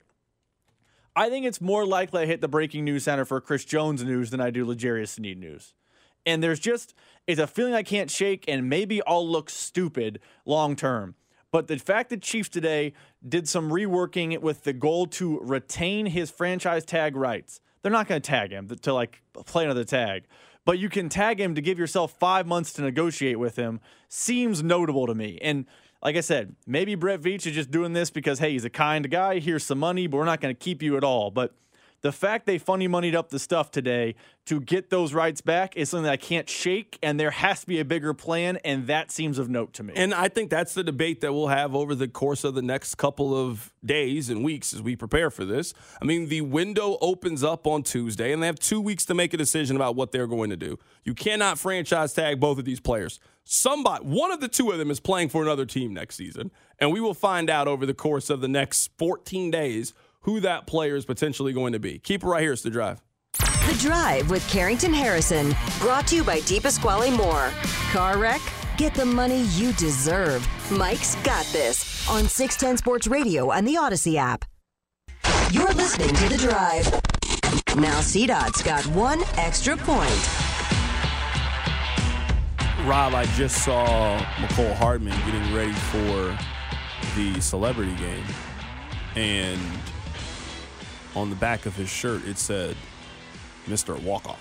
I 1.14 1.28
think 1.28 1.44
it's 1.44 1.60
more 1.60 1.84
likely 1.84 2.22
I 2.22 2.26
hit 2.26 2.40
the 2.40 2.48
breaking 2.48 2.84
news 2.84 3.04
center 3.04 3.24
for 3.24 3.40
Chris 3.40 3.64
Jones 3.64 4.02
news 4.02 4.30
than 4.30 4.40
I 4.40 4.50
do 4.50 4.64
L'Jarius 4.64 5.08
Sneed 5.08 5.38
news. 5.38 5.74
And 6.24 6.42
there's 6.42 6.60
just 6.60 6.94
it's 7.26 7.40
a 7.40 7.46
feeling 7.46 7.74
I 7.74 7.82
can't 7.82 8.10
shake, 8.10 8.44
and 8.48 8.68
maybe 8.68 9.02
I'll 9.06 9.28
look 9.28 9.50
stupid 9.50 10.20
long 10.44 10.74
term. 10.76 11.14
But 11.50 11.68
the 11.68 11.78
fact 11.78 12.10
that 12.10 12.22
Chiefs 12.22 12.48
today 12.48 12.94
did 13.26 13.46
some 13.46 13.70
reworking 13.70 14.38
with 14.40 14.64
the 14.64 14.72
goal 14.72 15.06
to 15.08 15.38
retain 15.40 16.06
his 16.06 16.30
franchise 16.30 16.84
tag 16.84 17.14
rights, 17.14 17.60
they're 17.82 17.92
not 17.92 18.08
going 18.08 18.22
to 18.22 18.26
tag 18.26 18.50
him 18.50 18.68
to 18.68 18.94
like 18.94 19.22
play 19.44 19.64
another 19.64 19.84
tag. 19.84 20.24
But 20.64 20.78
you 20.78 20.88
can 20.88 21.08
tag 21.08 21.40
him 21.40 21.54
to 21.56 21.60
give 21.60 21.78
yourself 21.78 22.12
five 22.18 22.46
months 22.46 22.72
to 22.74 22.82
negotiate 22.82 23.38
with 23.38 23.56
him. 23.56 23.80
Seems 24.08 24.62
notable 24.62 25.06
to 25.06 25.14
me. 25.14 25.38
And 25.42 25.66
like 26.02 26.16
I 26.16 26.20
said, 26.20 26.56
maybe 26.66 26.94
Brett 26.94 27.20
Veach 27.20 27.46
is 27.46 27.54
just 27.54 27.70
doing 27.70 27.92
this 27.92 28.10
because 28.10 28.38
hey, 28.38 28.52
he's 28.52 28.64
a 28.64 28.70
kind 28.70 29.08
guy. 29.10 29.38
Here's 29.38 29.64
some 29.64 29.78
money, 29.78 30.06
but 30.06 30.16
we're 30.16 30.24
not 30.24 30.40
going 30.40 30.54
to 30.54 30.58
keep 30.58 30.82
you 30.82 30.96
at 30.96 31.04
all. 31.04 31.30
But 31.30 31.54
the 32.02 32.12
fact 32.12 32.46
they 32.46 32.58
funny 32.58 32.88
moneyed 32.88 33.14
up 33.14 33.30
the 33.30 33.38
stuff 33.38 33.70
today 33.70 34.16
to 34.46 34.60
get 34.60 34.90
those 34.90 35.14
rights 35.14 35.40
back 35.40 35.76
is 35.76 35.88
something 35.90 36.04
that 36.04 36.12
I 36.12 36.16
can't 36.16 36.48
shake, 36.48 36.98
and 37.00 37.18
there 37.18 37.30
has 37.30 37.60
to 37.60 37.66
be 37.66 37.78
a 37.78 37.84
bigger 37.84 38.12
plan, 38.12 38.58
and 38.64 38.88
that 38.88 39.12
seems 39.12 39.38
of 39.38 39.48
note 39.48 39.72
to 39.74 39.84
me. 39.84 39.92
And 39.94 40.12
I 40.12 40.28
think 40.28 40.50
that's 40.50 40.74
the 40.74 40.82
debate 40.82 41.20
that 41.20 41.32
we'll 41.32 41.46
have 41.46 41.76
over 41.76 41.94
the 41.94 42.08
course 42.08 42.42
of 42.42 42.54
the 42.54 42.62
next 42.62 42.96
couple 42.96 43.36
of 43.36 43.72
days 43.84 44.30
and 44.30 44.42
weeks 44.42 44.74
as 44.74 44.82
we 44.82 44.96
prepare 44.96 45.30
for 45.30 45.44
this. 45.44 45.74
I 46.00 46.04
mean, 46.04 46.28
the 46.28 46.40
window 46.40 46.98
opens 47.00 47.44
up 47.44 47.68
on 47.68 47.84
Tuesday, 47.84 48.32
and 48.32 48.42
they 48.42 48.46
have 48.48 48.58
two 48.58 48.80
weeks 48.80 49.04
to 49.06 49.14
make 49.14 49.32
a 49.32 49.36
decision 49.36 49.76
about 49.76 49.94
what 49.94 50.10
they're 50.10 50.26
going 50.26 50.50
to 50.50 50.56
do. 50.56 50.78
You 51.04 51.14
cannot 51.14 51.58
franchise 51.58 52.12
tag 52.12 52.40
both 52.40 52.58
of 52.58 52.64
these 52.64 52.80
players. 52.80 53.20
Somebody, 53.44 54.04
one 54.04 54.32
of 54.32 54.40
the 54.40 54.48
two 54.48 54.72
of 54.72 54.78
them 54.78 54.90
is 54.90 54.98
playing 54.98 55.28
for 55.28 55.42
another 55.42 55.66
team 55.66 55.94
next 55.94 56.16
season, 56.16 56.50
and 56.80 56.92
we 56.92 57.00
will 57.00 57.14
find 57.14 57.48
out 57.48 57.68
over 57.68 57.86
the 57.86 57.94
course 57.94 58.28
of 58.28 58.40
the 58.40 58.48
next 58.48 58.90
14 58.98 59.52
days 59.52 59.94
who 60.22 60.40
that 60.40 60.66
player 60.66 60.96
is 60.96 61.04
potentially 61.04 61.52
going 61.52 61.72
to 61.72 61.78
be. 61.78 61.98
Keep 61.98 62.24
it 62.24 62.26
right 62.26 62.42
here. 62.42 62.52
It's 62.52 62.62
the 62.62 62.70
drive. 62.70 63.02
The 63.38 63.78
Drive 63.80 64.28
with 64.28 64.46
Carrington 64.50 64.92
Harrison, 64.92 65.54
brought 65.78 66.06
to 66.08 66.16
you 66.16 66.24
by 66.24 66.40
Pasquale 66.40 67.10
Moore. 67.10 67.50
Car 67.92 68.18
wreck? 68.18 68.40
Get 68.76 68.94
the 68.94 69.04
money 69.04 69.42
you 69.54 69.72
deserve. 69.74 70.46
Mike's 70.70 71.14
got 71.22 71.46
this 71.46 72.08
on 72.08 72.28
610 72.28 72.76
Sports 72.78 73.06
Radio 73.06 73.52
and 73.52 73.66
the 73.66 73.74
Audacy 73.76 74.16
app. 74.16 74.44
You're 75.52 75.72
listening 75.74 76.14
to 76.14 76.28
The 76.28 76.36
Drive. 76.36 76.86
Now, 77.76 78.00
CDOT's 78.00 78.62
got 78.62 78.84
one 78.88 79.22
extra 79.36 79.76
point. 79.76 80.10
Rob, 82.86 83.14
I 83.14 83.26
just 83.36 83.64
saw 83.64 84.18
Mecole 84.36 84.74
Hardman 84.74 85.16
getting 85.24 85.54
ready 85.54 85.72
for 85.72 86.36
the 87.14 87.40
celebrity 87.40 87.94
game. 87.96 88.24
And 89.14 89.60
on 91.14 91.30
the 91.30 91.36
back 91.36 91.66
of 91.66 91.74
his 91.76 91.88
shirt, 91.88 92.26
it 92.26 92.38
said, 92.38 92.76
Mr. 93.66 93.98
Walkoff. 94.00 94.40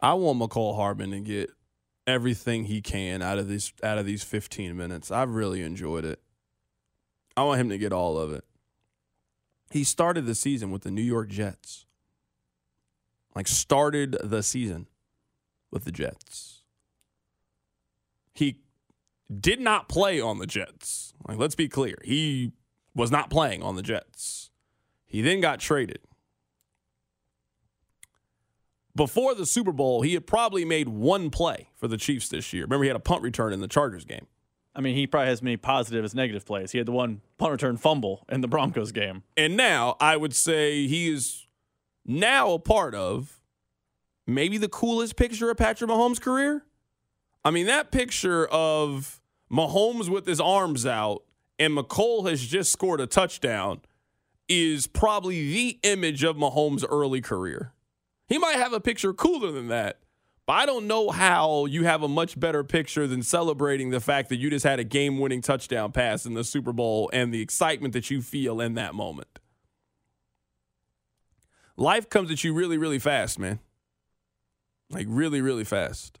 I 0.00 0.14
want 0.14 0.38
Mecole 0.38 0.76
Hardman 0.76 1.10
to 1.10 1.20
get 1.20 1.50
everything 2.06 2.64
he 2.64 2.80
can 2.80 3.22
out 3.22 3.38
of 3.38 3.48
these 3.48 3.72
out 3.82 3.98
of 3.98 4.06
these 4.06 4.22
15 4.22 4.76
minutes. 4.76 5.10
I've 5.10 5.30
really 5.30 5.62
enjoyed 5.62 6.04
it. 6.04 6.20
I 7.36 7.44
want 7.44 7.60
him 7.60 7.68
to 7.68 7.78
get 7.78 7.92
all 7.92 8.18
of 8.18 8.32
it. 8.32 8.44
He 9.70 9.84
started 9.84 10.26
the 10.26 10.34
season 10.34 10.70
with 10.70 10.82
the 10.82 10.90
New 10.90 11.02
York 11.02 11.28
Jets. 11.28 11.86
Like 13.34 13.46
started 13.46 14.16
the 14.22 14.42
season 14.42 14.88
with 15.70 15.84
the 15.84 15.92
Jets. 15.92 16.62
He 18.34 18.60
did 19.32 19.60
not 19.60 19.88
play 19.88 20.20
on 20.20 20.38
the 20.38 20.46
Jets. 20.46 21.12
Like 21.28 21.38
let's 21.38 21.54
be 21.54 21.68
clear. 21.68 21.98
He 22.04 22.52
was 22.94 23.10
not 23.10 23.30
playing 23.30 23.62
on 23.62 23.76
the 23.76 23.82
Jets. 23.82 24.50
He 25.06 25.22
then 25.22 25.40
got 25.40 25.60
traded. 25.60 26.00
Before 28.94 29.34
the 29.34 29.46
Super 29.46 29.72
Bowl, 29.72 30.02
he 30.02 30.14
had 30.14 30.26
probably 30.26 30.64
made 30.64 30.88
one 30.88 31.30
play 31.30 31.70
for 31.76 31.88
the 31.88 31.96
Chiefs 31.96 32.28
this 32.28 32.52
year. 32.52 32.64
Remember, 32.64 32.84
he 32.84 32.88
had 32.88 32.96
a 32.96 33.00
punt 33.00 33.22
return 33.22 33.52
in 33.52 33.60
the 33.60 33.68
Chargers 33.68 34.04
game. 34.04 34.26
I 34.74 34.80
mean, 34.80 34.94
he 34.94 35.06
probably 35.06 35.28
has 35.28 35.42
many 35.42 35.56
positive 35.56 36.04
as 36.04 36.14
negative 36.14 36.44
plays. 36.44 36.72
He 36.72 36.78
had 36.78 36.86
the 36.86 36.92
one 36.92 37.22
punt 37.38 37.52
return 37.52 37.76
fumble 37.76 38.24
in 38.28 38.40
the 38.40 38.48
Broncos 38.48 38.92
game. 38.92 39.22
And 39.36 39.56
now 39.56 39.96
I 40.00 40.16
would 40.16 40.34
say 40.34 40.86
he 40.86 41.08
is 41.08 41.46
now 42.04 42.52
a 42.52 42.58
part 42.58 42.94
of 42.94 43.40
maybe 44.26 44.58
the 44.58 44.68
coolest 44.68 45.16
picture 45.16 45.50
of 45.50 45.56
Patrick 45.56 45.90
Mahomes' 45.90 46.20
career. 46.20 46.64
I 47.44 47.50
mean, 47.50 47.66
that 47.66 47.90
picture 47.90 48.46
of 48.46 49.20
Mahomes 49.50 50.08
with 50.08 50.26
his 50.26 50.40
arms 50.40 50.86
out 50.86 51.22
and 51.60 51.76
Mecole 51.76 52.28
has 52.28 52.44
just 52.44 52.72
scored 52.72 53.02
a 53.02 53.06
touchdown 53.06 53.82
is 54.48 54.86
probably 54.86 55.52
the 55.52 55.78
image 55.82 56.24
of 56.24 56.34
Mahomes' 56.36 56.84
early 56.88 57.20
career. 57.20 57.74
He 58.26 58.38
might 58.38 58.56
have 58.56 58.72
a 58.72 58.80
picture 58.80 59.12
cooler 59.12 59.52
than 59.52 59.68
that, 59.68 60.00
but 60.46 60.54
I 60.54 60.66
don't 60.66 60.86
know 60.86 61.10
how 61.10 61.66
you 61.66 61.84
have 61.84 62.02
a 62.02 62.08
much 62.08 62.40
better 62.40 62.64
picture 62.64 63.06
than 63.06 63.22
celebrating 63.22 63.90
the 63.90 64.00
fact 64.00 64.30
that 64.30 64.36
you 64.36 64.48
just 64.48 64.64
had 64.64 64.80
a 64.80 64.84
game 64.84 65.18
winning 65.18 65.42
touchdown 65.42 65.92
pass 65.92 66.24
in 66.24 66.32
the 66.32 66.44
Super 66.44 66.72
Bowl 66.72 67.10
and 67.12 67.32
the 67.32 67.42
excitement 67.42 67.92
that 67.92 68.10
you 68.10 68.22
feel 68.22 68.60
in 68.60 68.74
that 68.74 68.94
moment. 68.94 69.38
Life 71.76 72.08
comes 72.08 72.30
at 72.30 72.42
you 72.42 72.54
really, 72.54 72.78
really 72.78 72.98
fast, 72.98 73.38
man. 73.38 73.60
Like, 74.88 75.06
really, 75.08 75.42
really 75.42 75.64
fast. 75.64 76.18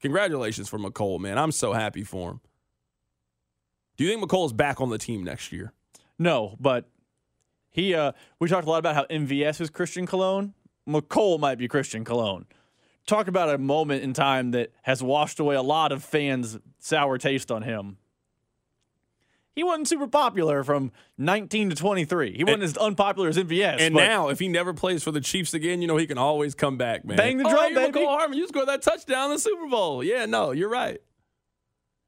Congratulations 0.00 0.68
for 0.68 0.78
Mecole, 0.78 1.18
man. 1.18 1.38
I'm 1.38 1.52
so 1.52 1.72
happy 1.72 2.04
for 2.04 2.30
him. 2.30 2.40
Do 4.00 4.06
you 4.06 4.12
think 4.12 4.26
Mecole 4.26 4.46
is 4.46 4.54
back 4.54 4.80
on 4.80 4.88
the 4.88 4.96
team 4.96 5.22
next 5.24 5.52
year? 5.52 5.74
No, 6.18 6.56
but 6.58 6.88
he 7.68 7.94
uh 7.94 8.12
we 8.38 8.48
talked 8.48 8.66
a 8.66 8.70
lot 8.70 8.78
about 8.78 8.94
how 8.94 9.04
MVS 9.10 9.60
is 9.60 9.68
Christian 9.68 10.06
Cologne. 10.06 10.54
Mecole 10.88 11.38
might 11.38 11.58
be 11.58 11.68
Christian 11.68 12.02
Cologne. 12.02 12.46
Talk 13.06 13.28
about 13.28 13.54
a 13.54 13.58
moment 13.58 14.02
in 14.02 14.14
time 14.14 14.52
that 14.52 14.72
has 14.84 15.02
washed 15.02 15.38
away 15.38 15.54
a 15.54 15.60
lot 15.60 15.92
of 15.92 16.02
fans' 16.02 16.58
sour 16.78 17.18
taste 17.18 17.52
on 17.52 17.60
him. 17.60 17.98
He 19.54 19.62
wasn't 19.62 19.86
super 19.86 20.06
popular 20.06 20.64
from 20.64 20.92
19 21.18 21.68
to 21.68 21.76
23. 21.76 22.38
He 22.38 22.42
wasn't 22.42 22.62
as 22.62 22.78
unpopular 22.78 23.28
as 23.28 23.36
MVS. 23.36 23.80
And 23.80 23.92
but 23.94 24.00
now, 24.00 24.28
if 24.30 24.38
he 24.38 24.48
never 24.48 24.72
plays 24.72 25.02
for 25.04 25.10
the 25.10 25.20
Chiefs 25.20 25.52
again, 25.52 25.82
you 25.82 25.88
know 25.88 25.98
he 25.98 26.06
can 26.06 26.16
always 26.16 26.54
come 26.54 26.78
back, 26.78 27.04
man. 27.04 27.18
Bang 27.18 27.36
the 27.36 27.46
oh, 27.46 27.50
drum, 27.50 27.72
you're 27.74 27.82
baby. 27.82 27.98
Mecole 27.98 28.16
Hardman, 28.16 28.38
you 28.38 28.48
scored 28.48 28.68
that 28.68 28.80
touchdown 28.80 29.26
in 29.26 29.32
the 29.32 29.38
Super 29.38 29.66
Bowl. 29.66 30.02
Yeah, 30.02 30.24
no, 30.24 30.52
you're 30.52 30.70
right. 30.70 31.02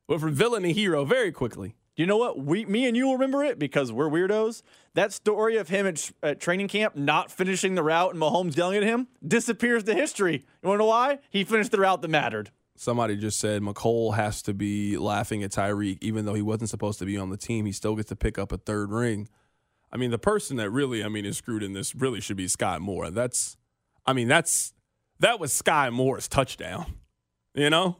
Went 0.08 0.22
from 0.22 0.32
villain 0.32 0.62
to 0.62 0.72
hero 0.72 1.04
very 1.04 1.30
quickly. 1.30 1.76
You 1.94 2.06
know 2.06 2.16
what? 2.16 2.38
We, 2.38 2.64
me 2.64 2.86
and 2.86 2.96
you 2.96 3.06
will 3.06 3.14
remember 3.14 3.44
it 3.44 3.58
because 3.58 3.92
we're 3.92 4.08
weirdos. 4.08 4.62
That 4.94 5.12
story 5.12 5.56
of 5.56 5.68
him 5.68 5.86
at, 5.86 6.10
at 6.22 6.40
training 6.40 6.68
camp 6.68 6.96
not 6.96 7.30
finishing 7.30 7.74
the 7.74 7.82
route 7.82 8.12
and 8.12 8.22
Mahomes 8.22 8.56
yelling 8.56 8.78
at 8.78 8.82
him 8.82 9.08
disappears 9.26 9.84
to 9.84 9.94
history. 9.94 10.46
You 10.62 10.68
want 10.68 10.78
to 10.78 10.84
know 10.84 10.88
why? 10.88 11.18
He 11.28 11.44
finished 11.44 11.70
the 11.70 11.80
route 11.80 12.00
that 12.00 12.08
mattered. 12.08 12.50
Somebody 12.76 13.16
just 13.16 13.38
said 13.38 13.60
Mecole 13.60 14.14
has 14.14 14.40
to 14.42 14.54
be 14.54 14.96
laughing 14.96 15.42
at 15.42 15.50
Tyreek, 15.50 15.98
even 16.00 16.24
though 16.24 16.34
he 16.34 16.42
wasn't 16.42 16.70
supposed 16.70 16.98
to 17.00 17.04
be 17.04 17.18
on 17.18 17.28
the 17.28 17.36
team. 17.36 17.66
He 17.66 17.72
still 17.72 17.94
gets 17.94 18.08
to 18.08 18.16
pick 18.16 18.38
up 18.38 18.52
a 18.52 18.56
third 18.56 18.90
ring. 18.90 19.28
I 19.92 19.98
mean, 19.98 20.10
the 20.10 20.18
person 20.18 20.56
that 20.56 20.70
really, 20.70 21.04
I 21.04 21.08
mean, 21.08 21.26
is 21.26 21.36
screwed 21.36 21.62
in 21.62 21.74
this 21.74 21.94
really 21.94 22.20
should 22.20 22.38
be 22.38 22.46
Skyy 22.46 22.80
Moore. 22.80 23.10
That's, 23.10 23.58
I 24.06 24.14
mean, 24.14 24.26
that's 24.26 24.72
that 25.20 25.38
was 25.38 25.52
Skyy 25.52 25.92
Moore's 25.92 26.26
touchdown. 26.26 26.94
You 27.54 27.68
know, 27.68 27.98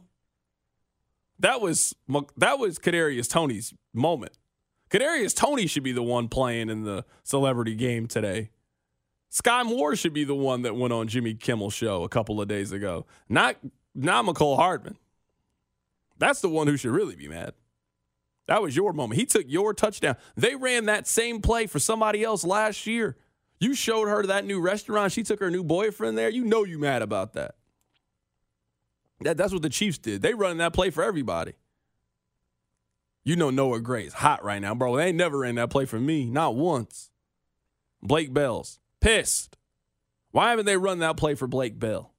that 1.43 1.59
was 1.61 1.93
that 2.37 2.57
was 2.57 2.79
Kadarius 2.79 3.29
Toney's 3.29 3.73
moment. 3.93 4.31
Kadarius 4.89 5.35
Toney 5.35 5.67
should 5.67 5.83
be 5.83 5.91
the 5.91 6.01
one 6.01 6.29
playing 6.29 6.69
in 6.69 6.83
the 6.83 7.05
celebrity 7.23 7.75
game 7.75 8.07
today. 8.07 8.49
Skyy 9.29 9.65
Moore 9.65 9.95
should 9.95 10.13
be 10.13 10.23
the 10.23 10.35
one 10.35 10.61
that 10.61 10.75
went 10.75 10.93
on 10.93 11.07
Jimmy 11.07 11.33
Kimmel's 11.33 11.73
show 11.73 12.03
a 12.03 12.09
couple 12.09 12.39
of 12.39 12.47
days 12.47 12.71
ago. 12.71 13.05
Not 13.27 13.57
not 13.93 14.25
Mecole 14.25 14.55
Hardman. 14.55 14.95
That's 16.17 16.39
the 16.39 16.49
one 16.49 16.67
who 16.67 16.77
should 16.77 16.91
really 16.91 17.15
be 17.15 17.27
mad. 17.27 17.53
That 18.47 18.61
was 18.61 18.75
your 18.75 18.93
moment. 18.93 19.19
He 19.19 19.25
took 19.25 19.45
your 19.47 19.73
touchdown. 19.73 20.15
They 20.37 20.55
ran 20.55 20.85
that 20.85 21.07
same 21.07 21.41
play 21.41 21.67
for 21.67 21.79
somebody 21.79 22.23
else 22.23 22.45
last 22.45 22.87
year. 22.87 23.17
You 23.59 23.73
showed 23.73 24.07
her 24.07 24.23
that 24.27 24.45
new 24.45 24.61
restaurant. 24.61 25.11
She 25.11 25.23
took 25.23 25.39
her 25.41 25.51
new 25.51 25.63
boyfriend 25.63 26.17
there. 26.17 26.29
You 26.29 26.45
know 26.45 26.63
you 26.63 26.79
mad 26.79 27.01
about 27.01 27.33
that. 27.33 27.55
That, 29.23 29.37
that's 29.37 29.53
what 29.53 29.61
the 29.61 29.69
Chiefs 29.69 29.97
did. 29.97 30.21
They 30.21 30.33
running 30.33 30.57
that 30.57 30.73
play 30.73 30.89
for 30.89 31.03
everybody. 31.03 31.53
You 33.23 33.35
know 33.35 33.49
Noah 33.49 33.79
Gray's 33.79 34.13
hot 34.13 34.43
right 34.43 34.61
now, 34.61 34.75
bro. 34.75 34.97
They 34.97 35.07
ain't 35.07 35.17
never 35.17 35.39
ran 35.39 35.55
that 35.55 35.69
play 35.69 35.85
for 35.85 35.99
me, 35.99 36.25
not 36.25 36.55
once. 36.55 37.09
Blake 38.01 38.33
Bell's 38.33 38.79
pissed. 38.99 39.57
Why 40.31 40.49
haven't 40.49 40.65
they 40.65 40.77
run 40.77 40.99
that 40.99 41.15
play 41.15 41.35
for 41.35 41.47
Blake 41.47 41.79
Bell? 41.79 42.11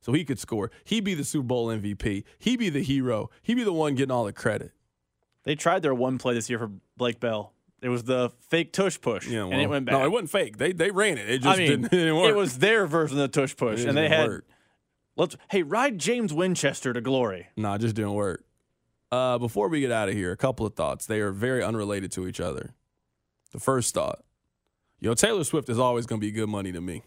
So 0.00 0.12
he 0.12 0.24
could 0.24 0.38
score. 0.38 0.70
He'd 0.84 1.04
be 1.04 1.14
the 1.14 1.24
Super 1.24 1.46
Bowl 1.46 1.66
MVP. 1.66 2.22
He'd 2.38 2.58
be 2.58 2.70
the 2.70 2.82
hero. 2.82 3.28
He'd 3.42 3.54
be 3.54 3.64
the 3.64 3.72
one 3.72 3.96
getting 3.96 4.12
all 4.12 4.24
the 4.24 4.32
credit. 4.32 4.72
They 5.42 5.56
tried 5.56 5.82
their 5.82 5.94
one 5.94 6.16
play 6.18 6.34
this 6.34 6.48
year 6.48 6.58
for 6.58 6.70
Blake 6.96 7.20
Bell. 7.20 7.52
It 7.82 7.88
was 7.88 8.04
the 8.04 8.30
fake 8.48 8.72
tush 8.72 9.00
push, 9.00 9.28
Yeah, 9.28 9.44
well, 9.44 9.52
and 9.52 9.60
it 9.60 9.68
went 9.68 9.84
back. 9.84 9.92
No, 9.92 10.04
it 10.04 10.10
wasn't 10.10 10.30
fake. 10.30 10.56
They 10.56 10.72
they 10.72 10.90
ran 10.90 11.18
it. 11.18 11.28
It 11.28 11.42
just 11.42 11.56
I 11.56 11.58
mean, 11.58 11.70
didn't, 11.70 11.84
it 11.92 11.96
didn't 11.96 12.16
work. 12.16 12.30
it 12.30 12.36
was 12.36 12.58
their 12.58 12.86
version 12.86 13.18
of 13.18 13.30
the 13.30 13.40
tush 13.40 13.54
push, 13.54 13.84
and 13.84 13.96
they 13.96 14.08
had. 14.08 14.28
work. 14.28 14.46
Let's 15.16 15.36
hey 15.50 15.62
ride 15.62 15.98
James 15.98 16.32
Winchester 16.32 16.92
to 16.92 17.00
glory. 17.00 17.48
Nah, 17.56 17.78
just 17.78 17.96
didn't 17.96 18.12
work. 18.12 18.44
Uh, 19.10 19.38
before 19.38 19.68
we 19.68 19.80
get 19.80 19.90
out 19.90 20.08
of 20.08 20.14
here, 20.14 20.30
a 20.32 20.36
couple 20.36 20.66
of 20.66 20.74
thoughts. 20.74 21.06
They 21.06 21.20
are 21.20 21.30
very 21.32 21.62
unrelated 21.62 22.12
to 22.12 22.26
each 22.26 22.40
other. 22.40 22.74
The 23.52 23.60
first 23.60 23.94
thought, 23.94 24.24
yo, 25.00 25.14
Taylor 25.14 25.44
Swift 25.44 25.68
is 25.70 25.78
always 25.78 26.04
going 26.06 26.20
to 26.20 26.26
be 26.26 26.32
good 26.32 26.48
money 26.48 26.72
to 26.72 26.80
me. 26.80 27.02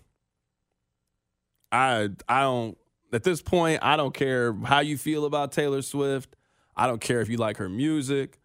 I 1.71 2.09
I 2.27 2.41
don't 2.41 2.77
at 3.13 3.23
this 3.23 3.41
point. 3.41 3.79
I 3.83 3.95
don't 3.95 4.13
care 4.13 4.53
how 4.53 4.79
you 4.79 4.97
feel 4.97 5.25
about 5.25 5.51
Taylor 5.51 5.83
Swift. 5.83 6.35
I 6.75 6.87
don't 6.87 7.01
care 7.01 7.21
if 7.21 7.29
you 7.29 7.37
like 7.37 7.57
her 7.57 7.69
music. 7.69 8.39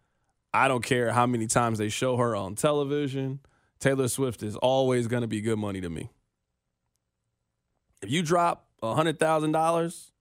I 0.53 0.67
don't 0.67 0.83
care 0.83 1.11
how 1.11 1.25
many 1.25 1.47
times 1.47 1.79
they 1.79 1.89
show 1.89 2.17
her 2.17 2.35
on 2.35 2.55
television. 2.55 3.39
Taylor 3.79 4.07
Swift 4.07 4.43
is 4.43 4.55
always 4.55 5.07
going 5.07 5.21
to 5.21 5.27
be 5.27 5.41
good 5.41 5.57
money 5.57 5.81
to 5.81 5.89
me. 5.89 6.11
If 8.01 8.11
you 8.11 8.21
drop 8.21 8.64
hundred 8.93 9.19
thousand 9.19 9.51
dollars 9.51 10.11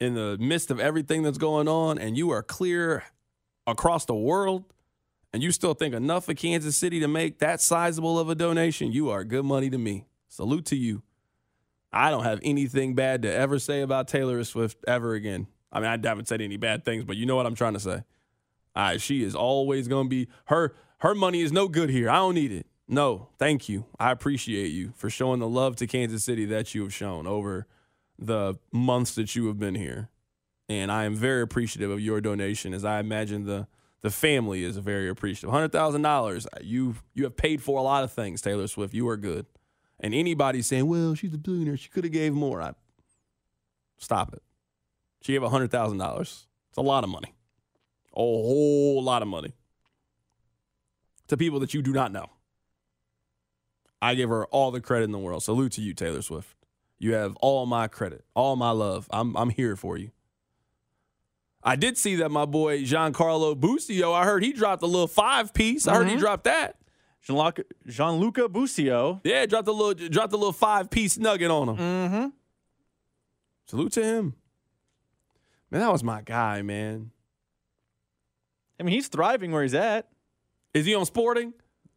in 0.00 0.14
the 0.14 0.36
midst 0.38 0.70
of 0.70 0.78
everything 0.78 1.22
that's 1.22 1.38
going 1.38 1.68
on 1.68 1.98
and 1.98 2.16
you 2.16 2.30
are 2.30 2.42
clear 2.42 3.04
across 3.66 4.04
the 4.04 4.14
world 4.14 4.64
and 5.32 5.42
you 5.42 5.50
still 5.50 5.74
think 5.74 5.94
enough 5.94 6.28
of 6.28 6.36
Kansas 6.36 6.76
City 6.76 7.00
to 7.00 7.08
make 7.08 7.38
that 7.40 7.60
sizable 7.60 8.18
of 8.18 8.30
a 8.30 8.34
donation, 8.34 8.92
you 8.92 9.10
are 9.10 9.24
good 9.24 9.44
money 9.44 9.68
to 9.70 9.78
me. 9.78 10.06
Salute 10.28 10.66
to 10.66 10.76
you. 10.76 11.02
I 11.92 12.10
don't 12.10 12.24
have 12.24 12.40
anything 12.42 12.94
bad 12.94 13.22
to 13.22 13.32
ever 13.32 13.58
say 13.58 13.80
about 13.80 14.08
Taylor 14.08 14.42
Swift 14.44 14.84
ever 14.86 15.14
again. 15.14 15.46
I 15.72 15.80
mean, 15.80 15.88
I 15.88 16.08
haven't 16.08 16.28
said 16.28 16.40
any 16.40 16.56
bad 16.56 16.84
things, 16.84 17.04
but 17.04 17.16
you 17.16 17.26
know 17.26 17.36
what 17.36 17.46
I'm 17.46 17.54
trying 17.54 17.74
to 17.74 17.80
say. 17.80 18.04
Right, 18.76 19.00
she 19.00 19.24
is 19.24 19.34
always 19.34 19.88
going 19.88 20.06
to 20.06 20.08
be 20.08 20.28
her 20.46 20.74
her 20.98 21.14
money 21.14 21.40
is 21.40 21.52
no 21.52 21.68
good 21.68 21.90
here. 21.90 22.08
I 22.08 22.16
don't 22.16 22.34
need 22.34 22.52
it. 22.52 22.66
No, 22.86 23.28
thank 23.38 23.68
you. 23.68 23.84
I 23.98 24.10
appreciate 24.12 24.68
you 24.68 24.92
for 24.96 25.10
showing 25.10 25.40
the 25.40 25.48
love 25.48 25.76
to 25.76 25.86
Kansas 25.86 26.24
City 26.24 26.44
that 26.46 26.74
you 26.74 26.82
have 26.82 26.94
shown 26.94 27.26
over 27.26 27.66
the 28.18 28.54
months 28.72 29.14
that 29.14 29.36
you 29.36 29.46
have 29.46 29.58
been 29.58 29.74
here. 29.74 30.10
And 30.68 30.92
I 30.92 31.04
am 31.04 31.14
very 31.14 31.42
appreciative 31.42 31.90
of 31.90 32.00
your 32.00 32.20
donation 32.20 32.74
as 32.74 32.84
I 32.84 33.00
imagine 33.00 33.44
the 33.44 33.66
the 34.00 34.10
family 34.10 34.62
is 34.62 34.76
very 34.76 35.08
appreciative. 35.08 35.50
$100,000, 35.50 36.46
you 36.62 36.94
you 37.14 37.24
have 37.24 37.36
paid 37.36 37.62
for 37.62 37.78
a 37.78 37.82
lot 37.82 38.04
of 38.04 38.12
things, 38.12 38.40
Taylor 38.40 38.68
Swift. 38.68 38.94
You 38.94 39.08
are 39.08 39.16
good. 39.16 39.46
And 39.98 40.14
anybody 40.14 40.62
saying, 40.62 40.86
"Well, 40.86 41.14
she's 41.14 41.34
a 41.34 41.38
billionaire, 41.38 41.76
she 41.76 41.88
could 41.88 42.04
have 42.04 42.12
gave 42.12 42.32
more." 42.32 42.62
I 42.62 42.74
Stop 43.98 44.32
it. 44.32 44.42
She 45.22 45.32
gave 45.32 45.42
$100,000. 45.42 46.20
It's 46.20 46.76
a 46.76 46.80
lot 46.80 47.02
of 47.02 47.10
money. 47.10 47.34
A 48.14 48.20
whole 48.20 49.02
lot 49.02 49.22
of 49.22 49.28
money. 49.28 49.54
To 51.26 51.36
people 51.36 51.58
that 51.60 51.74
you 51.74 51.82
do 51.82 51.92
not 51.92 52.12
know. 52.12 52.30
I 54.00 54.14
give 54.14 54.30
her 54.30 54.46
all 54.46 54.70
the 54.70 54.80
credit 54.80 55.06
in 55.06 55.12
the 55.12 55.18
world. 55.18 55.42
Salute 55.42 55.72
to 55.72 55.82
you, 55.82 55.92
Taylor 55.92 56.22
Swift. 56.22 56.54
You 56.98 57.14
have 57.14 57.36
all 57.36 57.64
my 57.66 57.86
credit, 57.88 58.24
all 58.34 58.56
my 58.56 58.70
love. 58.70 59.06
I'm 59.10 59.36
I'm 59.36 59.50
here 59.50 59.76
for 59.76 59.96
you. 59.96 60.10
I 61.62 61.76
did 61.76 61.98
see 61.98 62.16
that 62.16 62.30
my 62.30 62.44
boy 62.44 62.82
Giancarlo 62.82 63.58
Busio, 63.58 64.12
I 64.12 64.24
heard 64.24 64.42
he 64.42 64.52
dropped 64.52 64.82
a 64.82 64.86
little 64.86 65.06
five 65.08 65.52
piece. 65.52 65.86
I 65.86 65.94
heard 65.94 66.08
he 66.08 66.14
Mhm. 66.16 66.20
dropped 66.20 66.44
that. 66.44 66.76
Gianluca, 67.22 67.64
Gianluca 67.86 68.48
Busio. 68.48 69.20
Yeah, 69.24 69.44
dropped 69.46 69.68
a 69.68 69.72
little 69.72 70.08
dropped 70.08 70.32
a 70.32 70.36
little 70.36 70.52
five 70.52 70.88
piece 70.90 71.18
nugget 71.18 71.50
on 71.50 71.68
him. 71.70 71.76
Mm-hmm. 71.76 72.26
Salute 73.66 73.92
to 73.92 74.02
him. 74.04 74.34
Man, 75.70 75.80
that 75.82 75.92
was 75.92 76.02
my 76.02 76.22
guy, 76.22 76.62
man. 76.62 77.10
I 78.80 78.84
mean, 78.84 78.94
he's 78.94 79.08
thriving 79.08 79.50
where 79.52 79.62
he's 79.62 79.74
at. 79.74 80.08
Is 80.72 80.86
he 80.86 80.94
on 80.94 81.04
sporting? 81.04 81.52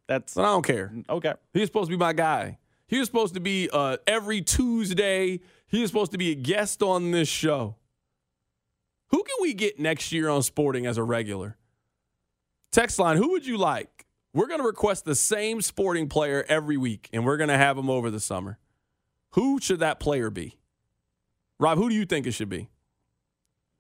That's 0.08 0.34
But 0.34 0.42
I 0.44 0.48
don't 0.48 0.66
care. 0.66 0.92
okay. 1.10 1.34
He's 1.54 1.68
supposed 1.68 1.90
to 1.90 1.96
be 1.96 2.00
my 2.00 2.12
guy. 2.14 2.58
He 2.92 3.00
was 3.00 3.08
supposed 3.08 3.36
to 3.36 3.40
be 3.40 3.70
uh, 3.72 3.98
every 4.06 4.42
Tuesday. 4.42 5.40
He 5.68 5.80
was 5.80 5.90
supposed 5.90 6.12
to 6.12 6.18
be 6.18 6.32
a 6.32 6.36
guest 6.36 6.84
on 6.84 7.12
this 7.12 7.30
show. 7.30 7.78
Who 9.12 9.24
can 9.24 9.36
we 9.42 9.54
get 9.54 9.80
next 9.80 10.12
year 10.12 10.28
on 10.28 10.44
Sporting 10.44 10.86
as 10.86 10.98
a 10.98 11.04
regular? 11.04 11.56
Text 12.74 13.00
line, 13.00 13.16
who 13.16 13.32
would 13.32 13.46
you 13.46 13.58
like? 13.58 14.06
We're 14.34 14.48
going 14.48 14.60
to 14.60 14.66
request 14.68 15.06
the 15.06 15.16
same 15.16 15.62
sporting 15.62 16.10
player 16.10 16.46
every 16.50 16.76
week, 16.76 17.10
and 17.14 17.26
we're 17.26 17.38
going 17.38 17.50
to 17.50 17.58
have 17.58 17.78
him 17.78 17.90
over 17.90 18.12
the 18.12 18.20
summer. 18.20 18.60
Who 19.32 19.60
should 19.62 19.80
that 19.80 20.02
player 20.02 20.30
be? 20.30 20.58
Rob, 21.60 21.78
who 21.78 21.90
do 21.90 21.96
you 21.96 22.06
think 22.06 22.28
it 22.28 22.32
should 22.32 22.50
be? 22.50 22.70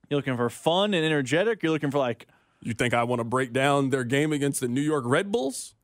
You're 0.09 0.19
looking 0.19 0.37
for 0.37 0.49
fun 0.49 0.93
and 0.93 1.05
energetic. 1.05 1.63
You're 1.63 1.73
looking 1.73 1.91
for 1.91 1.99
like. 1.99 2.27
You 2.61 2.73
think 2.73 2.93
I 2.93 3.03
want 3.03 3.19
to 3.19 3.25
break 3.25 3.51
down 3.51 3.89
their 3.89 4.03
game 4.05 4.31
against 4.31 4.61
the 4.61 4.67
New 4.69 4.81
York 4.81 5.03
Red 5.05 5.31
Bulls? 5.31 5.75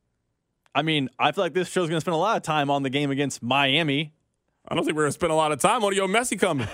I 0.78 0.84
mean, 0.84 1.10
I 1.18 1.32
feel 1.32 1.44
like 1.44 1.56
this 1.56 1.70
show's 1.70 1.90
going 1.90 1.98
to 1.98 2.02
spend 2.02 2.14
a 2.14 2.20
lot 2.20 2.38
of 2.38 2.44
time 2.44 2.70
on 2.70 2.84
the 2.84 2.92
game 2.92 3.10
against 3.10 3.42
Miami. 3.42 4.14
I 4.68 4.76
don't 4.76 4.86
think 4.86 4.96
we're 4.96 5.06
going 5.06 5.10
to 5.10 5.14
spend 5.14 5.32
a 5.32 5.36
lot 5.36 5.52
of 5.52 5.60
time 5.60 5.84
on 5.84 5.96
Yo 5.96 6.08
Messi 6.08 6.40
coming. 6.40 6.68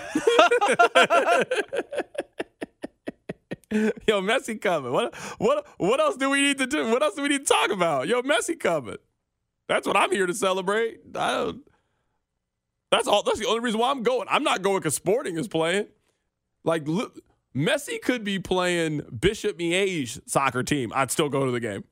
Yo 4.06 4.20
Messi 4.20 4.60
coming. 4.60 4.92
What 4.92 5.14
what 5.38 5.66
what 5.78 6.00
else 6.00 6.18
do 6.18 6.28
we 6.28 6.42
need 6.42 6.58
to 6.58 6.66
do? 6.66 6.90
What 6.90 7.02
else 7.02 7.14
do 7.14 7.22
we 7.22 7.28
need 7.28 7.46
to 7.46 7.52
talk 7.52 7.70
about? 7.70 8.06
Yo 8.06 8.20
Messi 8.20 8.60
coming. 8.60 8.98
That's 9.68 9.86
what 9.86 9.96
I'm 9.96 10.12
here 10.12 10.26
to 10.26 10.34
celebrate. 10.34 11.00
I 11.14 11.30
don't, 11.36 11.62
that's 12.90 13.08
all. 13.08 13.22
That's 13.22 13.38
the 13.38 13.46
only 13.46 13.60
reason 13.60 13.80
why 13.80 13.90
I'm 13.90 14.02
going. 14.02 14.28
I'm 14.30 14.42
not 14.42 14.60
going 14.60 14.80
because 14.80 14.94
Sporting 14.94 15.38
is 15.38 15.48
playing. 15.48 15.86
Like 16.62 16.86
look, 16.86 17.20
Messi 17.56 18.02
could 18.02 18.22
be 18.22 18.38
playing 18.38 19.00
Bishop 19.18 19.58
Miege 19.58 20.20
soccer 20.26 20.62
team. 20.62 20.92
I'd 20.94 21.10
still 21.10 21.30
go 21.30 21.46
to 21.46 21.50
the 21.50 21.60
game. 21.60 21.84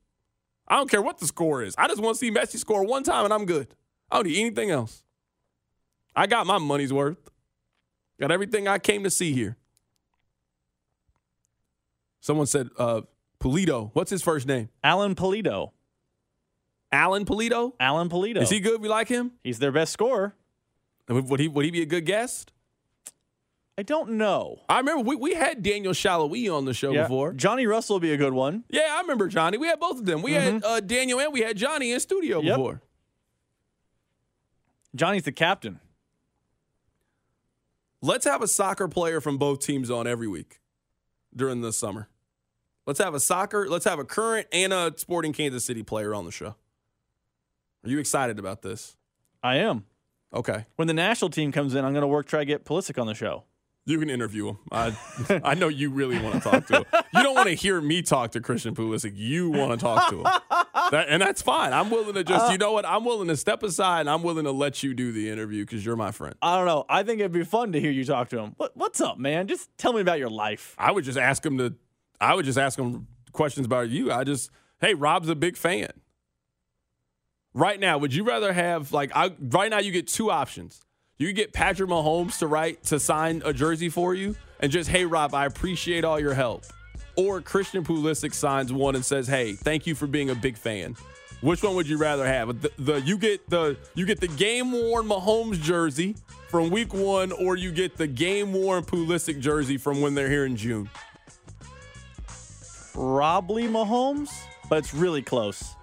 I 0.73 0.77
don't 0.77 0.91
care 0.91 1.03
what 1.03 1.19
the 1.19 1.27
score 1.27 1.63
is. 1.63 1.75
I 1.77 1.87
just 1.87 2.01
want 2.01 2.17
to 2.17 2.19
see 2.19 2.31
Messi 2.31 2.57
score 2.57 2.83
one 2.83 3.03
time 3.03 3.27
and 3.27 3.35
I'm 3.35 3.45
good. 3.45 3.69
I 4.11 4.17
don't 4.17 4.27
need 4.27 4.41
anything 4.41 4.71
else. 4.71 5.03
I 6.17 6.27
got 6.27 6.47
my 6.47 6.57
money's 6.57 6.95
worth. 6.95 7.19
Got 8.19 8.33
everything 8.33 8.67
I 8.67 8.79
came 8.79 9.05
to 9.05 9.11
see 9.11 9.35
here. 9.35 9.59
Someone 12.21 12.47
said, 12.47 12.71
uh, 12.79 13.03
Pulido. 13.39 13.91
What's 13.93 14.11
his 14.11 14.23
first 14.23 14.47
name? 14.47 14.71
Alan 14.83 15.15
Pulido. 15.15 15.73
Alan 16.91 17.27
Pulido? 17.27 17.75
Alan 17.79 18.09
Pulido. 18.09 18.41
Is 18.41 18.49
he 18.49 18.59
good? 18.59 18.81
We 18.81 18.89
like 18.89 19.09
him? 19.09 19.33
He's 19.45 19.59
their 19.59 19.73
best 19.73 19.93
scorer. 19.93 20.35
Would 21.09 21.29
would 21.29 21.41
he 21.41 21.49
would 21.49 21.67
he 21.67 21.71
be 21.71 21.83
a 21.83 21.87
good 21.87 22.07
guest? 22.07 22.52
I 23.79 23.83
don't 23.83 24.11
know. 24.13 24.61
I 24.69 24.79
remember 24.79 25.03
we, 25.03 25.17
we 25.17 25.35
had 25.35 25.63
Daniel 25.63 25.93
Salloi 25.95 26.55
on 26.55 26.67
the 26.67 26.75
show 26.75 26.93
Yeah. 26.93 27.05
before. 27.05 27.33
Johnny 27.33 27.67
Russell 27.67 27.95
will 27.97 28.01
be 28.01 28.13
a 28.13 28.17
good 28.19 28.35
one. 28.35 28.65
Yeah, 28.69 28.89
I 28.91 29.01
remember 29.01 29.29
Johnny. 29.29 29.57
We 29.57 29.67
had 29.67 29.81
both 29.81 29.99
of 29.99 30.05
them. 30.05 30.21
We 30.23 30.33
had 30.33 30.63
uh, 30.63 30.81
Daniel 30.81 31.19
and 31.21 31.33
we 31.33 31.41
had 31.41 31.57
Johnny 31.57 31.91
in 31.93 32.01
studio 32.01 32.41
Yep. 32.43 32.57
before. 32.57 32.83
Johnny's 34.95 35.23
the 35.23 35.33
captain. 35.33 35.81
Let's 38.03 38.27
have 38.27 38.43
a 38.43 38.49
soccer 38.49 38.89
player 38.89 39.21
from 39.21 39.39
both 39.39 39.61
teams 39.61 39.91
on 39.91 40.07
every 40.07 40.29
week 40.29 40.61
during 41.35 41.61
the 41.63 41.73
summer. 41.73 42.09
Let's 42.87 42.99
have 42.99 43.15
a 43.15 43.21
soccer, 43.21 43.69
let's 43.69 43.85
have 43.85 43.99
a 44.01 44.05
current 44.05 44.49
and 44.53 44.73
a 44.73 44.93
sporting 44.97 45.33
Kansas 45.33 45.65
City 45.65 45.83
player 45.83 46.15
on 46.15 46.25
the 46.25 46.33
show. 46.33 46.57
Are 47.85 47.89
you 47.91 47.99
excited 47.99 48.39
about 48.39 48.63
this? 48.63 48.97
I 49.43 49.57
am. 49.57 49.87
Okay. 50.35 50.67
When 50.77 50.89
the 50.89 50.95
national 50.95 51.31
team 51.31 51.53
comes 51.53 51.75
in, 51.75 51.85
I'm 51.85 51.93
going 51.93 52.03
to 52.03 52.07
work 52.09 52.27
try 52.27 52.41
to 52.41 52.45
get 52.45 52.65
Pulisic 52.65 53.01
on 53.01 53.07
the 53.07 53.15
show. 53.15 53.45
You 53.85 53.99
can 53.99 54.11
interview 54.11 54.49
him. 54.49 54.59
I, 54.71 54.97
I 55.45 55.55
know 55.55 55.67
you 55.67 55.91
really 55.91 56.19
want 56.21 56.37
to 56.37 56.41
talk 56.41 56.67
to 56.69 56.77
him. 56.79 56.85
You 57.15 57.23
don't 57.23 57.35
want 57.35 57.49
to 57.49 57.55
hear 57.55 57.81
me 57.81 58.01
talk 58.03 58.31
to 58.33 58.41
Christian 58.41 58.77
Pulisic. 58.77 59.13
You 59.17 59.51
want 59.51 59.73
to 59.73 59.77
talk 59.77 60.09
to 60.11 60.19
him. 60.19 60.27
That, 60.93 61.07
and 61.09 61.21
that's 61.21 61.43
fine. 61.43 61.73
I'm 61.73 61.91
willing 61.91 62.15
to 62.15 62.23
just, 62.23 62.53
you 62.53 62.59
know 62.59 62.73
what? 62.73 62.87
I'm 62.87 63.05
willing 63.05 63.29
to 63.29 63.37
step 63.37 63.63
aside 63.65 64.01
and 64.01 64.11
I'm 64.11 64.23
willing 64.23 64.45
to 64.45 64.53
let 64.53 64.85
you 64.85 64.95
do 64.95 65.11
the 65.11 65.31
interview 65.31 65.65
because 65.65 65.85
you're 65.85 65.97
my 65.97 66.13
friend. 66.13 66.37
I 66.41 66.57
don't 66.57 66.67
know. 66.67 66.85
I 66.89 67.03
think 67.03 67.21
it'd 67.21 67.33
be 67.33 67.45
fun 67.45 67.73
to 67.73 67.81
hear 67.81 67.91
you 67.91 68.05
talk 68.05 68.29
to 68.29 68.39
him. 68.39 68.55
What, 68.57 68.77
what's 68.77 69.01
up, 69.01 69.19
man? 69.19 69.49
Just 69.49 69.69
tell 69.79 69.93
me 69.93 70.01
about 70.01 70.21
your 70.21 70.31
life. 70.31 70.77
I 70.79 70.93
would 70.93 71.05
just 71.05 71.19
ask 71.19 71.45
him 71.45 71.59
to, 71.59 71.75
I 72.21 72.35
would 72.35 72.45
just 72.45 72.59
ask 72.59 72.79
him 72.79 73.09
questions 73.33 73.67
about 73.67 73.89
you. 73.89 74.13
I 74.13 74.23
just, 74.23 74.51
hey, 74.81 74.95
Rob's 74.95 75.29
a 75.29 75.35
big 75.35 75.57
fan. 75.57 75.91
Right 77.53 77.81
now, 77.81 77.99
would 77.99 78.15
you 78.15 78.23
rather 78.25 78.53
have, 78.53 78.93
like, 78.93 79.11
I, 79.15 79.33
right 79.41 79.71
now 79.71 79.79
you 79.79 79.93
get 79.93 80.07
two 80.07 80.31
options. 80.31 80.81
You 81.19 81.33
get 81.33 81.53
Patrick 81.53 81.89
Mahomes 81.89 82.39
to 82.39 82.47
write, 82.47 82.83
to 82.85 82.99
sign 82.99 83.43
a 83.45 83.53
jersey 83.53 83.89
for 83.89 84.15
you 84.15 84.35
and 84.61 84.73
just, 84.73 84.89
hey, 84.89 85.05
Rob, 85.05 85.35
I 85.35 85.47
appreciate 85.47 86.05
all 86.05 86.19
your 86.19 86.35
help. 86.35 86.65
Or 87.17 87.41
Christian 87.41 87.85
Pulisic 87.85 88.33
signs 88.33 88.73
one 88.73 88.95
and 88.95 89.05
says, 89.05 89.29
hey, 89.29 89.53
thank 89.53 89.87
you 89.87 89.95
for 89.95 90.07
being 90.07 90.31
a 90.31 90.35
big 90.35 90.57
fan. 90.57 90.97
Which 91.43 91.63
one 91.63 91.75
would 91.75 91.89
you 91.89 91.99
rather 91.99 92.25
have? 92.25 92.63
The, 92.63 92.71
the 92.79 93.01
you 93.01 93.19
get 93.19 93.51
the 93.51 93.77
you 93.97 94.07
get 94.07 94.21
the 94.21 94.29
game 94.29 94.71
worn 94.71 95.09
Mahomes 95.09 95.61
jersey 95.61 96.15
from 96.49 96.71
week 96.71 96.95
one, 96.95 97.33
or 97.33 97.57
you 97.57 97.73
get 97.73 97.97
the 97.97 98.07
game 98.07 98.53
worn 98.53 98.85
Pulisic 98.85 99.41
jersey 99.41 99.77
from 99.77 100.01
when 100.01 100.15
they're 100.15 100.31
here 100.31 100.47
in 100.47 100.57
June. 100.57 100.89
Probably 102.93 103.65
Mahomes, 103.65 104.31
but 104.69 104.79
it's 104.79 104.95
really 104.95 105.23
close. 105.23 105.75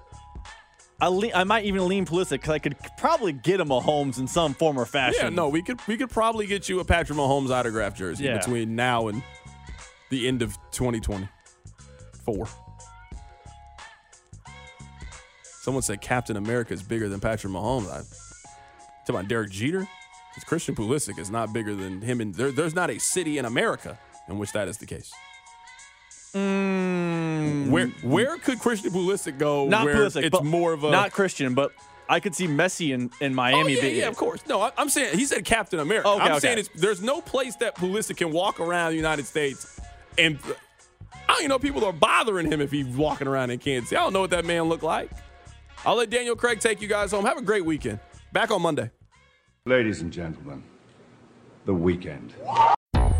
I, 1.01 1.07
le- 1.07 1.31
I 1.33 1.43
might 1.45 1.65
even 1.65 1.87
lean 1.87 2.05
Pulisic 2.05 2.31
because 2.31 2.49
I 2.49 2.59
could 2.59 2.75
probably 2.97 3.31
get 3.31 3.59
him 3.59 3.71
a 3.71 3.79
Holmes 3.79 4.17
in 4.19 4.27
some 4.27 4.53
form 4.53 4.77
or 4.77 4.85
fashion. 4.85 5.19
Yeah, 5.23 5.29
no, 5.29 5.47
we 5.49 5.61
could 5.61 5.79
we 5.87 5.95
could 5.97 6.09
probably 6.09 6.45
get 6.45 6.67
you 6.67 6.79
a 6.81 6.85
Patrick 6.85 7.17
Mahomes 7.17 7.49
autograph 7.51 7.95
jersey 7.95 8.25
Yeah. 8.25 8.37
between 8.37 8.75
now 8.75 9.07
and 9.07 9.23
the 10.09 10.27
end 10.27 10.41
of 10.41 10.57
2024. 10.71 12.47
Someone 15.43 15.83
said 15.83 16.01
Captain 16.01 16.35
America 16.37 16.73
is 16.73 16.81
bigger 16.83 17.07
than 17.09 17.19
Patrick 17.19 17.53
Mahomes. 17.53 17.87
I 17.89 17.97
talking 19.05 19.15
about 19.15 19.27
Derek 19.27 19.51
Jeter. 19.51 19.87
Because 20.31 20.43
Christian 20.47 20.75
Pulisic 20.75 21.17
is 21.17 21.31
not 21.31 21.53
bigger 21.53 21.73
than 21.73 22.01
him, 22.01 22.21
and 22.21 22.35
there, 22.35 22.51
there's 22.51 22.75
not 22.75 22.91
a 22.91 22.99
city 22.99 23.39
in 23.39 23.45
America 23.45 23.97
in 24.27 24.37
which 24.37 24.51
that 24.51 24.67
is 24.67 24.77
the 24.77 24.85
case. 24.85 25.11
Mm, 26.33 27.69
Where 27.69 27.87
where 28.03 28.37
could 28.37 28.59
Christian 28.59 28.91
Pulisic 28.91 29.37
go? 29.37 29.67
not 29.67 29.85
where 29.85 29.95
Pulisic, 29.95 30.23
it's 30.23 30.29
but 30.29 30.45
more 30.45 30.73
of 30.73 30.83
a 30.83 30.91
not 30.91 31.11
Christian, 31.11 31.53
but 31.53 31.71
I 32.07 32.19
could 32.19 32.35
see 32.35 32.47
Messi 32.47 32.91
in, 32.93 33.11
in 33.21 33.33
Miami. 33.35 33.61
Oh, 33.61 33.67
yeah, 33.67 33.81
being 33.81 33.95
yeah, 33.97 34.07
of 34.07 34.17
course. 34.17 34.41
No, 34.47 34.61
I, 34.61 34.71
I'm 34.77 34.89
saying 34.89 35.17
he 35.17 35.25
said 35.25 35.45
Captain 35.45 35.79
America. 35.79 36.07
Okay, 36.09 36.23
I'm 36.23 36.31
okay. 36.31 36.39
saying 36.39 36.57
it's, 36.59 36.69
there's 36.75 37.01
no 37.01 37.21
place 37.21 37.55
that 37.57 37.75
Pulisic 37.75 38.17
can 38.17 38.31
walk 38.31 38.59
around 38.59 38.91
the 38.91 38.97
United 38.97 39.25
States 39.25 39.79
and 40.17 40.39
I 41.13 41.33
don't 41.33 41.39
even 41.41 41.49
know 41.49 41.59
people 41.59 41.85
are 41.85 41.93
bothering 41.93 42.51
him 42.51 42.59
if 42.59 42.71
he's 42.71 42.87
walking 42.87 43.27
around 43.27 43.51
in 43.51 43.59
Kansas. 43.59 43.91
I 43.93 43.97
don't 43.97 44.13
know 44.13 44.21
what 44.21 44.31
that 44.31 44.45
man 44.45 44.63
look 44.63 44.81
like. 44.81 45.11
I'll 45.85 45.95
let 45.95 46.09
Daniel 46.09 46.35
Craig 46.35 46.59
take 46.59 46.81
you 46.81 46.87
guys 46.87 47.11
home. 47.11 47.25
Have 47.25 47.37
a 47.37 47.41
great 47.41 47.63
weekend. 47.63 47.99
Back 48.33 48.51
on 48.51 48.61
Monday. 48.61 48.89
Ladies 49.65 50.01
and 50.01 50.11
gentlemen, 50.11 50.63
the 51.65 51.73
weekend. 51.73 52.33